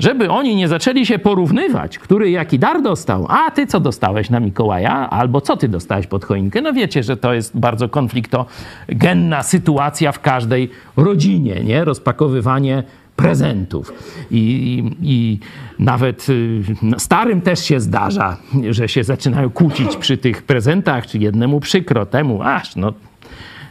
Żeby 0.00 0.30
oni 0.30 0.56
nie 0.56 0.68
zaczęli 0.68 1.06
się 1.06 1.18
porównywać, 1.18 1.98
który 1.98 2.30
jaki 2.30 2.58
dar 2.58 2.82
dostał, 2.82 3.26
a 3.28 3.50
ty 3.50 3.66
co 3.66 3.80
dostałeś 3.80 4.30
na 4.30 4.40
Mikołaja, 4.40 5.10
albo 5.10 5.40
co 5.40 5.56
ty 5.56 5.68
dostałeś 5.68 6.06
pod 6.06 6.24
choinkę. 6.24 6.60
No 6.60 6.72
wiecie, 6.72 7.02
że 7.02 7.16
to 7.16 7.34
jest 7.34 7.58
bardzo 7.58 7.88
konfliktogenna 7.88 9.42
sytuacja 9.42 10.12
w 10.12 10.20
każdej 10.20 10.70
rodzinie, 10.96 11.64
nie? 11.64 11.84
Rozpakowywanie 11.84 12.82
prezentów. 13.22 13.92
I, 14.30 14.84
i, 15.02 15.38
nawet 15.78 16.28
y, 16.28 16.62
starym 16.98 17.40
też 17.40 17.64
się 17.64 17.80
zdarza, 17.80 18.36
że 18.70 18.88
się 18.88 19.04
zaczynają 19.04 19.50
kłócić 19.50 19.96
przy 19.96 20.16
tych 20.16 20.42
prezentach, 20.42 21.06
czy 21.06 21.18
jednemu 21.18 21.60
przykro, 21.60 22.06
temu 22.06 22.42
aż, 22.42 22.76
no, 22.76 22.92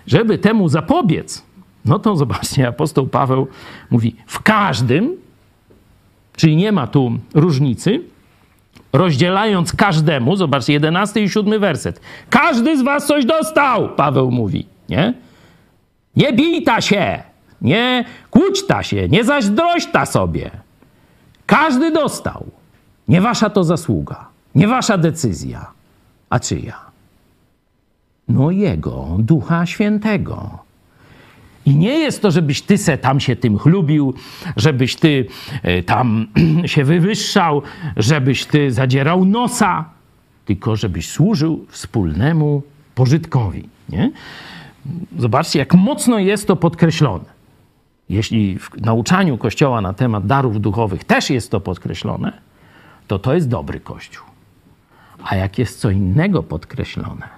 żeby 0.07 0.37
temu 0.37 0.69
zapobiec, 0.69 1.43
no 1.85 1.99
to 1.99 2.15
zobaczcie, 2.15 2.67
apostoł 2.67 3.07
Paweł 3.07 3.47
mówi, 3.89 4.15
w 4.27 4.39
każdym, 4.39 5.15
czyli 6.35 6.55
nie 6.55 6.71
ma 6.71 6.87
tu 6.87 7.11
różnicy, 7.33 8.01
rozdzielając 8.93 9.73
każdemu, 9.73 10.35
zobaczcie, 10.35 10.73
11 10.73 11.23
i 11.23 11.29
7 11.29 11.59
werset, 11.59 12.01
każdy 12.29 12.77
z 12.77 12.81
was 12.81 13.07
coś 13.07 13.25
dostał, 13.25 13.89
Paweł 13.95 14.31
mówi, 14.31 14.65
nie? 14.89 15.13
Nie 16.15 16.33
bijta 16.33 16.81
się, 16.81 17.23
nie 17.61 18.05
kłóćta 18.31 18.83
się, 18.83 19.09
nie 19.09 19.23
zazdrośta 19.23 20.05
sobie. 20.05 20.51
Każdy 21.45 21.91
dostał. 21.91 22.45
Nie 23.07 23.21
wasza 23.21 23.49
to 23.49 23.63
zasługa, 23.63 24.27
nie 24.55 24.67
wasza 24.67 24.97
decyzja. 24.97 25.67
A 26.29 26.39
czyja? 26.39 26.79
No 28.27 28.51
jego, 28.51 29.07
Ducha 29.19 29.65
Świętego. 29.65 30.59
I 31.65 31.75
nie 31.75 31.99
jest 31.99 32.21
to, 32.21 32.31
żebyś 32.31 32.61
ty 32.61 32.77
se 32.77 32.97
tam 32.97 33.19
się 33.19 33.35
tym 33.35 33.57
chlubił, 33.57 34.13
żebyś 34.57 34.95
ty 34.95 35.25
y, 35.65 35.83
tam 35.83 36.27
się 36.65 36.83
wywyższał, 36.83 37.61
żebyś 37.97 38.45
ty 38.45 38.71
zadzierał 38.71 39.25
nosa, 39.25 39.85
tylko 40.45 40.75
żebyś 40.75 41.09
służył 41.09 41.65
wspólnemu 41.69 42.63
pożytkowi. 42.95 43.69
Nie? 43.89 44.11
Zobaczcie, 45.19 45.59
jak 45.59 45.73
mocno 45.73 46.19
jest 46.19 46.47
to 46.47 46.55
podkreślone 46.55 47.38
jeśli 48.09 48.59
w 48.59 48.81
nauczaniu 48.81 49.37
Kościoła 49.37 49.81
na 49.81 49.93
temat 49.93 50.25
darów 50.25 50.61
duchowych 50.61 51.03
też 51.03 51.29
jest 51.29 51.51
to 51.51 51.61
podkreślone, 51.61 52.33
to 53.07 53.19
to 53.19 53.33
jest 53.33 53.49
dobry 53.49 53.79
Kościół. 53.79 54.25
A 55.23 55.35
jak 55.35 55.59
jest 55.59 55.79
co 55.79 55.89
innego 55.89 56.43
podkreślone, 56.43 57.29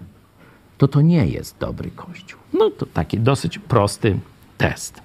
to 0.77 0.87
to 0.87 1.01
nie 1.01 1.25
jest 1.25 1.57
dobry 1.59 1.91
Kościół. 1.91 2.39
No 2.53 2.69
to 2.69 2.85
taki 2.85 3.19
dosyć 3.19 3.59
prosty 3.59 4.19
test. 4.57 5.01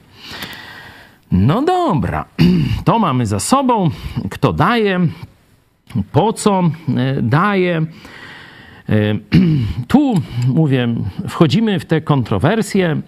No 1.32 1.62
dobra, 1.62 2.24
to 2.84 2.98
mamy 2.98 3.26
za 3.26 3.40
sobą. 3.40 3.90
Kto 4.30 4.52
daje, 4.52 5.00
po 6.12 6.32
co 6.32 6.62
e, 6.96 7.22
daje. 7.22 7.76
E, 7.76 8.94
tu, 9.88 10.14
mówię, 10.48 10.88
wchodzimy 11.28 11.80
w 11.80 11.84
te 11.84 12.00
kontrowersje. 12.00 13.00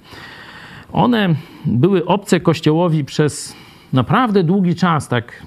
One 0.92 1.34
były 1.64 2.04
obce 2.04 2.40
Kościołowi 2.40 3.04
przez 3.04 3.56
naprawdę 3.92 4.44
długi 4.44 4.74
czas, 4.74 5.08
tak 5.08 5.42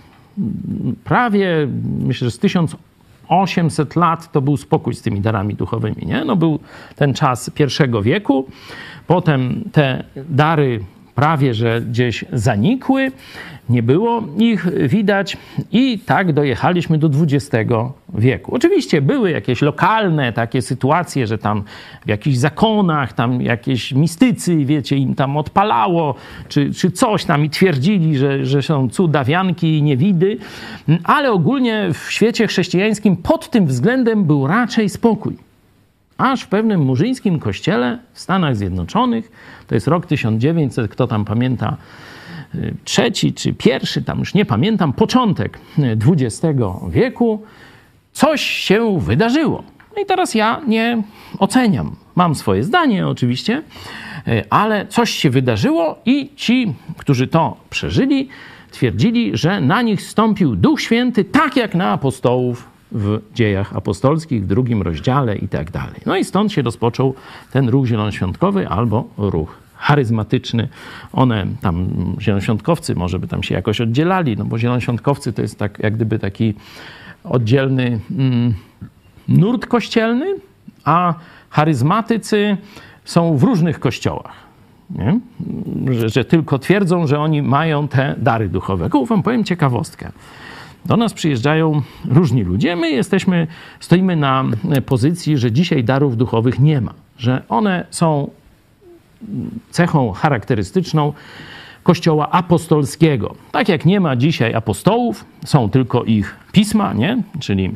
prawie, 1.04 1.68
myślę, 2.00 2.26
że 2.26 2.32
z 2.32 2.40
1800 2.40 3.96
lat 3.96 4.32
to 4.32 4.42
był 4.42 4.58
spokój 4.58 4.96
z 4.96 5.02
tymi 5.02 5.22
darami 5.22 5.56
duchowymi. 5.56 6.06
Nie? 6.06 6.26
No 6.26 6.36
był 6.36 6.60
ten 6.96 7.14
czas 7.14 7.50
pierwszego 7.50 8.02
wieku, 8.02 8.48
potem 9.08 9.64
te 9.72 10.04
dary 10.30 10.80
prawie 11.16 11.54
że 11.54 11.82
gdzieś 11.82 12.26
zanikły, 12.34 13.12
nie 13.70 13.84
było 13.84 14.24
ich 14.38 14.68
widać 14.90 15.38
i 15.72 16.00
tak 16.00 16.34
dojechaliśmy 16.34 16.98
do 16.98 17.10
XX 17.22 17.50
wieku. 18.14 18.56
Oczywiście 18.56 19.02
były 19.02 19.32
jakieś 19.32 19.62
lokalne 19.62 20.34
takie 20.34 20.62
sytuacje, 20.62 21.28
że 21.28 21.38
tam 21.38 21.64
w 22.06 22.10
jakichś 22.10 22.38
zakonach, 22.38 23.14
tam 23.14 23.42
jakieś 23.42 23.92
mistycy, 23.92 24.66
wiecie, 24.66 24.98
im 24.98 25.16
tam 25.16 25.38
odpalało, 25.38 26.16
czy, 26.48 26.74
czy 26.74 26.92
coś 26.92 27.26
tam 27.26 27.46
i 27.46 27.50
twierdzili, 27.50 28.18
że, 28.18 28.46
że 28.46 28.62
są 28.62 28.90
cudawianki 28.90 29.78
i 29.78 29.84
niewidy, 29.84 30.38
ale 31.04 31.32
ogólnie 31.32 31.90
w 31.94 32.12
świecie 32.12 32.48
chrześcijańskim 32.48 33.18
pod 33.18 33.50
tym 33.50 33.66
względem 33.66 34.24
był 34.24 34.48
raczej 34.48 34.90
spokój 34.90 35.51
aż 36.22 36.42
w 36.42 36.48
pewnym 36.48 36.82
murzyńskim 36.82 37.40
kościele 37.40 38.00
w 38.14 38.20
Stanach 38.20 38.56
Zjednoczonych, 38.56 39.32
to 39.68 39.76
jest 39.76 39.88
rok 39.88 40.06
1900, 40.06 40.92
kto 40.92 41.08
tam 41.08 41.26
pamięta, 41.26 41.78
y, 42.56 42.76
trzeci 42.84 43.34
czy 43.34 43.54
pierwszy, 43.54 44.02
tam 44.02 44.20
już 44.20 44.34
nie 44.34 44.46
pamiętam, 44.46 44.94
początek 44.94 45.60
XX 46.08 46.60
wieku, 46.90 47.42
coś 48.14 48.42
się 48.42 49.00
wydarzyło. 49.00 49.64
No 49.96 50.02
i 50.02 50.06
teraz 50.06 50.36
ja 50.36 50.62
nie 50.68 51.04
oceniam. 51.40 51.96
Mam 52.16 52.36
swoje 52.36 52.64
zdanie 52.64 53.08
oczywiście, 53.08 53.64
y, 54.28 54.44
ale 54.50 54.88
coś 54.88 55.10
się 55.12 55.30
wydarzyło 55.30 56.00
i 56.06 56.30
ci, 56.36 56.74
którzy 56.98 57.28
to 57.28 57.58
przeżyli, 57.70 58.30
twierdzili, 58.72 59.32
że 59.38 59.62
na 59.62 59.82
nich 59.82 60.02
stąpił 60.02 60.56
Duch 60.56 60.82
Święty, 60.82 61.24
tak 61.24 61.56
jak 61.56 61.76
na 61.76 61.90
apostołów 61.92 62.71
w 62.92 63.20
dziejach 63.34 63.76
apostolskich, 63.76 64.44
w 64.44 64.48
drugim 64.48 64.82
rozdziale 64.82 65.36
i 65.36 65.48
tak 65.48 65.72
dalej. 65.72 66.02
No 66.06 66.18
i 66.18 66.24
stąd 66.24 66.52
się 66.52 66.62
rozpoczął 66.62 67.14
ten 67.52 67.70
ruch 67.70 67.86
zielonoświątkowy 67.86 68.68
albo 68.68 69.08
ruch 69.18 69.58
charyzmatyczny. 69.76 70.68
One 71.14 71.48
tam, 71.62 71.88
zielonoświątkowcy 72.20 72.96
może 72.96 73.20
by 73.20 73.28
tam 73.28 73.44
się 73.44 73.56
jakoś 73.56 73.82
oddzielali, 73.82 74.38
no 74.38 74.46
bo 74.46 74.58
zielonoświątkowcy 74.58 75.34
to 75.34 75.42
jest 75.42 75.60
tak 75.60 75.80
jak 75.80 75.96
gdyby 75.96 76.20
taki 76.20 76.54
oddzielny 77.24 78.00
mm, 78.12 78.54
nurt 79.28 79.66
kościelny, 79.66 80.36
a 80.86 81.14
charyzmatycy 81.50 82.58
są 83.06 83.38
w 83.38 83.44
różnych 83.44 83.80
kościołach. 83.80 84.34
Że, 85.92 86.10
że 86.10 86.26
tylko 86.26 86.60
twierdzą, 86.60 87.08
że 87.08 87.20
oni 87.20 87.42
mają 87.42 87.88
te 87.88 88.16
dary 88.18 88.50
duchowe. 88.50 88.90
Wam 89.08 89.24
powiem 89.24 89.44
ciekawostkę. 89.44 90.12
Do 90.86 90.98
nas 90.98 91.14
przyjeżdżają 91.14 91.82
różni 92.10 92.44
ludzie. 92.44 92.76
My 92.76 92.90
jesteśmy, 92.90 93.48
stoimy 93.80 94.16
na 94.16 94.44
pozycji, 94.86 95.38
że 95.38 95.52
dzisiaj 95.52 95.84
darów 95.84 96.18
duchowych 96.18 96.60
nie 96.60 96.82
ma, 96.82 96.94
że 97.18 97.44
one 97.50 97.86
są 97.90 98.30
cechą 99.70 100.12
charakterystyczną 100.12 101.14
Kościoła 101.84 102.30
apostolskiego. 102.32 103.36
Tak 103.52 103.70
jak 103.70 103.86
nie 103.86 104.00
ma 104.00 104.16
dzisiaj 104.16 104.54
apostołów, 104.54 105.26
są 105.46 105.70
tylko 105.70 106.04
ich 106.04 106.36
pisma, 106.52 106.94
nie? 106.94 107.24
czyli 107.40 107.72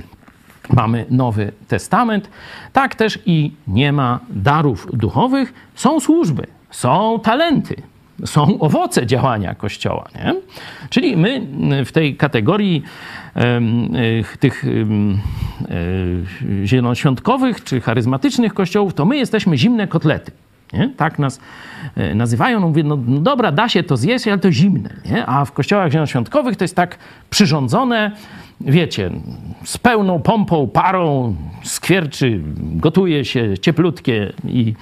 mamy 0.69 1.05
Nowy 1.09 1.51
Testament, 1.67 2.29
tak 2.73 2.95
też 2.95 3.19
i 3.25 3.51
nie 3.67 3.91
ma 3.91 4.19
darów 4.29 4.87
duchowych, 4.93 5.53
są 5.75 5.99
służby, 5.99 6.47
są 6.71 7.19
talenty, 7.23 7.75
są 8.25 8.59
owoce 8.59 9.05
działania 9.05 9.55
Kościoła. 9.55 10.07
Nie? 10.15 10.35
Czyli 10.89 11.17
my 11.17 11.41
w 11.85 11.91
tej 11.91 12.15
kategorii 12.15 12.83
tych 14.39 14.65
zielonoświątkowych 16.63 17.63
czy 17.63 17.81
charyzmatycznych 17.81 18.53
kościołów, 18.53 18.93
to 18.93 19.05
my 19.05 19.17
jesteśmy 19.17 19.57
zimne 19.57 19.87
kotlety. 19.87 20.31
Nie? 20.73 20.89
Tak 20.97 21.19
nas 21.19 21.39
e, 21.95 22.15
nazywają. 22.15 22.59
No 22.59 22.67
mówię, 22.67 22.83
no, 22.83 22.97
no, 23.07 23.19
dobra, 23.19 23.51
da 23.51 23.69
się 23.69 23.83
to 23.83 23.97
zjeść, 23.97 24.27
ale 24.27 24.37
to 24.37 24.51
zimne. 24.51 24.89
Nie? 25.05 25.25
A 25.25 25.45
w 25.45 25.51
kościołach 25.51 25.91
zielonoświątkowych 25.91 26.55
to 26.55 26.63
jest 26.63 26.75
tak 26.75 26.97
przyrządzone, 27.29 28.11
wiecie, 28.61 29.11
z 29.63 29.77
pełną 29.77 30.21
pompą, 30.21 30.67
parą, 30.67 31.35
skwierczy, 31.63 32.41
gotuje 32.57 33.25
się 33.25 33.57
cieplutkie 33.57 34.33
i 34.47 34.73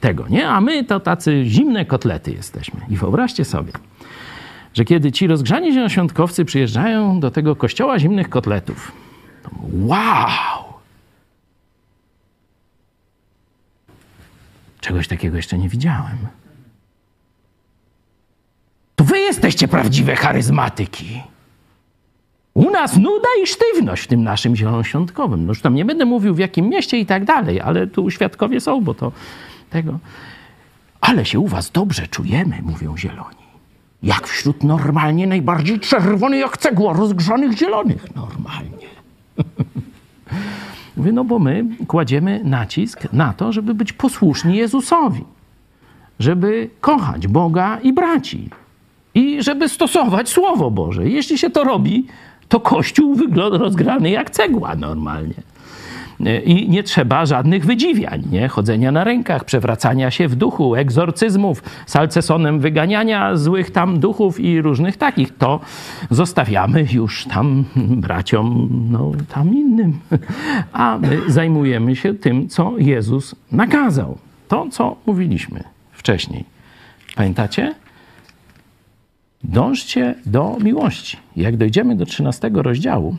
tego, 0.00 0.28
nie? 0.28 0.48
A 0.48 0.60
my 0.60 0.84
to 0.84 1.00
tacy 1.00 1.44
zimne 1.44 1.84
kotlety 1.84 2.32
jesteśmy. 2.32 2.80
I 2.88 2.96
wyobraźcie 2.96 3.44
sobie, 3.44 3.72
że 4.74 4.84
kiedy 4.84 5.12
ci 5.12 5.26
rozgrzani 5.26 5.72
zielonoświątkowcy 5.72 6.44
przyjeżdżają 6.44 7.20
do 7.20 7.30
tego 7.30 7.56
kościoła 7.56 7.98
zimnych 7.98 8.28
kotletów, 8.28 8.92
to 9.42 9.50
wow! 9.72 10.70
Czegoś 14.80 15.08
takiego 15.08 15.36
jeszcze 15.36 15.58
nie 15.58 15.68
widziałem. 15.68 16.16
To 18.96 19.04
wy 19.04 19.18
jesteście 19.18 19.68
prawdziwe 19.68 20.16
charyzmatyki. 20.16 21.22
U 22.54 22.70
nas 22.70 22.96
nuda 22.96 23.28
i 23.42 23.46
sztywność 23.46 24.02
w 24.02 24.06
tym 24.06 24.22
naszym 24.22 24.56
zielonoświątkowym. 24.56 25.46
No 25.46 25.50
już 25.50 25.60
tam 25.60 25.74
nie 25.74 25.84
będę 25.84 26.04
mówił 26.04 26.34
w 26.34 26.38
jakim 26.38 26.68
mieście 26.68 26.98
i 26.98 27.06
tak 27.06 27.24
dalej, 27.24 27.60
ale 27.60 27.86
tu 27.86 28.10
świadkowie 28.10 28.60
są, 28.60 28.80
bo 28.80 28.94
to 28.94 29.12
tego. 29.70 29.98
Ale 31.00 31.24
się 31.24 31.38
u 31.38 31.46
was 31.46 31.70
dobrze 31.70 32.08
czujemy, 32.08 32.58
mówią 32.62 32.96
zieloni. 32.96 33.40
Jak 34.02 34.28
wśród 34.28 34.64
normalnie 34.64 35.26
najbardziej 35.26 35.80
czerwonych 35.80 36.40
jak 36.40 36.58
cegła 36.58 36.92
rozgrzanych 36.92 37.58
zielonych. 37.58 38.14
Normalnie. 38.16 38.90
Mówię, 40.96 41.12
no 41.12 41.24
bo 41.24 41.38
my 41.38 41.64
kładziemy 41.86 42.40
nacisk 42.44 43.12
na 43.12 43.32
to, 43.32 43.52
żeby 43.52 43.74
być 43.74 43.92
posłuszni 43.92 44.56
Jezusowi, 44.56 45.24
żeby 46.18 46.70
kochać 46.80 47.26
Boga 47.26 47.78
i 47.82 47.92
braci 47.92 48.50
i 49.14 49.42
żeby 49.42 49.68
stosować 49.68 50.28
Słowo 50.28 50.70
Boże. 50.70 51.08
Jeśli 51.08 51.38
się 51.38 51.50
to 51.50 51.64
robi, 51.64 52.06
to 52.50 52.60
Kościół 52.60 53.14
wygląda 53.14 53.58
rozgrany 53.58 54.10
jak 54.10 54.30
cegła 54.30 54.76
normalnie. 54.76 55.34
I 56.44 56.68
nie 56.68 56.82
trzeba 56.82 57.26
żadnych 57.26 57.64
wydziwiań, 57.64 58.22
nie? 58.30 58.48
chodzenia 58.48 58.92
na 58.92 59.04
rękach, 59.04 59.44
przewracania 59.44 60.10
się 60.10 60.28
w 60.28 60.36
duchu, 60.36 60.74
egzorcyzmów, 60.74 61.62
salcesonem 61.86 62.60
wyganiania 62.60 63.36
złych 63.36 63.70
tam 63.70 64.00
duchów 64.00 64.40
i 64.40 64.62
różnych 64.62 64.96
takich. 64.96 65.36
To 65.36 65.60
zostawiamy 66.10 66.86
już 66.92 67.24
tam 67.24 67.64
braciom, 67.76 68.68
no 68.90 69.12
tam 69.34 69.54
innym. 69.54 69.98
A 70.72 70.98
my 70.98 71.20
zajmujemy 71.26 71.96
się 71.96 72.14
tym, 72.14 72.48
co 72.48 72.78
Jezus 72.78 73.34
nakazał. 73.52 74.18
To, 74.48 74.66
co 74.70 74.96
mówiliśmy 75.06 75.64
wcześniej. 75.92 76.44
Pamiętacie? 77.16 77.74
Dążcie 79.44 80.14
do 80.26 80.56
miłości. 80.60 81.16
Jak 81.36 81.56
dojdziemy 81.56 81.96
do 81.96 82.06
13 82.06 82.50
rozdziału, 82.54 83.16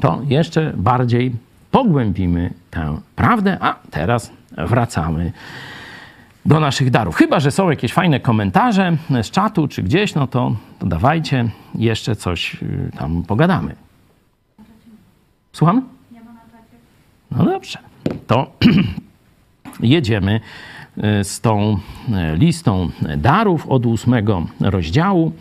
to 0.00 0.20
jeszcze 0.28 0.72
bardziej 0.76 1.32
pogłębimy 1.70 2.52
tę 2.70 3.00
prawdę, 3.16 3.56
a 3.60 3.74
teraz 3.90 4.32
wracamy 4.58 5.32
do 6.46 6.60
naszych 6.60 6.90
darów. 6.90 7.16
Chyba, 7.16 7.40
że 7.40 7.50
są 7.50 7.70
jakieś 7.70 7.92
fajne 7.92 8.20
komentarze 8.20 8.96
z 9.22 9.30
czatu 9.30 9.68
czy 9.68 9.82
gdzieś, 9.82 10.14
no 10.14 10.26
to, 10.26 10.56
to 10.78 10.86
dawajcie, 10.86 11.48
jeszcze 11.74 12.16
coś 12.16 12.54
y, 12.62 12.90
tam 12.98 13.22
pogadamy. 13.22 13.74
Słucham? 15.52 15.88
No 17.30 17.44
dobrze. 17.44 17.78
To 18.26 18.52
jedziemy 19.80 20.40
z 21.22 21.40
tą 21.40 21.78
y, 22.08 22.36
listą 22.36 22.90
darów 23.16 23.68
od 23.68 23.86
ósmego 23.86 24.46
rozdziału. 24.60 25.32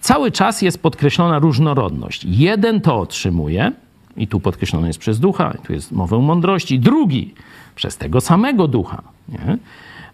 Cały 0.00 0.32
czas 0.32 0.62
jest 0.62 0.82
podkreślona 0.82 1.38
różnorodność. 1.38 2.24
Jeden 2.24 2.80
to 2.80 3.00
otrzymuje, 3.00 3.72
i 4.16 4.28
tu 4.28 4.40
podkreślone 4.40 4.86
jest 4.86 4.98
przez 4.98 5.20
ducha, 5.20 5.54
tu 5.66 5.72
jest 5.72 5.92
mowę 5.92 6.18
mądrości. 6.18 6.78
Drugi 6.78 7.34
przez 7.74 7.96
tego 7.96 8.20
samego 8.20 8.68
ducha, 8.68 9.02
nie? 9.28 9.58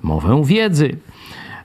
mowę 0.02 0.42
wiedzy. 0.44 0.96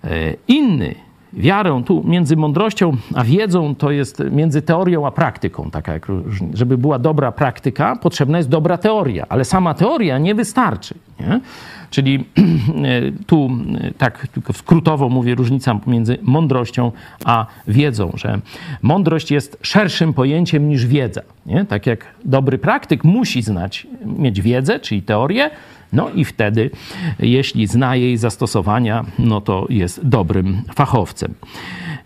E, 0.04 0.34
inny 0.48 0.96
wiarę, 1.34 1.82
tu 1.86 2.04
między 2.06 2.36
mądrością 2.36 2.92
a 3.16 3.24
wiedzą 3.24 3.76
to 3.76 3.92
jest 3.92 4.24
między 4.32 4.62
teorią 4.62 5.08
a 5.08 5.12
praktyką, 5.12 5.72
taka 5.72 5.94
jak, 5.94 6.08
żeby 6.54 6.78
była 6.78 7.00
dobra 7.00 7.32
praktyka, 7.32 7.96
potrzebna 7.96 8.38
jest 8.38 8.50
dobra 8.50 8.78
teoria, 8.78 9.26
ale 9.30 9.46
sama 9.46 9.74
teoria 9.74 10.18
nie 10.18 10.36
wystarczy. 10.36 10.96
Nie? 11.20 11.40
Czyli 11.90 12.26
tu 13.28 13.50
tak 13.98 14.28
tylko 14.28 14.54
skrótowo 14.54 15.10
mówię 15.10 15.36
różnica 15.36 15.80
między 15.88 16.18
mądrością 16.22 16.92
a 17.26 17.46
wiedzą, 17.68 18.12
że 18.16 18.40
mądrość 18.82 19.32
jest 19.32 19.58
szerszym 19.62 20.14
pojęciem 20.14 20.70
niż 20.70 20.86
wiedza. 20.86 21.22
Nie? 21.46 21.66
Tak 21.66 21.86
jak 21.86 22.06
dobry 22.26 22.58
praktyk 22.58 23.04
musi 23.04 23.42
znać, 23.42 23.88
mieć 24.06 24.42
wiedzę, 24.42 24.80
czyli 24.80 25.02
teorię, 25.02 25.50
no 25.94 26.10
i 26.10 26.26
wtedy, 26.26 26.70
jeśli 27.20 27.68
zna 27.68 27.96
jej 27.96 28.18
zastosowania, 28.18 29.06
no 29.20 29.42
to 29.42 29.66
jest 29.70 30.08
dobrym 30.08 30.62
fachowcem. 30.76 31.34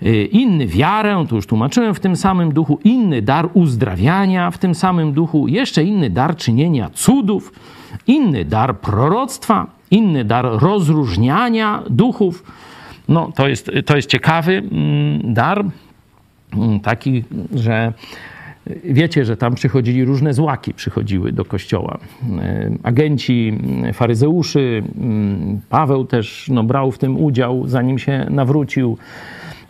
Y, 0.04 0.26
inny 0.26 0.68
wiarę, 0.68 1.26
to 1.30 1.36
już 1.36 1.48
tłumaczyłem 1.48 1.94
w 1.94 2.00
tym 2.00 2.16
samym 2.16 2.54
duchu, 2.54 2.80
inny 2.84 3.22
dar 3.22 3.50
uzdrawiania 3.54 4.52
w 4.52 4.58
tym 4.58 4.76
samym 4.76 5.14
duchu, 5.14 5.48
jeszcze 5.48 5.84
inny 5.84 6.10
dar 6.10 6.36
czynienia 6.36 6.90
cudów, 6.94 7.54
inny 8.08 8.46
dar 8.46 8.80
proroctwa, 8.80 9.68
inny 9.92 10.26
dar 10.26 10.46
rozróżniania 10.46 11.84
duchów. 11.90 12.44
No, 13.08 13.32
to 13.36 13.48
jest, 13.48 13.72
to 13.86 13.96
jest 13.96 14.10
ciekawy 14.10 14.54
mm, 14.54 15.34
dar, 15.34 15.66
mm, 16.54 16.80
taki, 16.80 17.24
że 17.54 17.94
Wiecie, 18.84 19.26
że 19.26 19.38
tam 19.38 19.56
przychodzili 19.56 20.06
różne 20.06 20.34
złaki, 20.34 20.74
przychodziły 20.74 21.32
do 21.32 21.46
kościoła. 21.46 21.98
E, 22.40 22.72
agenci, 22.84 23.60
faryzeuszy, 23.94 24.84
mm, 25.02 25.62
Paweł 25.70 26.06
też 26.06 26.50
no, 26.54 26.64
brał 26.64 26.92
w 26.92 26.98
tym 26.98 27.24
udział, 27.24 27.68
zanim 27.68 28.00
się 28.00 28.28
nawrócił. 28.30 28.98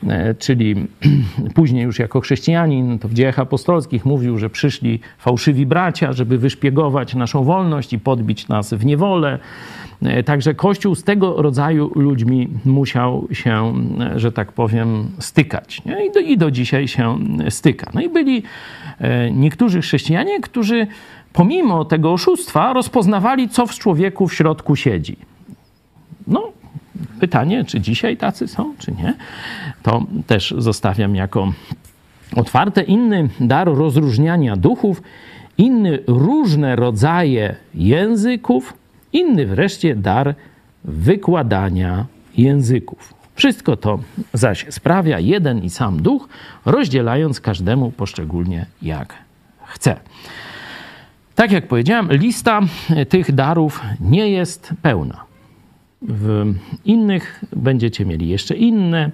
E, 0.07 0.35
czyli 0.35 0.75
później 1.55 1.83
już 1.83 1.99
jako 1.99 2.21
chrześcijanin, 2.21 2.99
to 2.99 3.07
w 3.07 3.13
dziejach 3.13 3.39
apostolskich 3.39 4.05
mówił, 4.05 4.37
że 4.37 4.49
przyszli 4.49 4.99
fałszywi 5.17 5.65
bracia, 5.65 6.13
żeby 6.13 6.37
wyszpiegować 6.37 7.15
naszą 7.15 7.43
wolność 7.43 7.93
i 7.93 7.99
podbić 7.99 8.47
nas 8.47 8.73
w 8.73 8.85
niewolę. 8.85 9.39
E, 10.01 10.23
także 10.23 10.53
Kościół 10.53 10.95
z 10.95 11.03
tego 11.03 11.41
rodzaju 11.41 11.91
ludźmi 11.95 12.47
musiał 12.65 13.27
się, 13.31 13.73
że 14.15 14.31
tak 14.31 14.51
powiem, 14.51 15.07
stykać. 15.19 15.85
Nie? 15.85 16.05
I, 16.05 16.11
do, 16.11 16.19
I 16.19 16.37
do 16.37 16.51
dzisiaj 16.51 16.87
się 16.87 17.17
styka. 17.49 17.91
No 17.93 18.01
i 18.01 18.09
byli 18.09 18.43
E, 19.01 19.31
niektórzy 19.31 19.81
chrześcijanie, 19.81 20.41
którzy 20.41 20.87
pomimo 21.33 21.85
tego 21.85 22.13
oszustwa 22.13 22.73
rozpoznawali, 22.73 23.49
co 23.49 23.65
w 23.65 23.73
człowieku 23.73 24.27
w 24.27 24.33
środku 24.33 24.75
siedzi. 24.75 25.15
No, 26.27 26.51
pytanie, 27.19 27.65
czy 27.65 27.79
dzisiaj 27.79 28.17
tacy 28.17 28.47
są, 28.47 28.73
czy 28.77 28.91
nie, 28.91 29.13
to 29.83 30.05
też 30.27 30.53
zostawiam 30.57 31.15
jako 31.15 31.53
otwarte. 32.35 32.81
Inny 32.81 33.29
dar 33.39 33.67
rozróżniania 33.67 34.55
duchów, 34.55 35.01
inny 35.57 35.99
różne 36.07 36.75
rodzaje 36.75 37.55
języków, 37.73 38.73
inny 39.13 39.45
wreszcie 39.45 39.95
dar 39.95 40.35
wykładania 40.83 42.05
języków. 42.37 43.13
Wszystko 43.35 43.77
to 43.77 43.99
zaś 44.33 44.65
sprawia 44.69 45.19
jeden 45.19 45.63
i 45.63 45.69
sam 45.69 46.01
duch, 46.01 46.29
rozdzielając 46.65 47.41
każdemu 47.41 47.91
poszczególnie 47.91 48.65
jak 48.81 49.13
chce. 49.65 49.95
Tak 51.35 51.51
jak 51.51 51.67
powiedziałem, 51.67 52.11
lista 52.11 52.61
tych 53.09 53.31
darów 53.31 53.81
nie 53.99 54.29
jest 54.29 54.73
pełna. 54.81 55.30
W 56.01 56.53
innych 56.85 57.43
będziecie 57.55 58.05
mieli 58.05 58.29
jeszcze 58.29 58.55
inne. 58.55 59.11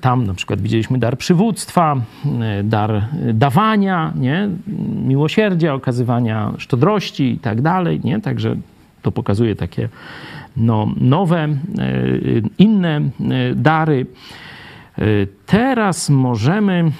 Tam 0.00 0.26
na 0.26 0.34
przykład 0.34 0.60
widzieliśmy 0.60 0.98
dar 0.98 1.18
przywództwa, 1.18 1.96
dar 2.64 3.08
dawania, 3.32 4.12
nie? 4.20 4.48
miłosierdzia, 5.06 5.74
okazywania 5.74 6.52
szczodrości 6.58 7.24
i 7.24 7.38
tak 7.38 7.62
dalej. 7.62 8.00
Nie? 8.04 8.20
Także 8.20 8.56
to 9.02 9.12
pokazuje 9.12 9.56
takie 9.56 9.88
no, 10.56 10.88
nowe, 10.96 11.44
e, 11.44 11.58
inne 12.58 12.96
e, 12.96 13.10
dary. 13.54 14.06
E, 14.98 15.02
teraz 15.46 16.10
możemy, 16.10 16.90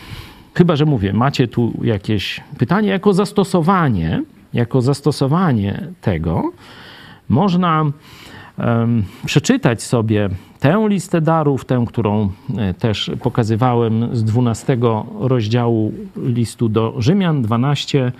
chyba 0.55 0.77
że 0.77 0.85
mówię, 0.85 1.13
macie 1.13 1.49
tu 1.49 1.73
jakieś 1.83 2.41
pytanie, 2.59 2.89
jako 2.89 3.13
zastosowanie, 3.13 4.23
jako 4.55 4.83
zastosowanie 4.83 5.89
tego, 6.01 6.53
można 7.29 7.85
przeczytać 9.27 9.83
sobie 9.83 10.29
tę 10.61 10.87
listę 10.89 11.21
darów, 11.21 11.65
tę, 11.65 11.85
którą 11.89 12.31
też 12.79 13.11
pokazywałem 13.23 14.17
z 14.17 14.25
12 14.25 14.79
rozdziału 15.21 15.93
listu 16.17 16.69
do 16.69 16.95
Rzymian, 16.99 17.43
12 17.43 18.13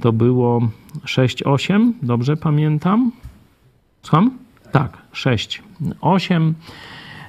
to 0.00 0.12
było 0.12 0.60
6-8, 1.04 1.92
dobrze 2.02 2.36
pamiętam? 2.36 3.12
Słucham? 4.02 4.38
Tak, 4.72 4.98
6, 5.12 5.62
8. 6.00 6.54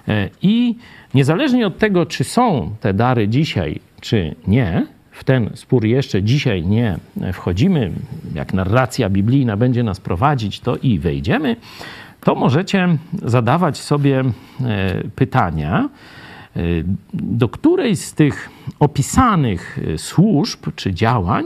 E, 0.07 0.29
I 0.41 0.75
niezależnie 1.13 1.67
od 1.67 1.77
tego, 1.77 2.05
czy 2.05 2.23
są 2.23 2.75
te 2.79 2.93
dary 2.93 3.27
dzisiaj, 3.27 3.79
czy 4.01 4.35
nie, 4.47 4.87
w 5.11 5.23
ten 5.23 5.49
spór 5.53 5.85
jeszcze 5.85 6.23
dzisiaj 6.23 6.65
nie 6.65 6.97
wchodzimy, 7.33 7.91
jak 8.35 8.53
narracja 8.53 9.09
biblijna 9.09 9.57
będzie 9.57 9.83
nas 9.83 9.99
prowadzić, 9.99 10.59
to 10.59 10.75
i 10.75 10.99
wejdziemy, 10.99 11.55
to 12.23 12.35
możecie 12.35 12.97
zadawać 13.23 13.77
sobie 13.77 14.19
e, 14.19 15.03
pytania, 15.15 15.89
e, 16.55 16.59
do 17.13 17.49
której 17.49 17.95
z 17.95 18.13
tych 18.13 18.49
opisanych 18.79 19.79
służb 19.97 20.67
czy 20.75 20.93
działań 20.93 21.45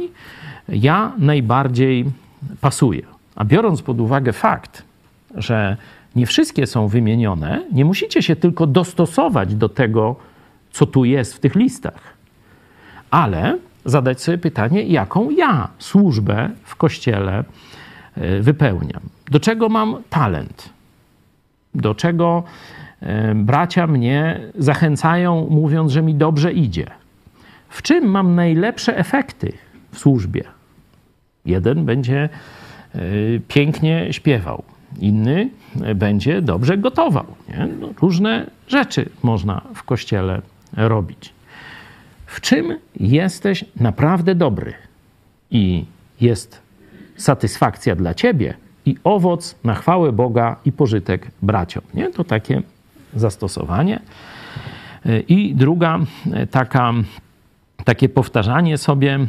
ja 0.70 1.14
najbardziej 1.18 2.06
pasuję. 2.62 3.02
A 3.36 3.46
biorąc 3.46 3.82
pod 3.82 4.02
uwagę 4.02 4.34
fakt, 4.34 4.84
że 5.36 5.78
nie 6.16 6.26
wszystkie 6.26 6.68
są 6.68 6.88
wymienione, 6.88 7.64
nie 7.72 7.86
musicie 7.86 8.22
się 8.22 8.36
tylko 8.36 8.68
dostosować 8.68 9.56
do 9.56 9.70
tego, 9.70 10.16
co 10.72 10.86
tu 10.86 11.06
jest 11.06 11.34
w 11.34 11.40
tych 11.40 11.56
listach, 11.56 12.18
ale 13.12 13.58
zadać 13.86 14.22
sobie 14.22 14.38
pytanie, 14.38 14.84
jaką 14.84 15.30
ja 15.30 15.68
służbę 15.80 16.50
w 16.64 16.76
kościele 16.76 17.40
e, 17.40 17.44
wypełniam. 18.42 19.02
Do 19.32 19.40
czego 19.40 19.70
mam 19.70 20.04
talent? 20.10 20.70
Do 21.76 21.96
czego 21.96 22.44
e, 23.00 23.36
bracia 23.36 23.88
mnie 23.88 24.40
zachęcają, 24.58 25.48
mówiąc, 25.50 25.92
że 25.92 26.02
mi 26.02 26.16
dobrze 26.16 26.54
idzie? 26.54 26.86
W 27.70 27.82
czym 27.82 28.06
mam 28.06 28.36
najlepsze 28.36 28.98
efekty 28.98 29.54
w 29.92 30.00
służbie? 30.00 30.44
Jeden 31.46 31.86
będzie 31.86 32.30
y, 32.96 33.42
pięknie 33.48 34.08
śpiewał, 34.12 34.64
inny 35.00 35.50
będzie 35.96 36.42
dobrze 36.42 36.78
gotował. 36.78 37.26
No, 37.80 37.90
różne 38.02 38.50
rzeczy 38.68 39.10
można 39.24 39.62
w 39.76 39.84
kościele 39.84 40.42
robić. 40.74 41.34
W 42.26 42.42
czym 42.42 42.78
jesteś 43.00 43.66
naprawdę 43.80 44.36
dobry 44.36 44.74
i 45.52 45.86
jest 46.22 46.62
satysfakcja 47.18 47.96
dla 47.96 48.14
ciebie 48.14 48.54
i 48.86 48.96
owoc 49.04 49.56
na 49.64 49.76
chwałę 49.76 50.12
Boga 50.12 50.56
i 50.66 50.72
pożytek 50.72 51.28
braciom. 51.42 51.84
Nie? 51.94 52.12
To 52.12 52.24
takie 52.24 52.62
zastosowanie. 53.16 54.00
I 55.28 55.56
druga 55.56 56.00
taka 56.52 56.94
takie 57.86 58.10
powtarzanie 58.10 58.78
sobie 58.78 59.20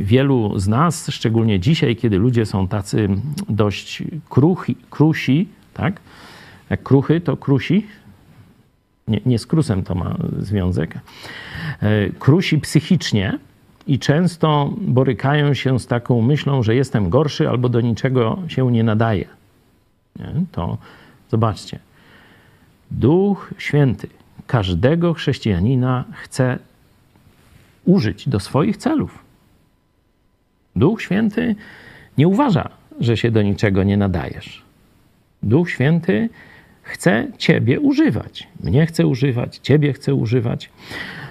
wielu 0.00 0.58
z 0.58 0.68
nas, 0.68 1.08
szczególnie 1.10 1.60
dzisiaj, 1.60 1.96
kiedy 1.96 2.18
ludzie 2.18 2.46
są 2.46 2.68
tacy 2.68 3.08
dość 3.48 4.02
kruchi, 4.28 4.76
krusi, 4.90 5.48
tak? 5.74 6.00
Jak 6.70 6.82
kruchy, 6.82 7.20
to 7.20 7.36
krusi. 7.36 7.86
Nie, 9.08 9.20
nie 9.26 9.38
z 9.38 9.46
krusem 9.46 9.82
to 9.82 9.94
ma 9.94 10.16
związek. 10.38 10.94
E, 11.80 12.10
krusi 12.18 12.58
psychicznie 12.58 13.38
i 13.88 13.98
często 13.98 14.74
borykają 14.78 15.54
się 15.54 15.80
z 15.80 15.86
taką 15.86 16.22
myślą, 16.22 16.62
że 16.62 16.74
jestem 16.74 17.10
gorszy 17.10 17.48
albo 17.48 17.68
do 17.68 17.80
niczego 17.80 18.38
się 18.48 18.72
nie 18.72 18.84
nadaje. 18.84 19.28
Nie? 20.16 20.32
To 20.52 20.78
zobaczcie. 21.30 21.78
Duch 22.90 23.54
Święty 23.58 24.08
każdego 24.46 25.14
chrześcijanina 25.14 26.04
chce 26.12 26.58
użyć 27.84 28.28
do 28.28 28.40
swoich 28.40 28.76
celów. 28.76 29.18
Duch 30.76 31.02
Święty 31.02 31.54
nie 32.18 32.28
uważa, 32.28 32.68
że 33.00 33.16
się 33.16 33.30
do 33.30 33.42
niczego 33.42 33.82
nie 33.82 33.96
nadajesz. 33.96 34.62
Duch 35.42 35.70
Święty 35.70 36.28
chce 36.82 37.26
Ciebie 37.38 37.80
używać. 37.80 38.48
Mnie 38.60 38.86
chce 38.86 39.06
używać, 39.06 39.58
Ciebie 39.58 39.92
chce 39.92 40.14
używać. 40.14 40.70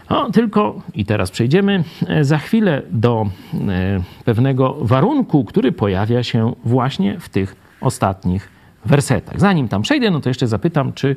O, 0.09 0.31
tylko, 0.31 0.81
i 0.93 1.05
teraz 1.05 1.31
przejdziemy 1.31 1.83
e, 2.07 2.23
za 2.23 2.37
chwilę 2.37 2.81
do 2.91 3.29
e, 3.53 4.01
pewnego 4.25 4.77
warunku, 4.81 5.45
który 5.45 5.71
pojawia 5.71 6.23
się 6.23 6.53
właśnie 6.65 7.19
w 7.19 7.29
tych 7.29 7.55
ostatnich 7.81 8.49
wersetach. 8.85 9.39
Zanim 9.39 9.67
tam 9.67 9.81
przejdę, 9.81 10.11
no 10.11 10.19
to 10.19 10.29
jeszcze 10.29 10.47
zapytam, 10.47 10.93
czy 10.93 11.15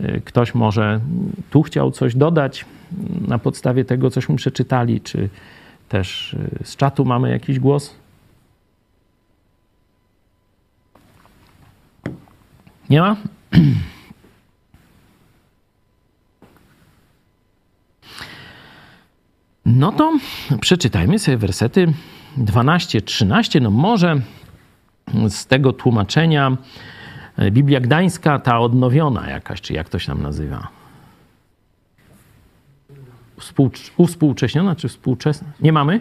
e, 0.00 0.20
ktoś 0.20 0.54
może 0.54 1.00
tu 1.50 1.62
chciał 1.62 1.90
coś 1.90 2.14
dodać 2.14 2.64
na 3.28 3.38
podstawie 3.38 3.84
tego, 3.84 4.10
cośmy 4.10 4.36
przeczytali, 4.36 5.00
czy 5.00 5.28
też 5.88 6.36
z 6.64 6.76
czatu 6.76 7.04
mamy 7.04 7.30
jakiś 7.30 7.58
głos? 7.58 7.94
Nie 12.90 13.00
ma? 13.00 13.16
No 19.66 19.92
to 19.92 20.18
przeczytajmy 20.60 21.18
sobie 21.18 21.36
wersety 21.36 21.92
12-13. 22.38 23.62
No 23.62 23.70
może 23.70 24.20
z 25.28 25.46
tego 25.46 25.72
tłumaczenia 25.72 26.56
e, 27.36 27.50
Biblia 27.50 27.80
Gdańska, 27.80 28.38
ta 28.38 28.58
odnowiona 28.58 29.30
jakaś, 29.30 29.60
czy 29.60 29.72
jak 29.72 29.88
to 29.88 29.98
się 29.98 30.06
tam 30.06 30.22
nazywa? 30.22 30.68
Współcz, 33.40 33.92
uwspółcześniona 33.96 34.76
czy 34.76 34.88
współczesna? 34.88 35.48
Nie 35.60 35.72
mamy? 35.72 36.00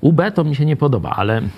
UB 0.00 0.20
to 0.34 0.44
mi 0.44 0.56
się 0.56 0.64
nie 0.64 0.76
podoba, 0.76 1.10
ale 1.10 1.38
mm, 1.38 1.50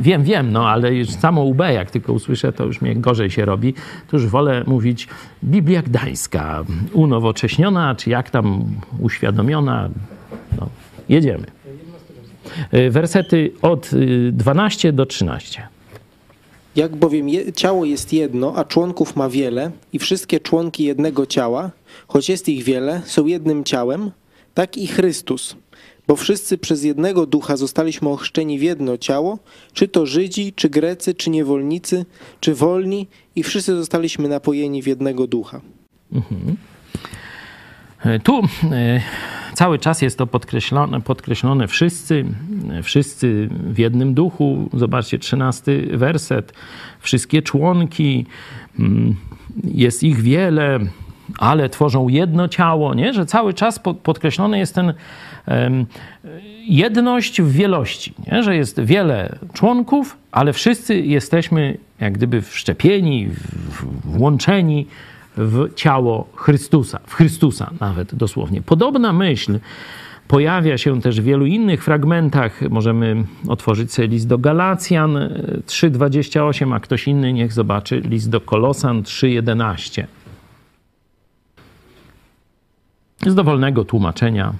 wiem, 0.00 0.24
wiem, 0.24 0.52
no 0.52 0.68
ale 0.68 0.94
już 0.94 1.10
samo 1.10 1.44
UB, 1.44 1.58
jak 1.58 1.90
tylko 1.90 2.12
usłyszę, 2.12 2.52
to 2.52 2.64
już 2.64 2.80
mnie 2.80 2.96
gorzej 2.96 3.30
się 3.30 3.44
robi. 3.44 3.74
To 4.10 4.16
już 4.16 4.26
wolę 4.26 4.64
mówić 4.66 5.08
Biblia 5.44 5.82
Gdańska, 5.82 6.64
unowocześniona, 6.92 7.94
czy 7.94 8.10
jak 8.10 8.30
tam 8.30 8.64
uświadomiona. 9.00 9.88
No, 10.60 10.68
jedziemy. 11.08 11.46
Y, 12.74 12.90
wersety 12.90 13.52
od 13.62 13.90
12 14.32 14.88
y, 14.88 14.92
do 14.92 15.06
13. 15.06 15.68
Jak 16.76 16.96
bowiem 16.96 17.28
je, 17.28 17.52
ciało 17.52 17.84
jest 17.84 18.12
jedno, 18.12 18.52
a 18.56 18.64
członków 18.64 19.16
ma 19.16 19.28
wiele, 19.28 19.70
i 19.92 19.98
wszystkie 19.98 20.40
członki 20.40 20.84
jednego 20.84 21.26
ciała, 21.26 21.70
choć 22.08 22.28
jest 22.28 22.48
ich 22.48 22.64
wiele, 22.64 23.02
są 23.04 23.26
jednym 23.26 23.64
ciałem, 23.64 24.10
tak 24.54 24.76
i 24.76 24.86
Chrystus 24.86 25.56
bo 26.06 26.16
wszyscy 26.16 26.58
przez 26.58 26.84
jednego 26.84 27.26
ducha 27.26 27.56
zostaliśmy 27.56 28.08
ochrzczeni 28.08 28.58
w 28.58 28.62
jedno 28.62 28.98
ciało, 28.98 29.38
czy 29.72 29.88
to 29.88 30.06
Żydzi, 30.06 30.52
czy 30.52 30.70
Grecy, 30.70 31.14
czy 31.14 31.30
niewolnicy, 31.30 32.06
czy 32.40 32.54
wolni, 32.54 33.06
i 33.36 33.42
wszyscy 33.42 33.76
zostaliśmy 33.76 34.28
napojeni 34.28 34.82
w 34.82 34.86
jednego 34.86 35.26
ducha. 35.26 35.60
Mhm. 36.12 36.56
E, 38.04 38.20
tu 38.20 38.42
e, 38.72 39.00
cały 39.54 39.78
czas 39.78 40.02
jest 40.02 40.18
to 40.18 40.26
podkreślone, 40.26 41.00
podkreślone 41.00 41.68
wszyscy, 41.68 42.24
e, 42.70 42.82
wszyscy 42.82 43.48
w 43.50 43.78
jednym 43.78 44.14
duchu. 44.14 44.70
Zobaczcie, 44.72 45.18
trzynasty 45.18 45.88
werset. 45.92 46.52
Wszystkie 47.00 47.42
członki, 47.42 48.26
mm, 48.78 49.16
jest 49.64 50.02
ich 50.02 50.20
wiele, 50.20 50.78
ale 51.38 51.68
tworzą 51.68 52.08
jedno 52.08 52.48
ciało, 52.48 52.94
nie? 52.94 53.14
Że 53.14 53.26
cały 53.26 53.54
czas 53.54 53.80
podkreślony 54.02 54.58
jest 54.58 54.74
ten 54.74 54.94
jedność 56.66 57.42
w 57.42 57.52
wielości, 57.52 58.14
nie? 58.32 58.42
że 58.42 58.56
jest 58.56 58.80
wiele 58.80 59.38
członków, 59.52 60.16
ale 60.32 60.52
wszyscy 60.52 61.00
jesteśmy 61.00 61.78
jak 62.00 62.12
gdyby 62.12 62.42
wszczepieni, 62.42 63.28
włączeni 64.04 64.86
w 65.36 65.74
ciało 65.74 66.28
Chrystusa, 66.34 67.00
w 67.06 67.14
Chrystusa 67.14 67.70
nawet 67.80 68.14
dosłownie. 68.14 68.62
Podobna 68.62 69.12
myśl 69.12 69.58
pojawia 70.28 70.78
się 70.78 71.00
też 71.00 71.20
w 71.20 71.24
wielu 71.24 71.46
innych 71.46 71.84
fragmentach. 71.84 72.60
Możemy 72.70 73.24
otworzyć 73.48 73.92
sobie 73.92 74.08
list 74.08 74.28
do 74.28 74.38
Galacjan 74.38 75.18
3:28, 75.66 76.74
a 76.74 76.80
ktoś 76.80 77.08
inny 77.08 77.32
niech 77.32 77.52
zobaczy 77.52 78.00
list 78.00 78.30
do 78.30 78.40
Kolosan 78.40 79.02
3:11. 79.02 80.06
Z 83.26 83.34
dowolnego 83.34 83.84
tłumaczenia 83.84 84.52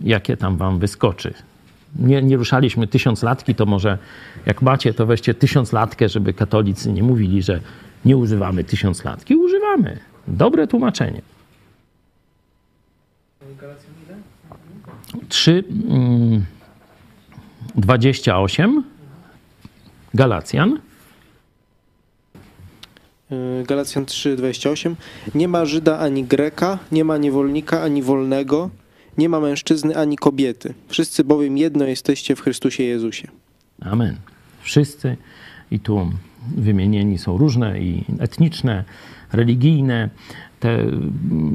jakie 0.00 0.36
tam 0.36 0.56
wam 0.56 0.78
wyskoczy. 0.78 1.34
Nie, 1.98 2.22
nie 2.22 2.36
ruszaliśmy 2.36 2.86
tysiąc 2.86 3.22
latki, 3.22 3.54
to 3.54 3.66
może 3.66 3.98
jak 4.46 4.62
macie, 4.62 4.94
to 4.94 5.06
weźcie 5.06 5.34
tysiąc 5.34 5.72
latkę, 5.72 6.08
żeby 6.08 6.34
katolicy 6.34 6.92
nie 6.92 7.02
mówili, 7.02 7.42
że 7.42 7.60
nie 8.04 8.16
używamy 8.16 8.64
tysiąc 8.64 9.04
latki. 9.04 9.36
Używamy. 9.36 9.98
Dobre 10.28 10.66
tłumaczenie. 10.66 11.22
3, 15.28 15.64
28 17.76 18.70
mm, 18.70 18.84
Galacjan. 20.14 20.78
Y, 23.32 23.64
Galacjan 23.66 24.06
3, 24.06 24.36
28. 24.36 24.96
Nie 25.34 25.48
ma 25.48 25.64
Żyda 25.64 25.98
ani 25.98 26.24
Greka, 26.24 26.78
nie 26.92 27.04
ma 27.04 27.16
niewolnika 27.16 27.82
ani 27.82 28.02
wolnego, 28.02 28.70
nie 29.20 29.28
ma 29.28 29.40
mężczyzny 29.40 29.96
ani 29.96 30.16
kobiety. 30.16 30.74
Wszyscy 30.88 31.24
bowiem 31.24 31.58
jedno 31.58 31.84
jesteście 31.84 32.36
w 32.36 32.40
Chrystusie 32.40 32.82
Jezusie. 32.82 33.28
Amen. 33.80 34.16
Wszyscy 34.62 35.16
i 35.70 35.80
tu 35.80 36.10
wymienieni 36.56 37.18
są 37.18 37.38
różne 37.38 37.80
i 37.80 38.04
etniczne, 38.18 38.84
religijne 39.32 40.08
te 40.60 40.86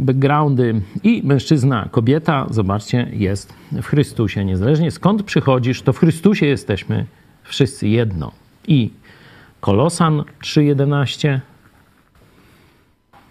backgroundy 0.07 0.81
i 1.03 1.21
mężczyzna, 1.23 1.89
kobieta, 1.91 2.47
zobaczcie, 2.49 3.07
jest 3.13 3.53
w 3.71 3.85
Chrystusie. 3.85 4.45
Niezależnie 4.45 4.91
skąd 4.91 5.23
przychodzisz, 5.23 5.81
to 5.81 5.93
w 5.93 5.99
Chrystusie 5.99 6.45
jesteśmy 6.45 7.05
wszyscy 7.43 7.87
jedno. 7.87 8.31
I 8.67 8.89
Kolosan 9.61 10.23
3:11 10.41 11.39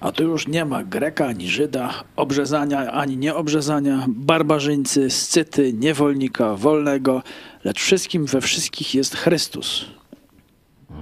a 0.04 0.12
tu 0.12 0.24
już 0.24 0.48
nie 0.48 0.64
ma 0.64 0.84
Greka 0.84 1.26
ani 1.26 1.48
Żyda, 1.48 1.90
obrzezania 2.16 2.92
ani 2.92 3.16
nieobrzezania, 3.16 4.06
barbarzyńcy, 4.08 5.10
scyty, 5.10 5.72
niewolnika, 5.72 6.54
wolnego, 6.54 7.22
lecz 7.64 7.80
wszystkim 7.80 8.26
we 8.26 8.40
wszystkich 8.40 8.94
jest 8.94 9.16
Chrystus. 9.16 9.84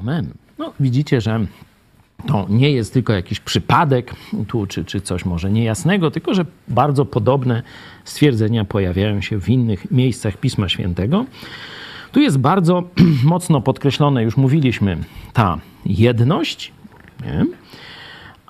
Amen. 0.01 0.33
No, 0.59 0.73
widzicie, 0.81 1.21
że 1.21 1.47
to 2.27 2.47
nie 2.49 2.71
jest 2.71 2.93
tylko 2.93 3.13
jakiś 3.13 3.41
przypadek 3.41 4.15
tu, 4.49 4.67
czy, 4.67 4.85
czy 4.85 5.01
coś 5.01 5.25
może 5.25 5.51
niejasnego, 5.51 6.11
tylko 6.11 6.35
że 6.35 6.47
bardzo 6.69 7.05
podobne 7.05 7.63
stwierdzenia 8.05 8.65
pojawiają 8.65 9.21
się 9.21 9.41
w 9.41 9.49
innych 9.49 9.91
miejscach 9.91 10.37
Pisma 10.37 10.69
Świętego. 10.69 11.25
Tu 12.13 12.21
jest 12.21 12.39
bardzo 12.39 12.83
mocno 13.25 13.61
podkreślone, 13.61 14.23
już 14.23 14.37
mówiliśmy, 14.37 14.99
ta 15.33 15.59
jedność, 15.87 16.73
nie? 17.25 17.62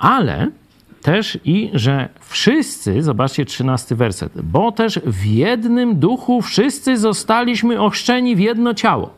Ale 0.02 0.48
też 1.02 1.38
i, 1.44 1.70
że 1.74 2.08
wszyscy, 2.20 3.02
zobaczcie 3.02 3.44
13 3.44 3.94
werset, 3.94 4.42
bo 4.42 4.72
też 4.72 5.00
w 5.06 5.24
jednym 5.24 5.98
duchu 5.98 6.42
wszyscy 6.42 6.96
zostaliśmy 6.96 7.80
ochrzczeni 7.80 8.36
w 8.36 8.40
jedno 8.40 8.74
ciało. 8.74 9.10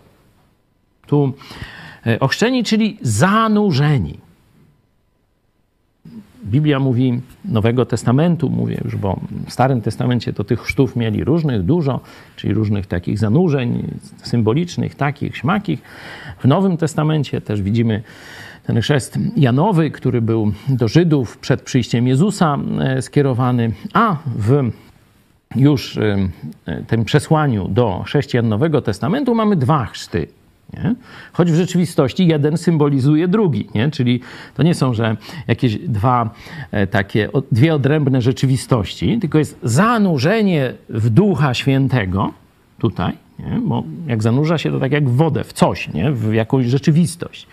Tu 1.06 1.32
e, 2.06 2.20
ochrzczeni, 2.20 2.64
czyli 2.64 2.98
zanurzeni. 3.02 4.18
Biblia 6.44 6.80
mówi 6.80 7.20
Nowego 7.44 7.86
Testamentu, 7.86 8.50
mówię 8.50 8.80
już, 8.84 8.96
bo 8.96 9.20
w 9.46 9.52
Starym 9.52 9.80
Testamencie 9.80 10.32
to 10.32 10.44
tych 10.44 10.60
chrztów 10.60 10.96
mieli 10.96 11.24
różnych, 11.24 11.62
dużo, 11.62 12.00
czyli 12.36 12.54
różnych 12.54 12.86
takich 12.86 13.18
zanurzeń 13.18 13.90
symbolicznych, 14.22 14.94
takich, 14.94 15.36
śmakich. 15.36 15.82
W 16.38 16.44
Nowym 16.44 16.76
Testamencie 16.76 17.40
też 17.40 17.62
widzimy 17.62 18.02
ten 18.66 18.80
chrzest 18.80 19.18
Janowy, 19.36 19.90
który 19.90 20.22
był 20.22 20.52
do 20.68 20.88
Żydów 20.88 21.38
przed 21.38 21.62
przyjściem 21.62 22.08
Jezusa 22.08 22.58
e, 22.80 23.02
skierowany, 23.02 23.72
a 23.92 24.16
w 24.26 24.70
już 25.56 25.96
e, 25.96 26.28
tym 26.86 27.04
przesłaniu 27.04 27.68
do 27.68 28.02
chrześcijan 28.06 28.48
Nowego 28.48 28.82
Testamentu 28.82 29.34
mamy 29.34 29.56
dwa 29.56 29.86
chrzty. 29.86 30.26
Nie? 30.72 30.94
Choć 31.32 31.52
w 31.52 31.54
rzeczywistości 31.54 32.26
jeden 32.26 32.56
symbolizuje 32.56 33.28
drugi, 33.28 33.68
nie? 33.74 33.90
czyli 33.90 34.20
to 34.54 34.62
nie 34.62 34.74
są, 34.74 34.94
że 34.94 35.16
jakieś 35.48 35.78
dwa 35.78 36.30
e, 36.70 36.86
takie, 36.86 37.28
dwie 37.52 37.74
odrębne 37.74 38.22
rzeczywistości, 38.22 39.18
tylko 39.20 39.38
jest 39.38 39.58
zanurzenie 39.62 40.74
w 40.88 41.10
Ducha 41.10 41.54
Świętego 41.54 42.32
tutaj, 42.78 43.12
nie? 43.38 43.60
bo 43.60 43.82
jak 44.06 44.22
zanurza 44.22 44.58
się 44.58 44.70
to 44.70 44.80
tak 44.80 44.92
jak 44.92 45.08
w 45.08 45.16
wodę, 45.16 45.44
w 45.44 45.52
coś, 45.52 45.88
nie? 45.88 46.12
w 46.12 46.34
jakąś 46.34 46.66
rzeczywistość. 46.66 47.46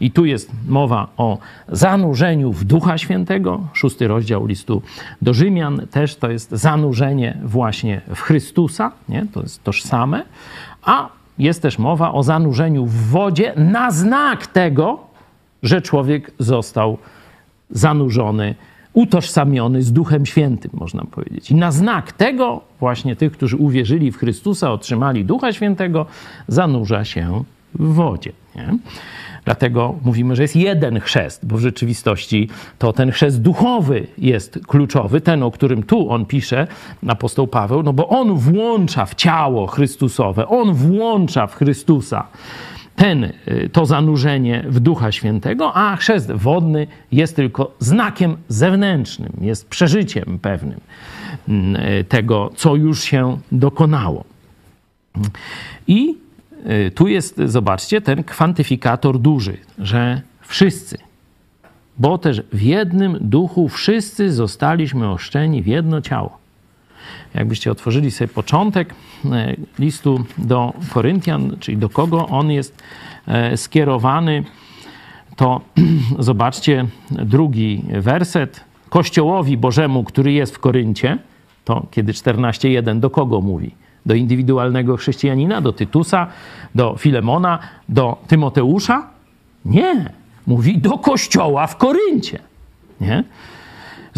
I 0.00 0.10
tu 0.10 0.24
jest 0.24 0.52
mowa 0.68 1.08
o 1.16 1.38
zanurzeniu 1.68 2.52
w 2.52 2.64
Ducha 2.64 2.98
Świętego, 2.98 3.60
szósty 3.72 4.08
rozdział 4.08 4.46
listu 4.46 4.82
do 5.22 5.34
Rzymian, 5.34 5.86
też 5.90 6.16
to 6.16 6.30
jest 6.30 6.50
zanurzenie 6.50 7.38
właśnie 7.44 8.00
w 8.14 8.20
Chrystusa, 8.20 8.92
nie? 9.08 9.26
to 9.32 9.42
jest 9.42 9.64
tożsame, 9.64 10.24
a 10.82 11.08
jest 11.38 11.62
też 11.62 11.78
mowa 11.78 12.12
o 12.12 12.22
zanurzeniu 12.22 12.86
w 12.86 13.10
wodzie 13.10 13.52
na 13.56 13.90
znak 13.90 14.46
tego, 14.46 15.00
że 15.62 15.82
człowiek 15.82 16.30
został 16.38 16.98
zanurzony, 17.70 18.54
utożsamiony 18.98 19.82
z 19.82 19.92
Duchem 19.92 20.26
Świętym, 20.26 20.70
można 20.74 21.04
powiedzieć. 21.04 21.50
I 21.50 21.54
na 21.54 21.72
znak 21.72 22.12
tego 22.12 22.60
właśnie 22.80 23.16
tych, 23.16 23.32
którzy 23.32 23.56
uwierzyli 23.56 24.12
w 24.12 24.16
Chrystusa, 24.16 24.72
otrzymali 24.72 25.24
Ducha 25.24 25.52
Świętego, 25.52 26.06
zanurza 26.48 27.04
się 27.04 27.44
w 27.74 27.94
wodzie. 27.94 28.32
Nie? 28.56 28.78
Dlatego 29.44 29.94
mówimy, 30.04 30.36
że 30.36 30.42
jest 30.42 30.56
jeden 30.56 31.00
chrzest, 31.00 31.46
bo 31.46 31.56
w 31.56 31.60
rzeczywistości 31.60 32.48
to 32.78 32.92
ten 32.92 33.10
chrzest 33.10 33.42
duchowy 33.42 34.06
jest 34.18 34.58
kluczowy, 34.66 35.20
ten, 35.20 35.42
o 35.42 35.50
którym 35.50 35.82
tu 35.82 36.10
on 36.10 36.26
pisze, 36.26 36.66
apostoł 37.06 37.46
Paweł, 37.46 37.82
no 37.82 37.92
bo 37.92 38.08
on 38.08 38.34
włącza 38.34 39.06
w 39.06 39.14
ciało 39.14 39.66
Chrystusowe, 39.66 40.48
on 40.48 40.74
włącza 40.74 41.46
w 41.46 41.54
Chrystusa 41.54 42.26
ten, 42.98 43.24
y, 43.24 43.70
to 43.72 43.86
zanurzenie 43.86 44.64
w 44.68 44.80
Ducha 44.80 45.12
Świętego, 45.12 45.76
a 45.76 45.96
chrzest 45.96 46.32
wodny 46.32 46.86
jest 47.12 47.36
tylko 47.36 47.74
znakiem 47.78 48.36
zewnętrznym, 48.48 49.32
jest 49.40 49.68
przeżyciem 49.68 50.38
pewnym 50.42 50.80
mm, 51.48 51.76
y, 51.76 52.04
tego, 52.04 52.50
co 52.56 52.76
już 52.76 53.02
się 53.02 53.38
dokonało. 53.52 54.24
I 55.88 56.16
Y, 56.66 56.90
tu 56.90 57.08
jest, 57.08 57.40
zobaczcie, 57.44 58.00
ten 58.00 58.24
kwantyfikator 58.24 59.18
duży, 59.18 59.56
że 59.78 60.22
wszyscy, 60.40 60.98
bo 61.98 62.18
też 62.18 62.42
w 62.52 62.62
jednym 62.62 63.18
duchu 63.20 63.68
wszyscy 63.68 64.32
zostaliśmy 64.32 65.10
oszczeni 65.10 65.62
w 65.62 65.66
jedno 65.66 66.00
ciało. 66.00 66.38
Jakbyście 67.34 67.70
otworzyli 67.70 68.10
sobie 68.10 68.28
początek 68.28 68.94
y, 69.24 69.28
listu 69.78 70.24
do 70.38 70.72
Koryntian, 70.92 71.56
czyli 71.60 71.76
do 71.76 71.88
kogo 71.88 72.26
on 72.28 72.50
jest 72.50 72.82
y, 73.52 73.56
skierowany, 73.56 74.44
to 75.36 75.60
zobaczcie 76.18 76.86
drugi 77.10 77.84
werset. 77.90 78.64
Kościołowi 78.88 79.56
Bożemu, 79.56 80.04
który 80.04 80.32
jest 80.32 80.54
w 80.54 80.58
Koryncie, 80.58 81.18
to 81.64 81.86
kiedy 81.90 82.12
14.1 82.12 83.00
do 83.00 83.10
kogo 83.10 83.40
mówi? 83.40 83.74
do 84.08 84.14
indywidualnego 84.14 84.96
chrześcijanina, 84.96 85.60
do 85.60 85.72
Tytusa, 85.72 86.26
do 86.74 86.96
Filemona, 86.98 87.58
do 87.88 88.16
Tymoteusza? 88.26 89.06
Nie. 89.64 90.12
Mówi 90.46 90.78
do 90.78 90.98
kościoła 90.98 91.66
w 91.66 91.76
Koryncie. 91.76 92.38
Nie? 93.00 93.24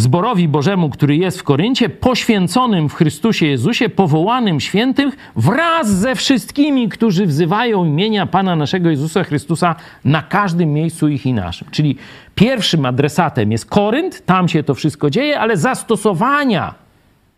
Zborowi 0.01 0.49
Bożemu, 0.49 0.91
który 0.91 1.17
jest 1.17 1.41
w 1.41 1.43
Koryncie, 1.43 1.89
poświęconym 1.89 2.89
w 2.89 2.95
Chrystusie 2.95 3.47
Jezusie, 3.47 3.89
powołanym 3.89 4.61
świętych, 4.61 5.17
wraz 5.37 5.91
ze 5.91 6.15
wszystkimi, 6.15 6.89
którzy 6.89 7.27
wzywają 7.27 7.85
imienia 7.85 8.27
Pana 8.27 8.57
naszego 8.57 8.91
Jezusa 8.91 9.25
Chrystusa 9.25 9.75
na 10.05 10.23
każdym 10.23 10.73
miejscu 10.73 11.09
ich 11.09 11.27
i 11.27 11.33
naszym. 11.33 11.69
Czyli 11.71 11.97
pierwszym 12.35 12.87
adresatem 12.87 13.53
jest 13.53 13.67
Korynt, 13.67 14.27
tam 14.27 14.49
się 14.49 14.63
to 14.63 14.75
wszystko 14.75 15.11
dzieje, 15.11 15.41
ale 15.41 15.57
zastosowania 15.57 16.75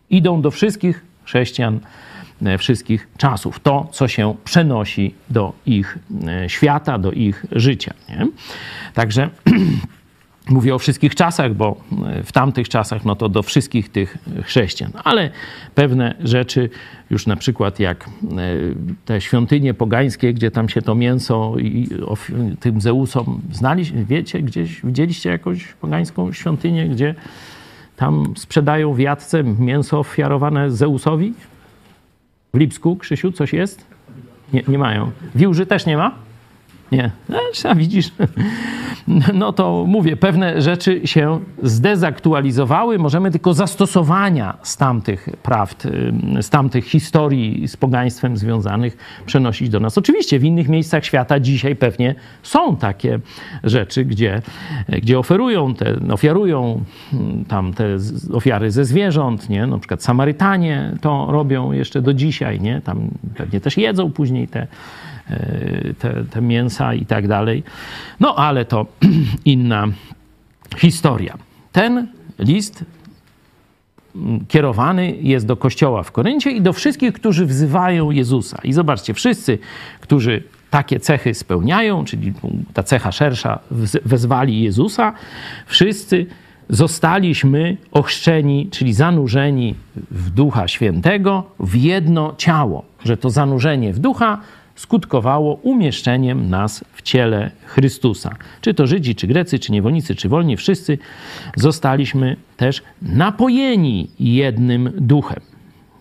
idą 0.09 0.41
do 0.41 0.51
wszystkich 0.51 1.05
chrześcijan 1.25 1.79
E, 2.45 2.57
wszystkich 2.57 3.07
czasów. 3.17 3.59
To, 3.59 3.87
co 3.91 4.07
się 4.07 4.35
przenosi 4.43 5.15
do 5.29 5.53
ich 5.65 5.97
e, 6.27 6.49
świata, 6.49 6.97
do 6.97 7.11
ich 7.11 7.45
życia. 7.51 7.93
Nie? 8.09 8.27
Także 8.93 9.29
mówię 10.49 10.75
o 10.75 10.79
wszystkich 10.79 11.15
czasach, 11.15 11.53
bo 11.53 11.75
e, 12.05 12.23
w 12.23 12.31
tamtych 12.31 12.69
czasach 12.69 13.05
no 13.05 13.15
to 13.15 13.29
do 13.29 13.43
wszystkich 13.43 13.89
tych 13.89 14.17
chrześcijan. 14.43 14.91
Ale 15.03 15.29
pewne 15.75 16.15
rzeczy, 16.23 16.69
już 17.09 17.27
na 17.27 17.35
przykład 17.35 17.79
jak 17.79 18.09
te 19.05 19.21
świątynie 19.21 19.73
pogańskie, 19.73 20.33
gdzie 20.33 20.51
tam 20.51 20.69
się 20.69 20.81
to 20.81 20.95
mięso 20.95 21.55
i 21.59 21.89
tym 22.59 22.81
Zeusom 22.81 23.41
znaliście, 23.51 24.05
wiecie, 24.05 24.41
gdzieś 24.41 24.81
widzieliście 24.81 25.29
jakąś 25.29 25.65
pogańską 25.65 26.33
świątynię, 26.33 26.89
gdzie 26.89 27.15
tam 27.95 28.33
sprzedają 28.37 28.93
w 28.93 28.99
jadce 28.99 29.43
mięso 29.43 29.99
ofiarowane 29.99 30.71
Zeusowi? 30.71 31.33
W 32.53 32.57
Lipsku, 32.57 32.95
Krzysiu, 32.95 33.31
coś 33.31 33.53
jest? 33.53 33.85
Nie, 34.53 34.63
nie 34.67 34.77
mają. 34.77 35.11
Wiłży 35.35 35.65
też 35.65 35.85
nie 35.85 35.97
ma? 35.97 36.22
Nie. 36.93 37.11
A 37.63 37.75
widzisz, 37.75 38.11
no 39.33 39.53
to 39.53 39.85
mówię, 39.87 40.17
pewne 40.17 40.61
rzeczy 40.61 41.07
się 41.07 41.39
zdezaktualizowały. 41.63 42.99
Możemy 42.99 43.31
tylko 43.31 43.53
zastosowania 43.53 44.57
z 44.63 44.77
tamtych 44.77 45.29
prawd, 45.43 45.87
z 46.41 46.49
tamtych 46.49 46.85
historii 46.85 47.67
z 47.67 47.77
pogaństwem 47.77 48.37
związanych 48.37 48.97
przenosić 49.25 49.69
do 49.69 49.79
nas. 49.79 49.97
Oczywiście 49.97 50.39
w 50.39 50.43
innych 50.43 50.69
miejscach 50.69 51.05
świata 51.05 51.39
dzisiaj 51.39 51.75
pewnie 51.75 52.15
są 52.43 52.75
takie 52.75 53.19
rzeczy, 53.63 54.05
gdzie, 54.05 54.41
gdzie 54.89 55.19
oferują 55.19 55.75
te, 55.75 55.95
ofiarują 56.11 56.83
tam 57.47 57.73
te 57.73 57.85
ofiary 58.33 58.71
ze 58.71 58.85
zwierząt, 58.85 59.49
nie? 59.49 59.67
Na 59.67 59.79
przykład 59.79 60.03
Samarytanie 60.03 60.91
to 61.01 61.27
robią 61.29 61.71
jeszcze 61.71 62.01
do 62.01 62.13
dzisiaj, 62.13 62.61
nie? 62.61 62.81
Tam 62.81 63.07
pewnie 63.35 63.61
też 63.61 63.77
jedzą 63.77 64.11
później 64.11 64.47
te 64.47 64.67
te, 65.99 66.23
te 66.31 66.41
mięsa 66.41 66.93
i 66.93 67.05
tak 67.05 67.27
dalej. 67.27 67.63
No 68.19 68.35
ale 68.35 68.65
to 68.65 68.85
inna 69.45 69.87
historia. 70.77 71.37
Ten 71.71 72.07
list 72.39 72.85
mm, 74.15 74.45
kierowany 74.45 75.15
jest 75.21 75.45
do 75.45 75.57
kościoła 75.57 76.03
w 76.03 76.11
Koryncie 76.11 76.51
i 76.51 76.61
do 76.61 76.73
wszystkich, 76.73 77.13
którzy 77.13 77.45
wzywają 77.45 78.11
Jezusa. 78.11 78.59
I 78.63 78.73
zobaczcie, 78.73 79.13
wszyscy, 79.13 79.59
którzy 79.99 80.43
takie 80.69 80.99
cechy 80.99 81.33
spełniają, 81.33 82.05
czyli 82.05 82.33
ta 82.73 82.83
cecha 82.83 83.11
szersza, 83.11 83.59
wezwali 84.05 84.61
Jezusa, 84.61 85.13
wszyscy 85.65 86.25
zostaliśmy 86.69 87.77
ochrzczeni, 87.91 88.67
czyli 88.71 88.93
zanurzeni 88.93 89.75
w 90.11 90.29
Ducha 90.29 90.67
Świętego 90.67 91.43
w 91.59 91.75
jedno 91.75 92.33
ciało. 92.37 92.85
Że 93.05 93.17
to 93.17 93.29
zanurzenie 93.29 93.93
w 93.93 93.99
Ducha 93.99 94.39
skutkowało 94.75 95.53
umieszczeniem 95.53 96.49
nas 96.49 96.83
w 96.93 97.01
ciele 97.01 97.51
Chrystusa. 97.65 98.35
Czy 98.61 98.73
to 98.73 98.87
Żydzi, 98.87 99.15
czy 99.15 99.27
Grecy, 99.27 99.59
czy 99.59 99.71
niewolnicy, 99.71 100.15
czy 100.15 100.29
wolni, 100.29 100.57
wszyscy 100.57 100.97
zostaliśmy 101.55 102.35
też 102.57 102.81
napojeni 103.01 104.09
jednym 104.19 104.91
duchem. 104.95 105.39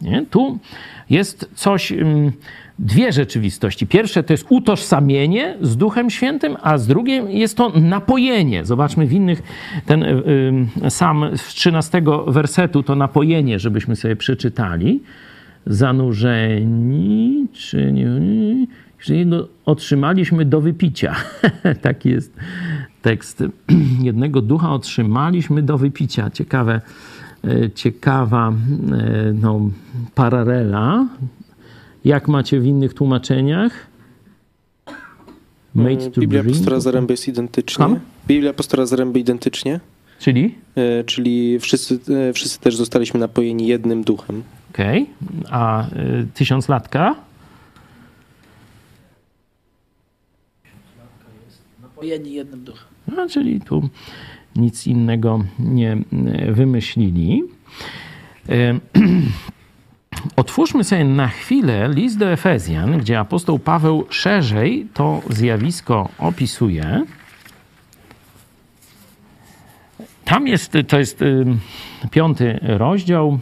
Nie? 0.02 0.26
Tu 0.30 0.58
jest 1.10 1.50
coś, 1.54 1.92
mm, 1.92 2.32
dwie 2.78 3.12
rzeczywistości. 3.12 3.86
Pierwsze 3.86 4.22
to 4.22 4.32
jest 4.32 4.46
utożsamienie 4.48 5.56
z 5.60 5.76
Duchem 5.76 6.10
Świętym, 6.10 6.56
a 6.62 6.78
z 6.78 6.86
drugie 6.86 7.14
jest 7.28 7.56
to 7.56 7.70
napojenie. 7.70 8.64
Zobaczmy 8.64 9.06
w 9.06 9.12
innych, 9.12 9.42
ten 9.86 10.02
y, 10.02 10.24
y, 10.86 10.90
sam 10.90 11.30
z 11.36 11.42
13 11.42 12.02
wersetu 12.26 12.82
to 12.82 12.94
napojenie, 12.94 13.58
żebyśmy 13.58 13.96
sobie 13.96 14.16
przeczytali 14.16 15.02
zanurzeni, 15.66 17.46
czy 17.52 17.92
nie, 17.92 18.06
Jego 19.08 19.48
otrzymaliśmy 19.64 20.44
do 20.44 20.60
wypicia. 20.60 21.16
Taki 21.82 22.08
jest 22.08 22.32
tekst. 23.02 23.44
Jednego 24.02 24.40
ducha 24.40 24.72
otrzymaliśmy 24.72 25.62
do 25.62 25.78
wypicia. 25.78 26.30
Ciekawe, 26.30 26.80
e, 27.44 27.70
ciekawa 27.70 28.48
e, 28.48 29.32
no, 29.32 29.70
paralela. 30.14 31.08
Jak 32.04 32.28
macie 32.28 32.60
w 32.60 32.66
innych 32.66 32.94
tłumaczeniach? 32.94 33.72
Made 35.74 36.10
to 36.10 36.20
Biblia 36.20 36.42
drink? 36.42 36.56
pastora 36.56 36.80
Zaręby 36.80 37.12
jest 37.12 37.28
identycznie. 37.28 37.84
Słucham? 37.84 38.00
Biblia 38.28 38.52
pastora 38.52 38.86
Zaręby 38.86 39.20
identycznie, 39.20 39.80
Czyli? 40.18 40.54
e, 40.74 41.04
czyli 41.04 41.58
wszyscy, 41.58 41.98
wszyscy 42.34 42.60
też 42.60 42.76
zostaliśmy 42.76 43.20
napojeni 43.20 43.66
jednym 43.66 44.04
duchem. 44.04 44.42
Okej. 44.72 45.10
A 45.50 45.86
y, 45.86 46.26
tysiąclatka? 46.34 47.14
Napojeni 51.82 52.32
jednym 52.32 52.64
duchem. 52.64 52.88
No, 53.16 53.28
czyli 53.28 53.60
tu 53.60 53.88
nic 54.56 54.86
innego 54.86 55.44
nie 55.58 55.96
y, 56.48 56.52
wymyślili. 56.52 57.42
Y, 58.48 58.80
Otwórzmy 60.36 60.84
sobie 60.84 61.04
na 61.04 61.28
chwilę 61.28 61.88
list 61.88 62.18
do 62.18 62.32
Efezjan, 62.32 62.98
gdzie 62.98 63.18
apostoł 63.18 63.58
Paweł 63.58 64.06
szerzej 64.10 64.88
to 64.94 65.20
zjawisko 65.30 66.08
opisuje. 66.18 67.04
Tam 70.24 70.46
jest, 70.46 70.72
to 70.88 70.98
jest 70.98 71.22
y, 71.22 71.44
piąty 72.10 72.58
rozdział, 72.62 73.38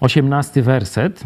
y, 0.00 0.04
osiemnasty 0.04 0.62
werset. 0.62 1.24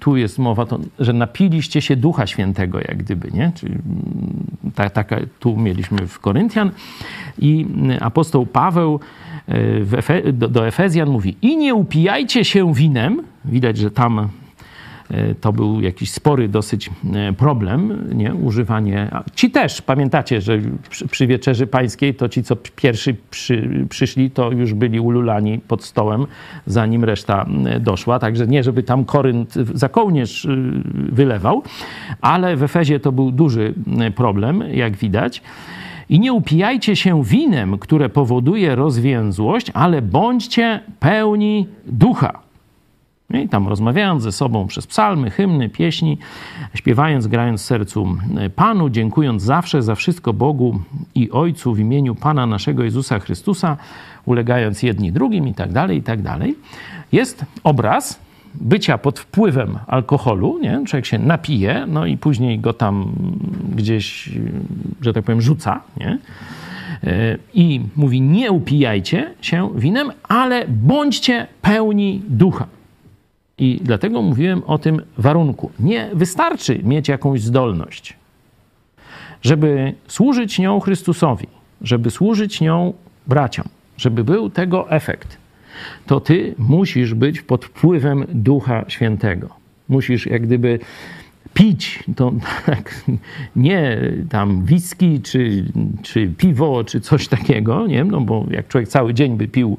Tu 0.00 0.16
jest 0.16 0.38
mowa, 0.38 0.66
to, 0.66 0.78
że 0.98 1.12
napiliście 1.12 1.82
się 1.82 1.96
Ducha 1.96 2.26
Świętego, 2.26 2.78
jak 2.78 2.96
gdyby, 2.96 3.30
nie? 3.30 3.52
Czyli 3.54 3.72
mm, 3.72 4.72
ta, 4.74 4.90
taka, 4.90 5.16
tu 5.40 5.56
mieliśmy 5.56 6.06
w 6.06 6.18
Koryntian. 6.20 6.70
I 7.38 7.66
y, 7.90 8.00
apostoł 8.00 8.46
Paweł 8.46 9.00
y, 9.48 9.96
Efe, 9.96 10.32
do, 10.32 10.48
do 10.48 10.66
Efezjan 10.66 11.08
mówi: 11.08 11.36
I 11.42 11.56
nie 11.56 11.74
upijajcie 11.74 12.44
się 12.44 12.74
winem. 12.74 13.22
Widać, 13.44 13.76
że 13.76 13.90
tam 13.90 14.28
to 15.40 15.52
był 15.52 15.80
jakiś 15.80 16.10
spory 16.10 16.48
dosyć 16.48 16.90
y, 17.30 17.32
problem, 17.32 18.08
nie? 18.14 18.34
Używanie. 18.34 19.10
Ci 19.34 19.50
też, 19.50 19.82
pamiętacie, 19.82 20.40
że 20.40 20.58
przy, 20.90 21.08
przy 21.08 21.26
wieczerzy 21.26 21.66
pańskiej 21.66 22.14
to 22.14 22.28
ci, 22.28 22.42
co 22.42 22.56
pierwszy 22.56 23.16
przy, 23.30 23.86
przyszli, 23.88 24.30
to 24.30 24.50
już 24.50 24.74
byli 24.74 25.00
ululani 25.00 25.58
pod 25.58 25.84
stołem, 25.84 26.26
zanim 26.66 27.04
reszta 27.04 27.46
y, 27.76 27.80
doszła. 27.80 28.18
Także 28.18 28.46
nie, 28.46 28.62
żeby 28.62 28.82
tam 28.82 29.04
Korynt 29.04 29.54
za 29.74 29.88
kołnierz 29.88 30.46
wylewał, 31.12 31.62
ale 32.20 32.56
w 32.56 32.62
Efezie 32.62 33.00
to 33.00 33.12
był 33.12 33.30
duży 33.30 33.74
problem, 34.14 34.62
jak 34.72 34.96
widać. 34.96 35.42
I 36.08 36.20
nie 36.20 36.32
upijajcie 36.32 36.96
się 36.96 37.24
winem, 37.24 37.78
które 37.78 38.08
powoduje 38.08 38.74
rozwięzłość, 38.74 39.70
ale 39.74 40.02
bądźcie 40.02 40.80
pełni 41.00 41.66
ducha. 41.86 42.45
I 43.34 43.48
tam 43.48 43.68
rozmawiając 43.68 44.22
ze 44.22 44.32
sobą 44.32 44.66
przez 44.66 44.86
psalmy, 44.86 45.30
hymny, 45.30 45.68
pieśni, 45.68 46.18
śpiewając, 46.74 47.26
grając 47.26 47.60
sercu 47.60 48.16
Panu, 48.56 48.90
dziękując 48.90 49.42
zawsze 49.42 49.82
za 49.82 49.94
wszystko 49.94 50.32
Bogu 50.32 50.80
i 51.14 51.30
Ojcu 51.30 51.74
w 51.74 51.78
imieniu 51.78 52.14
Pana 52.14 52.46
naszego 52.46 52.84
Jezusa 52.84 53.18
Chrystusa, 53.18 53.76
ulegając 54.24 54.82
jedni 54.82 55.12
drugim 55.12 55.48
i 55.48 55.54
tak 55.54 55.72
dalej, 55.72 55.98
i 55.98 56.02
tak 56.02 56.22
dalej. 56.22 56.54
Jest 57.12 57.44
obraz 57.64 58.20
bycia 58.60 58.98
pod 58.98 59.18
wpływem 59.18 59.78
alkoholu, 59.86 60.58
nie? 60.58 60.82
człowiek 60.86 61.06
się 61.06 61.18
napije, 61.18 61.86
no 61.88 62.06
i 62.06 62.16
później 62.16 62.58
go 62.58 62.72
tam 62.72 63.12
gdzieś, 63.74 64.30
że 65.00 65.12
tak 65.12 65.24
powiem, 65.24 65.40
rzuca, 65.40 65.80
nie? 65.96 66.18
I 67.54 67.80
mówi, 67.96 68.20
nie 68.20 68.50
upijajcie 68.52 69.34
się 69.40 69.70
winem, 69.74 70.12
ale 70.28 70.64
bądźcie 70.68 71.46
pełni 71.62 72.22
ducha. 72.28 72.66
I 73.58 73.80
dlatego 73.82 74.22
mówiłem 74.22 74.62
o 74.66 74.78
tym 74.78 75.02
warunku. 75.18 75.70
Nie 75.80 76.10
wystarczy 76.14 76.80
mieć 76.82 77.08
jakąś 77.08 77.40
zdolność, 77.40 78.16
żeby 79.42 79.94
służyć 80.08 80.58
nią 80.58 80.80
Chrystusowi, 80.80 81.46
żeby 81.80 82.10
służyć 82.10 82.60
nią 82.60 82.92
braciom, 83.26 83.68
żeby 83.96 84.24
był 84.24 84.50
tego 84.50 84.90
efekt. 84.90 85.36
To 86.06 86.20
ty 86.20 86.54
musisz 86.58 87.14
być 87.14 87.42
pod 87.42 87.64
wpływem 87.64 88.24
Ducha 88.28 88.84
Świętego. 88.88 89.48
Musisz 89.88 90.26
jak 90.26 90.42
gdyby 90.42 90.78
pić, 91.54 92.04
to 92.16 92.32
tak, 92.66 93.04
nie 93.56 93.98
tam 94.30 94.64
whisky, 94.64 95.20
czy, 95.22 95.64
czy 96.02 96.28
piwo, 96.38 96.84
czy 96.84 97.00
coś 97.00 97.28
takiego, 97.28 97.86
nie 97.86 98.04
no 98.04 98.20
bo 98.20 98.46
jak 98.50 98.68
człowiek 98.68 98.88
cały 98.88 99.14
dzień 99.14 99.36
by 99.36 99.48
pił 99.48 99.78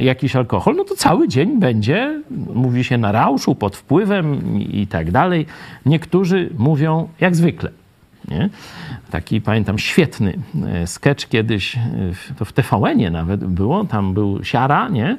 jakiś 0.00 0.36
alkohol, 0.36 0.74
no 0.76 0.84
to 0.84 0.94
cały 0.94 1.28
dzień 1.28 1.60
będzie, 1.60 2.22
mówi 2.54 2.84
się 2.84 2.98
na 2.98 3.12
rauszu, 3.12 3.54
pod 3.54 3.76
wpływem 3.76 4.60
i 4.60 4.86
tak 4.86 5.10
dalej. 5.10 5.46
Niektórzy 5.86 6.50
mówią 6.58 7.08
jak 7.20 7.36
zwykle. 7.36 7.70
Nie? 8.30 8.48
Taki, 9.10 9.40
pamiętam, 9.40 9.78
świetny 9.78 10.38
e, 10.66 10.86
sketch 10.86 11.28
kiedyś, 11.28 11.76
e, 11.76 11.80
to 12.38 12.44
w 12.44 12.52
TVN-ie 12.52 13.10
nawet 13.10 13.44
było, 13.44 13.84
tam 13.84 14.14
był 14.14 14.44
Siara, 14.44 14.88
nie? 14.88 15.16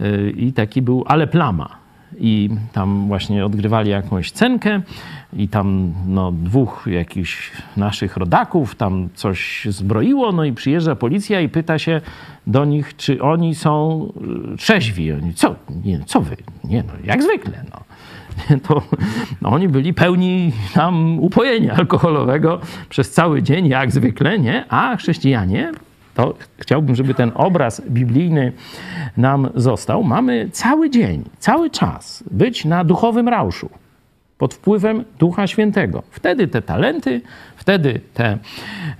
E, 0.00 0.30
I 0.30 0.52
taki 0.52 0.82
był 0.82 1.04
Ale 1.06 1.26
Plama. 1.26 1.80
I 2.20 2.50
tam 2.72 3.08
właśnie 3.08 3.44
odgrywali 3.44 3.90
jakąś 3.90 4.30
cenkę 4.30 4.80
i 5.32 5.48
tam 5.48 5.92
no, 6.06 6.32
dwóch 6.32 6.86
jakichś 6.90 7.52
naszych 7.76 8.16
rodaków 8.16 8.74
tam 8.74 9.08
coś 9.14 9.66
zbroiło, 9.70 10.32
no 10.32 10.44
i 10.44 10.52
przyjeżdża 10.52 10.96
policja 10.96 11.40
i 11.40 11.48
pyta 11.48 11.78
się 11.78 12.00
do 12.46 12.64
nich, 12.64 12.96
czy 12.96 13.22
oni 13.22 13.54
są 13.54 14.06
y, 14.52 14.56
trzeźwi. 14.56 15.12
Oni, 15.12 15.34
co? 15.34 15.54
Nie, 15.84 16.00
co 16.06 16.20
wy? 16.20 16.36
Nie, 16.64 16.82
no, 16.82 16.92
jak 17.04 17.22
zwykle, 17.22 17.64
no. 17.70 17.80
To 18.68 18.82
no, 19.42 19.48
oni 19.48 19.68
byli 19.68 19.94
pełni 19.94 20.52
tam 20.74 21.18
upojenia 21.18 21.74
alkoholowego 21.74 22.60
przez 22.88 23.10
cały 23.10 23.42
dzień, 23.42 23.66
jak 23.66 23.92
zwykle, 23.92 24.38
nie? 24.38 24.64
A 24.68 24.96
chrześcijanie 24.96 25.72
to 26.14 26.34
chciałbym, 26.58 26.94
żeby 26.94 27.14
ten 27.14 27.32
obraz 27.34 27.82
biblijny 27.88 28.52
nam 29.16 29.48
został. 29.54 30.04
Mamy 30.04 30.48
cały 30.52 30.90
dzień, 30.90 31.24
cały 31.38 31.70
czas 31.70 32.24
być 32.30 32.64
na 32.64 32.84
duchowym 32.84 33.28
rauszu, 33.28 33.70
pod 34.38 34.54
wpływem 34.54 35.04
Ducha 35.18 35.46
Świętego. 35.46 36.02
Wtedy 36.10 36.48
te 36.48 36.62
talenty, 36.62 37.20
wtedy 37.56 38.00
te 38.14 38.38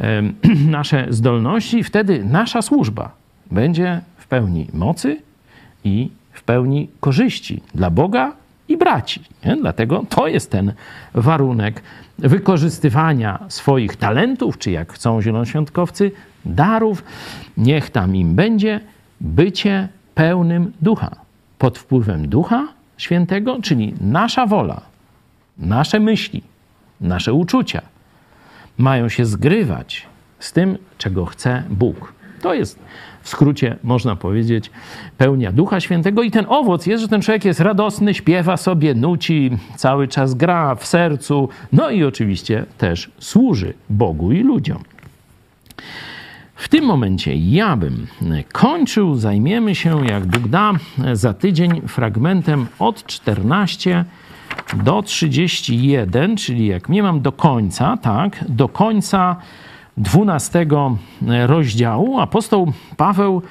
e, 0.01 0.23
nasze 0.79 1.07
zdolności, 1.11 1.85
wtedy 1.85 2.25
nasza 2.25 2.63
służba 2.63 3.13
będzie 3.51 4.01
w 4.17 4.27
pełni 4.27 4.67
mocy 4.73 5.17
i 5.85 6.11
w 6.33 6.43
pełni 6.43 6.89
korzyści 7.01 7.63
dla 7.75 7.91
Boga 7.91 8.33
i 8.69 8.77
braci. 8.77 9.21
Nie? 9.45 9.57
Dlatego 9.57 10.05
to 10.09 10.29
jest 10.29 10.51
ten 10.51 10.73
warunek 11.15 11.83
wykorzystywania 12.19 13.39
swoich 13.49 13.97
talentów, 13.97 14.59
czy 14.59 14.71
jak 14.71 14.93
chcą 14.93 15.23
zielonoświątkowcy, 15.23 16.13
darów. 16.45 17.05
Niech 17.57 17.91
tam 17.91 18.17
im 18.17 18.35
będzie 18.35 18.81
bycie 19.21 19.89
pełnym 20.15 20.73
ducha. 20.83 21.17
Pod 21.59 21.79
wpływem 21.79 22.29
ducha 22.29 22.69
świętego, 22.99 23.59
czyli 23.63 23.95
nasza 24.01 24.47
wola, 24.47 24.81
nasze 25.59 26.01
myśli, 26.01 26.43
nasze 27.01 27.33
uczucia 27.33 27.83
mają 28.79 29.09
się 29.09 29.25
zgrywać 29.25 30.07
z 30.39 30.53
tym, 30.53 30.79
czego 30.99 31.27
chce 31.27 31.63
Bóg. 31.71 32.13
To 32.43 32.55
jest 32.55 32.79
w 33.23 33.29
skrócie, 33.29 33.77
można 33.83 34.17
powiedzieć, 34.17 34.71
pełnia 35.19 35.53
Ducha 35.53 35.81
Świętego. 35.81 36.23
I 36.23 36.31
ten 36.31 36.47
owoc 36.49 36.87
jest, 36.87 37.03
że 37.03 37.09
ten 37.09 37.23
człowiek 37.23 37.45
jest 37.45 37.61
radosny, 37.61 38.15
śpiewa 38.15 38.57
sobie, 38.57 38.95
nuci, 38.95 39.51
cały 39.77 40.09
czas 40.09 40.35
gra 40.35 40.75
w 40.75 40.87
sercu, 40.87 41.49
no 41.73 41.91
i 41.91 42.05
oczywiście 42.05 42.65
też 42.79 43.11
służy 43.19 43.75
Bogu 43.91 44.33
i 44.33 44.43
ludziom. 44.43 44.83
W 46.61 46.69
tym 46.69 46.85
momencie 46.85 47.37
ja 47.37 47.77
bym 47.77 48.07
kończył. 48.53 49.15
Zajmiemy 49.15 49.75
się, 49.75 50.07
jak 50.07 50.27
Bóg 50.27 50.49
da, 50.49 50.73
za 51.13 51.35
tydzień 51.35 51.81
fragmentem 51.89 52.67
od 52.79 53.07
14 53.07 54.05
do 54.85 55.03
31, 55.03 56.37
czyli 56.37 56.67
jak 56.67 56.89
nie 56.89 57.03
mam 57.03 57.21
do 57.21 57.33
końca, 57.33 57.97
tak, 57.97 58.45
do 58.49 58.69
końca 58.69 59.37
12 59.97 60.67
rozdziału, 61.47 62.21
apostoł 62.21 62.73
Paweł 62.97 63.43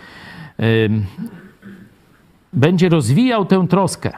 będzie 2.53 2.89
rozwijał 2.89 3.45
tę 3.45 3.67
troskę, 3.69 4.11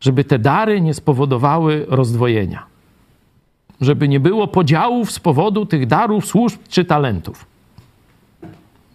żeby 0.00 0.24
te 0.24 0.38
dary 0.38 0.80
nie 0.80 0.94
spowodowały 0.94 1.86
rozdwojenia. 1.88 2.71
Żeby 3.82 4.08
nie 4.08 4.20
było 4.20 4.48
podziałów 4.48 5.12
z 5.12 5.18
powodu 5.18 5.66
tych 5.66 5.86
darów, 5.86 6.26
służb 6.26 6.58
czy 6.68 6.84
talentów. 6.84 7.46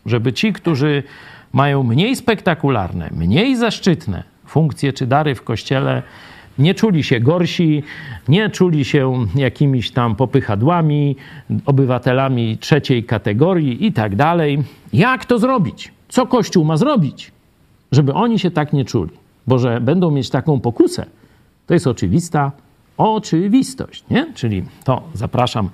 Żeby 0.06 0.34
ci, 0.34 0.54
którzy 0.54 1.04
mają 1.54 1.84
mniej 1.84 2.16
spektakularne, 2.16 3.10
mniej 3.12 3.56
zaszczytne 3.56 4.24
funkcje 4.46 4.94
czy 4.94 5.08
dary 5.08 5.36
w 5.36 5.44
kościele, 5.44 6.04
nie 6.60 6.76
czuli 6.76 7.04
się 7.04 7.20
gorsi, 7.20 7.84
nie 8.28 8.50
czuli 8.50 8.86
się 8.86 9.26
jakimiś 9.36 9.92
tam 9.92 10.16
popychadłami, 10.16 11.16
obywatelami 11.66 12.58
trzeciej 12.58 13.04
kategorii 13.04 13.86
i 13.86 13.94
tak 13.94 14.16
dalej. 14.16 14.64
Jak 14.94 15.26
to 15.26 15.40
zrobić? 15.40 15.92
Co 16.10 16.28
Kościół 16.28 16.66
ma 16.66 16.78
zrobić, 16.78 17.32
żeby 17.92 18.14
oni 18.14 18.40
się 18.40 18.52
tak 18.52 18.74
nie 18.74 18.86
czuli? 18.86 19.12
Bo 19.48 19.60
że 19.60 19.82
będą 19.82 20.12
mieć 20.12 20.30
taką 20.30 20.60
pokusę, 20.60 21.06
to 21.68 21.74
jest 21.74 21.88
oczywista 21.88 22.52
oczywistość, 22.98 24.04
nie? 24.10 24.34
Czyli 24.34 24.64
to 24.84 25.04
zapraszam, 25.14 25.70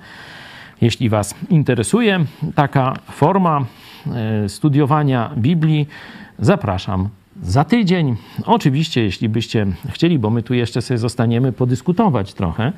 jeśli 0.80 1.08
Was 1.08 1.34
interesuje 1.50 2.24
taka 2.54 2.96
forma 3.10 3.64
e, 4.06 4.48
studiowania 4.48 5.30
Biblii, 5.36 5.88
zapraszam 6.38 7.08
za 7.42 7.64
tydzień. 7.64 8.16
Oczywiście, 8.44 9.02
jeśli 9.02 9.28
byście 9.28 9.66
chcieli, 9.88 10.18
bo 10.18 10.30
my 10.30 10.42
tu 10.42 10.54
jeszcze 10.54 10.82
sobie 10.82 10.98
zostaniemy 10.98 11.52
podyskutować 11.52 12.34
trochę, 12.34 12.72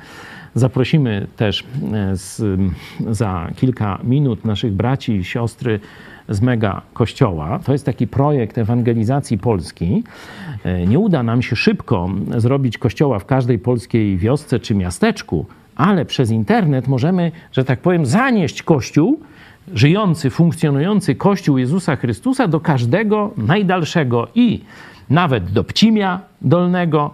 zaprosimy 0.55 1.27
też 1.35 1.63
e, 1.93 2.17
z, 2.17 2.59
za 3.09 3.49
kilka 3.55 3.99
minut 4.03 4.45
naszych 4.45 4.73
braci 4.73 5.15
i 5.15 5.23
siostry 5.23 5.79
z 6.29 6.41
Mega 6.41 6.81
Kościoła. 6.93 7.59
To 7.59 7.71
jest 7.71 7.85
taki 7.85 8.07
projekt 8.07 8.57
ewangelizacji 8.57 9.37
Polski. 9.37 10.03
E, 10.65 10.87
Nie 10.87 10.99
uda 10.99 11.23
nam 11.23 11.41
się 11.41 11.55
szybko 11.55 12.09
zrobić 12.37 12.77
kościoła 12.77 13.19
w 13.19 13.25
każdej 13.25 13.59
polskiej 13.59 14.17
wiosce 14.17 14.59
czy 14.59 14.75
miasteczku, 14.75 15.45
ale 15.75 16.05
przez 16.05 16.31
internet 16.31 16.87
możemy, 16.87 17.31
że 17.51 17.63
tak 17.63 17.79
powiem, 17.79 18.05
zanieść 18.05 18.63
kościół, 18.63 19.19
żyjący, 19.73 20.29
funkcjonujący 20.29 21.15
Kościół 21.15 21.57
Jezusa 21.57 21.95
Chrystusa 21.95 22.47
do 22.47 22.59
każdego 22.59 23.31
najdalszego 23.37 24.27
i 24.35 24.61
nawet 25.09 25.51
do 25.51 25.63
Pcimia 25.63 26.19
Dolnego 26.41 27.13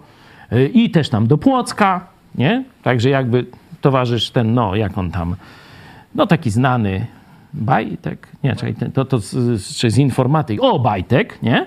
y, 0.53 0.68
i 0.74 0.90
też 0.90 1.10
tam 1.10 1.28
do 1.28 1.38
Płocka, 1.38 2.07
nie? 2.36 2.64
Także 2.84 3.10
jakby 3.10 3.45
towarzysz 3.82 4.30
ten, 4.30 4.53
no 4.53 4.76
jak 4.76 4.98
on 4.98 5.11
tam, 5.11 5.36
no 6.15 6.28
taki 6.28 6.49
znany 6.49 7.06
Bajtek, 7.53 8.27
nie, 8.43 8.55
czekaj, 8.55 8.75
to, 8.93 9.05
to 9.05 9.19
z, 9.19 9.61
z, 9.61 9.97
informatyki, 9.97 10.61
o 10.61 10.80
Bajtek, 10.80 11.39
nie? 11.43 11.65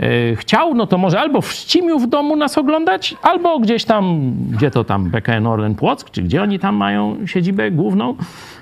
E, 0.00 0.36
chciał, 0.36 0.74
no 0.74 0.86
to 0.86 0.98
może 0.98 1.20
albo 1.20 1.40
w 1.40 1.52
Ścimiu 1.52 1.98
w 1.98 2.06
domu 2.06 2.36
nas 2.36 2.58
oglądać, 2.58 3.16
albo 3.22 3.58
gdzieś 3.58 3.84
tam, 3.84 4.32
gdzie 4.50 4.70
to 4.70 4.84
tam, 4.84 5.10
BKN 5.10 5.46
Orlen 5.46 5.74
Płock, 5.74 6.10
czy 6.10 6.22
gdzie 6.22 6.42
oni 6.42 6.58
tam 6.58 6.76
mają 6.76 7.26
siedzibę 7.26 7.70
główną. 7.70 8.14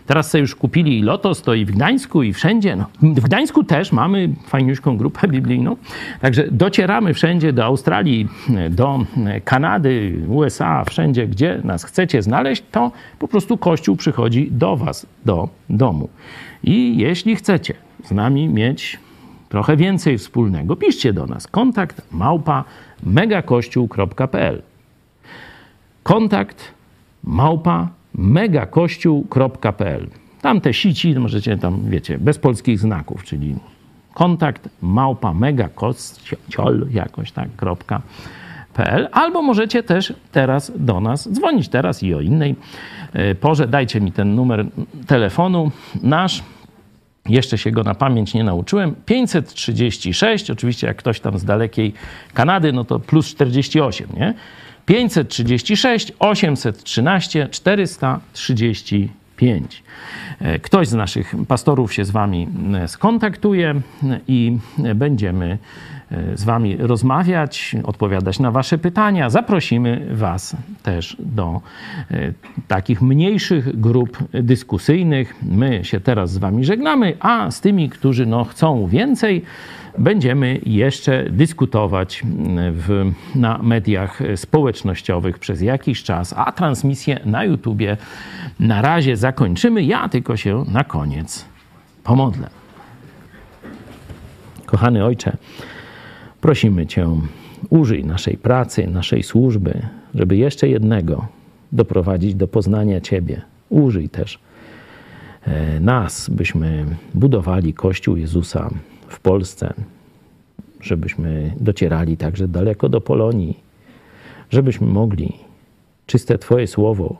Teraz 0.07 0.31
sobie 0.31 0.43
już 0.43 0.55
kupili 0.55 0.99
i 0.99 1.03
Lotos, 1.03 1.43
to 1.43 1.55
i 1.55 1.65
w 1.65 1.71
Gdańsku, 1.71 2.23
i 2.23 2.33
wszędzie. 2.33 2.77
No, 2.77 2.87
w 3.03 3.21
Gdańsku 3.21 3.65
też 3.65 3.93
mamy 3.93 4.29
fajniuśką 4.47 4.97
grupę 4.97 5.29
biblijną. 5.29 5.77
Także 6.21 6.49
docieramy 6.51 7.15
wszędzie, 7.15 7.53
do 7.53 7.65
Australii, 7.65 8.29
do 8.71 9.01
Kanady, 9.45 10.21
USA, 10.29 10.85
wszędzie, 10.85 11.27
gdzie 11.27 11.61
nas 11.65 11.85
chcecie 11.85 12.23
znaleźć, 12.23 12.63
to 12.71 12.93
po 13.19 13.29
prostu 13.29 13.59
Kościół 13.59 13.97
przychodzi 13.97 14.49
do 14.51 14.77
was, 14.77 15.07
do 15.25 15.49
domu. 15.71 16.09
I 16.63 16.97
jeśli 16.97 17.37
chcecie 17.37 17.75
z 18.05 18.11
nami 18.11 18.49
mieć 18.49 18.99
trochę 19.49 19.77
więcej 19.77 20.19
wspólnego, 20.19 20.77
piszcie 20.77 21.13
do 21.13 21.27
nas. 21.27 21.47
Kontakt 21.47 22.03
małpa 22.13 22.65
megakościół.pl 23.03 24.63
Kontakt 26.03 26.75
małpa 27.25 27.89
megakościół.pl 28.15 30.07
Tam 30.43 30.61
te 30.61 30.75
sieci 30.75 31.15
możecie 31.15 31.57
tam, 31.57 31.81
wiecie, 31.85 32.19
bez 32.19 32.39
polskich 32.39 32.79
znaków, 32.79 33.25
czyli 33.25 33.57
kontakt 34.15 34.69
małpa 34.83 35.35
megakościol 35.35 36.87
jakoś 36.91 37.33
tak, 37.33 37.49
kropka, 37.57 38.03
PL, 38.75 39.09
albo 39.13 39.43
możecie 39.43 39.83
też 39.83 40.13
teraz 40.33 40.73
do 40.77 41.01
nas 41.01 41.33
dzwonić 41.33 41.69
teraz 41.69 42.03
i 42.03 42.15
o 42.15 42.21
innej 42.21 42.57
e, 43.13 43.35
porze. 43.35 43.67
Dajcie 43.67 44.01
mi 44.01 44.13
ten 44.13 44.35
numer 44.35 44.67
telefonu 45.07 45.71
nasz. 46.03 46.43
Jeszcze 47.29 47.59
się 47.59 47.71
go 47.71 47.83
na 47.83 47.95
pamięć 47.95 48.35
nie 48.35 48.45
nauczyłem. 48.45 48.95
536, 49.07 50.51
oczywiście 50.51 50.87
jak 50.87 50.97
ktoś 50.97 51.21
tam 51.21 51.39
z 51.39 51.45
dalekiej 51.45 51.95
Kanady, 52.35 52.73
no 52.73 52.85
to 52.85 53.01
plus 53.01 53.27
48, 53.27 54.09
nie? 54.17 54.35
536 54.87 56.13
813 56.19 57.49
435. 57.51 59.83
E, 60.41 60.59
Ktoś 60.59 60.89
z 60.89 60.95
naszych 60.95 61.35
pastorów 61.49 61.95
się 61.95 62.05
z 62.05 62.11
Wami 62.11 62.49
e, 62.75 62.89
skontaktuje 62.89 63.81
i 64.29 64.59
będziemy 64.95 65.59
e, 66.11 66.37
z 66.37 66.45
Wami 66.45 66.77
rozmawiać, 66.77 67.77
odpowiadać 67.85 68.39
na 68.39 68.51
Wasze 68.51 68.79
pytania. 68.79 69.31
Zaprosimy 69.31 70.07
Was 70.11 70.57
też 70.83 71.17
do 71.19 71.61
takich 72.69 73.03
mniejszych 73.03 73.81
grup 73.81 74.19
dyskusyjnych. 74.33 75.35
My 75.43 75.85
się 75.85 76.01
teraz 76.01 76.33
z 76.33 76.39
Wami 76.39 76.65
żegnamy, 76.65 77.17
a 77.21 77.51
z 77.51 77.61
tymi, 77.61 77.91
którzy 77.91 78.27
no, 78.27 78.45
chcą 78.45 78.87
więcej, 78.87 79.45
będziemy 79.99 80.61
jeszcze 80.67 81.31
dyskutować 81.31 82.23
w, 82.73 83.13
na 83.35 83.59
mediach 83.59 84.21
społecznościowych 84.37 85.39
przez 85.39 85.61
jakiś 85.61 86.03
czas, 86.03 86.35
a 86.37 86.53
transmisję 86.53 87.21
na 87.25 87.45
YouTubie 87.45 87.97
na 88.61 88.83
razie 88.83 89.17
zakończymy. 89.17 89.83
Ja 89.83 90.09
tylko 90.09 90.37
się 90.37 90.65
na 90.69 90.85
koniec 90.85 91.45
pomodlę. 92.05 92.51
Kochany 94.67 95.05
Ojcze, 95.05 95.37
prosimy 96.41 96.87
Cię, 96.87 97.09
użyj 97.71 98.05
naszej 98.05 98.37
pracy, 98.37 98.87
naszej 98.87 99.23
służby, 99.23 99.83
żeby 100.15 100.37
jeszcze 100.37 100.69
jednego 100.69 101.27
doprowadzić 101.73 102.35
do 102.35 102.49
poznania 102.49 103.01
Ciebie. 103.01 103.43
Użyj 103.69 104.09
też 104.09 104.39
e, 105.45 105.81
nas, 105.81 106.31
byśmy 106.31 106.87
budowali 107.15 107.75
Kościół 107.75 108.17
Jezusa 108.17 108.71
w 109.15 109.21
Polsce, 109.21 109.75
żebyśmy 110.81 111.55
docierali 111.61 112.17
także 112.17 112.49
daleko 112.49 112.89
do 112.89 113.01
Polonii, 113.01 113.59
żebyśmy 114.51 114.87
mogli 114.87 115.33
czyste 116.07 116.39
Twoje 116.39 116.67
słowo 116.67 117.17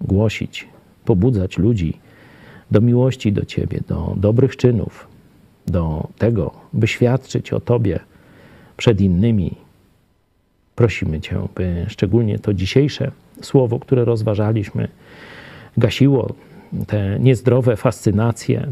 głosić, 0.00 0.68
pobudzać 1.04 1.58
ludzi 1.58 1.96
do 2.70 2.80
miłości 2.80 3.32
do 3.32 3.44
Ciebie, 3.44 3.80
do 3.88 4.14
dobrych 4.16 4.56
czynów, 4.56 5.06
do 5.66 6.08
tego, 6.18 6.50
by 6.72 6.86
świadczyć 6.86 7.52
o 7.52 7.60
Tobie 7.60 8.00
przed 8.76 9.00
innymi. 9.00 9.54
Prosimy 10.74 11.20
Cię, 11.20 11.36
by 11.54 11.86
szczególnie 11.88 12.38
to 12.38 12.54
dzisiejsze 12.54 13.10
słowo, 13.42 13.78
które 13.78 14.04
rozważaliśmy, 14.04 14.88
gasiło 15.76 16.34
te 16.86 17.18
niezdrowe 17.20 17.76
fascynacje, 17.76 18.66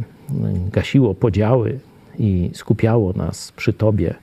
gasiło 0.72 1.14
podziały, 1.14 1.78
i 2.19 2.51
skupiało 2.55 3.12
nas 3.12 3.53
przy 3.53 3.73
Tobie, 3.73 4.15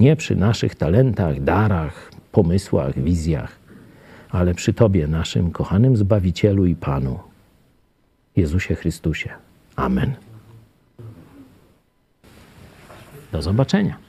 nie 0.00 0.16
przy 0.16 0.36
naszych 0.36 0.74
talentach, 0.74 1.40
darach, 1.40 2.10
pomysłach, 2.32 2.98
wizjach, 2.98 3.58
ale 4.30 4.54
przy 4.54 4.72
Tobie, 4.72 5.06
naszym 5.06 5.50
kochanym 5.50 5.96
Zbawicielu 5.96 6.66
i 6.66 6.74
Panu, 6.74 7.18
Jezusie 8.36 8.74
Chrystusie. 8.74 9.30
Amen. 9.76 10.14
Do 13.32 13.42
zobaczenia. 13.42 14.03